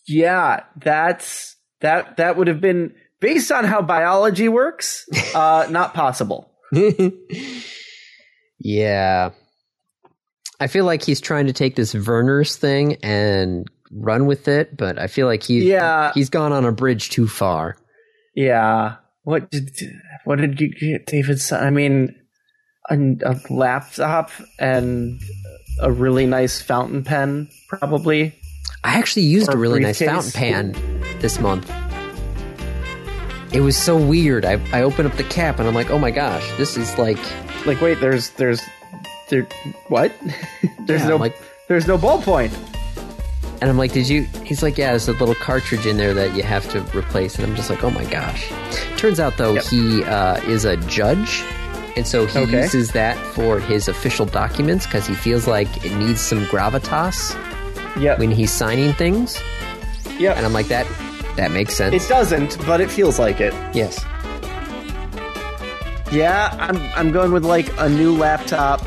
yeah, 0.07 0.63
that's 0.77 1.55
that 1.81 2.17
that 2.17 2.37
would 2.37 2.47
have 2.47 2.61
been 2.61 2.93
based 3.19 3.51
on 3.51 3.65
how 3.65 3.81
biology 3.81 4.47
works. 4.49 5.07
Uh, 5.33 5.65
not 5.69 5.93
possible. 5.93 6.51
yeah. 8.59 9.29
I 10.59 10.67
feel 10.67 10.83
like 10.85 11.03
he's 11.03 11.21
trying 11.21 11.47
to 11.47 11.53
take 11.53 11.75
this 11.77 11.93
Verner's 11.93 12.55
thing 12.57 12.95
and 13.01 13.65
run 13.91 14.25
with 14.25 14.47
it, 14.49 14.75
but 14.75 14.99
I 14.99 15.07
feel 15.07 15.25
like 15.25 15.41
he's 15.43 15.63
Yeah. 15.63 16.11
he's 16.13 16.29
gone 16.29 16.51
on 16.51 16.65
a 16.65 16.71
bridge 16.73 17.09
too 17.09 17.27
far. 17.29 17.77
Yeah. 18.35 18.95
What 19.23 19.49
did 19.51 19.71
what 20.25 20.37
did 20.39 20.59
you 20.59 20.69
get, 20.73 21.05
David? 21.05 21.39
I 21.51 21.69
mean, 21.69 22.15
a, 22.89 22.97
a 23.25 23.39
laptop 23.49 24.31
and 24.59 25.19
a 25.79 25.91
really 25.91 26.25
nice 26.25 26.61
fountain 26.61 27.03
pen, 27.03 27.49
probably. 27.67 28.33
I 28.83 28.97
actually 28.97 29.23
used 29.23 29.49
Or 29.49 29.53
a 29.53 29.57
really 29.57 29.79
nice 29.79 29.99
fountain 29.99 30.31
pen 30.31 30.71
this 31.19 31.39
month. 31.39 31.71
It 33.53 33.61
was 33.61 33.75
so 33.77 33.97
weird. 33.97 34.45
I 34.45 34.53
I 34.71 34.81
opened 34.83 35.09
up 35.09 35.17
the 35.17 35.23
cap 35.25 35.59
and 35.59 35.67
I'm 35.67 35.75
like, 35.75 35.89
oh 35.89 35.99
my 35.99 36.11
gosh, 36.11 36.47
this 36.57 36.77
is 36.77 36.97
like 36.97 37.19
Like, 37.65 37.81
wait, 37.81 37.99
there's 37.99 38.29
there's 38.31 38.61
there 39.29 39.43
what? 39.89 40.11
there's 40.85 41.01
Yeah, 41.01 41.07
no 41.09 41.15
I'm 41.15 41.19
like- 41.21 41.37
there's 41.67 41.87
no 41.87 41.97
ballpoint. 41.97 42.51
And 43.61 43.69
I'm 43.69 43.77
like, 43.77 43.93
did 43.93 44.09
you? 44.09 44.23
He's 44.43 44.63
like, 44.63 44.77
yeah, 44.77 44.89
there's 44.89 45.07
a 45.07 45.11
little 45.13 45.35
cartridge 45.35 45.85
in 45.85 45.95
there 45.97 46.13
that 46.15 46.35
you 46.35 46.41
have 46.43 46.67
to 46.71 46.81
replace. 46.97 47.35
And 47.37 47.45
I'm 47.45 47.55
just 47.55 47.69
like, 47.69 47.83
oh 47.83 47.91
my 47.91 48.03
gosh. 48.05 48.51
Turns 48.97 49.19
out 49.19 49.37
though, 49.37 49.53
Yep. 49.53 49.63
he 49.65 50.03
uh, 50.03 50.37
is 50.49 50.65
a 50.65 50.77
judge, 50.77 51.43
and 51.95 52.05
so 52.07 52.25
he 52.25 52.39
Okay. 52.39 52.61
uses 52.61 52.91
that 52.91 53.17
for 53.33 53.59
his 53.59 53.87
official 53.87 54.25
documents 54.25 54.85
because 54.85 55.05
he 55.07 55.13
feels 55.15 55.47
like 55.47 55.67
it 55.85 55.93
needs 55.95 56.21
some 56.21 56.45
gravitas 56.45 57.35
Yep. 57.99 58.19
when 58.19 58.31
he's 58.31 58.51
signing 58.51 58.93
things. 58.93 59.39
yep. 60.19 60.37
And 60.37 60.45
I'm 60.45 60.53
like, 60.53 60.67
that 60.69 60.87
that 61.37 61.51
makes 61.51 61.75
sense. 61.75 61.93
it 61.95 62.07
doesn't, 62.09 62.57
but 62.65 62.81
it 62.81 62.89
feels 62.91 63.17
like 63.19 63.39
it. 63.41 63.53
yes. 63.73 64.03
Yeah, 66.11 66.53
I'm 66.59 66.77
I'm 66.95 67.11
going 67.13 67.31
with 67.31 67.45
like 67.45 67.69
a 67.79 67.87
new 67.87 68.15
laptop. 68.17 68.81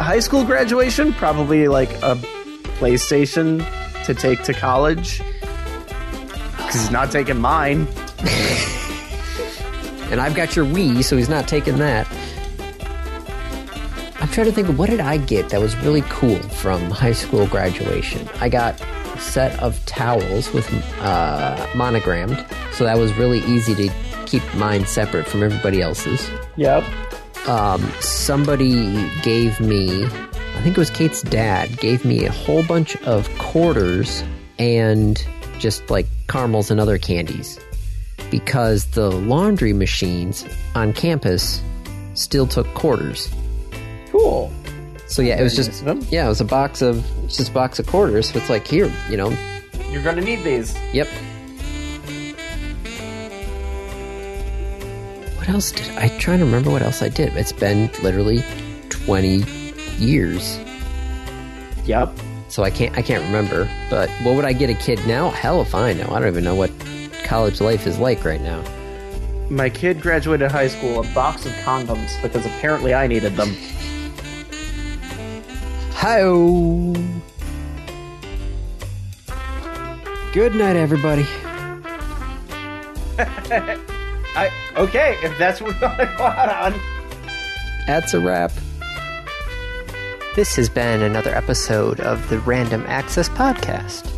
High 0.00 0.20
school 0.20 0.44
graduation, 0.44 1.12
probably 1.12 1.68
like 1.68 1.90
a 2.02 2.14
PlayStation 2.80 3.64
to 4.04 4.14
take 4.14 4.42
to 4.44 4.54
college. 4.54 5.20
Because 6.56 6.74
he's 6.82 6.90
not 6.90 7.10
taking 7.10 7.38
mine. 7.38 7.86
And 10.10 10.20
I've 10.20 10.34
got 10.34 10.56
your 10.56 10.64
Wii, 10.64 11.04
so 11.04 11.16
he's 11.16 11.28
not 11.28 11.46
taking 11.46 11.76
that. 11.78 12.06
I'm 14.20 14.28
trying 14.28 14.46
to 14.46 14.52
think 14.52 14.68
of 14.68 14.78
what 14.78 14.90
did 14.90 15.00
I 15.00 15.16
get 15.18 15.50
that 15.50 15.60
was 15.60 15.76
really 15.76 16.02
cool 16.08 16.38
from 16.38 16.90
high 16.90 17.12
school 17.12 17.46
graduation. 17.46 18.28
I 18.40 18.48
got 18.48 18.80
a 18.80 19.20
set 19.20 19.58
of 19.60 19.84
towels 19.86 20.52
with 20.52 20.68
uh, 21.00 21.66
monogrammed, 21.74 22.44
so 22.72 22.84
that 22.84 22.98
was 22.98 23.12
really 23.14 23.40
easy 23.40 23.74
to 23.74 23.94
keep 24.26 24.42
mine 24.54 24.86
separate 24.86 25.26
from 25.26 25.42
everybody 25.42 25.80
else's. 25.80 26.28
Yep. 26.56 26.84
Um, 27.46 27.80
somebody 28.00 29.08
gave 29.22 29.60
me, 29.60 30.04
I 30.04 30.60
think 30.62 30.76
it 30.76 30.78
was 30.78 30.90
Kate's 30.90 31.22
dad, 31.22 31.78
gave 31.78 32.04
me 32.04 32.26
a 32.26 32.32
whole 32.32 32.62
bunch 32.64 32.96
of 33.02 33.28
quarters 33.38 34.24
and 34.58 35.24
just 35.58 35.88
like 35.90 36.06
caramels 36.28 36.70
and 36.70 36.80
other 36.80 36.98
candies 36.98 37.58
because 38.30 38.84
the 38.92 39.10
laundry 39.10 39.72
machines 39.72 40.44
on 40.74 40.92
campus 40.92 41.62
still 42.14 42.46
took 42.46 42.66
quarters. 42.74 43.28
Cool. 44.10 44.52
So 45.06 45.22
yeah, 45.22 45.38
it 45.40 45.42
was 45.42 45.56
just 45.56 45.70
nice 45.70 45.78
of 45.80 45.84
them. 45.86 46.06
yeah, 46.10 46.26
it 46.26 46.28
was 46.28 46.40
a 46.40 46.44
box 46.44 46.82
of 46.82 47.04
it's 47.24 47.36
just 47.38 47.50
a 47.50 47.52
box 47.52 47.78
of 47.78 47.86
quarters. 47.86 48.30
So 48.30 48.38
it's 48.38 48.50
like 48.50 48.66
here, 48.66 48.92
you 49.08 49.16
know, 49.16 49.30
You're 49.90 50.02
gonna 50.02 50.20
need 50.20 50.42
these. 50.44 50.76
yep. 50.92 51.08
What 55.36 55.48
else 55.48 55.72
did 55.72 55.88
I 55.96 56.08
trying 56.18 56.40
to 56.40 56.44
remember 56.44 56.70
what 56.70 56.82
else 56.82 57.00
I 57.02 57.08
did? 57.08 57.34
It's 57.36 57.52
been 57.52 57.90
literally 58.02 58.42
twenty 58.90 59.44
years. 59.98 60.58
Yep. 61.86 62.12
So 62.48 62.64
I 62.64 62.70
can't 62.70 62.96
I 62.98 63.02
can't 63.02 63.24
remember. 63.24 63.68
But 63.88 64.10
what 64.22 64.36
would 64.36 64.44
I 64.44 64.52
get 64.52 64.68
a 64.68 64.74
kid 64.74 65.00
now? 65.06 65.30
Hell 65.30 65.62
if 65.62 65.74
I 65.74 65.94
know. 65.94 66.08
I 66.10 66.18
don't 66.18 66.28
even 66.28 66.44
know 66.44 66.54
what 66.54 66.70
college 67.28 67.60
life 67.60 67.86
is 67.86 67.98
like 67.98 68.24
right 68.24 68.40
now. 68.40 68.64
My 69.50 69.68
kid 69.68 70.00
graduated 70.00 70.50
high 70.50 70.68
school 70.68 71.00
a 71.00 71.14
box 71.14 71.44
of 71.44 71.52
condoms 71.52 72.10
because 72.22 72.46
apparently 72.46 72.94
I 72.94 73.06
needed 73.06 73.36
them. 73.36 73.54
Hi 75.92 76.22
Good 80.32 80.54
night 80.54 80.76
everybody. 80.76 81.26
I 84.34 84.50
okay, 84.76 85.18
if 85.22 85.36
that's 85.38 85.60
what 85.60 85.82
I 85.82 86.04
go 86.16 86.24
out 86.24 86.72
on. 86.72 86.80
That's 87.86 88.14
a 88.14 88.20
wrap. 88.20 88.52
This 90.34 90.56
has 90.56 90.70
been 90.70 91.02
another 91.02 91.34
episode 91.34 92.00
of 92.00 92.26
the 92.30 92.38
Random 92.38 92.84
Access 92.86 93.28
Podcast. 93.28 94.17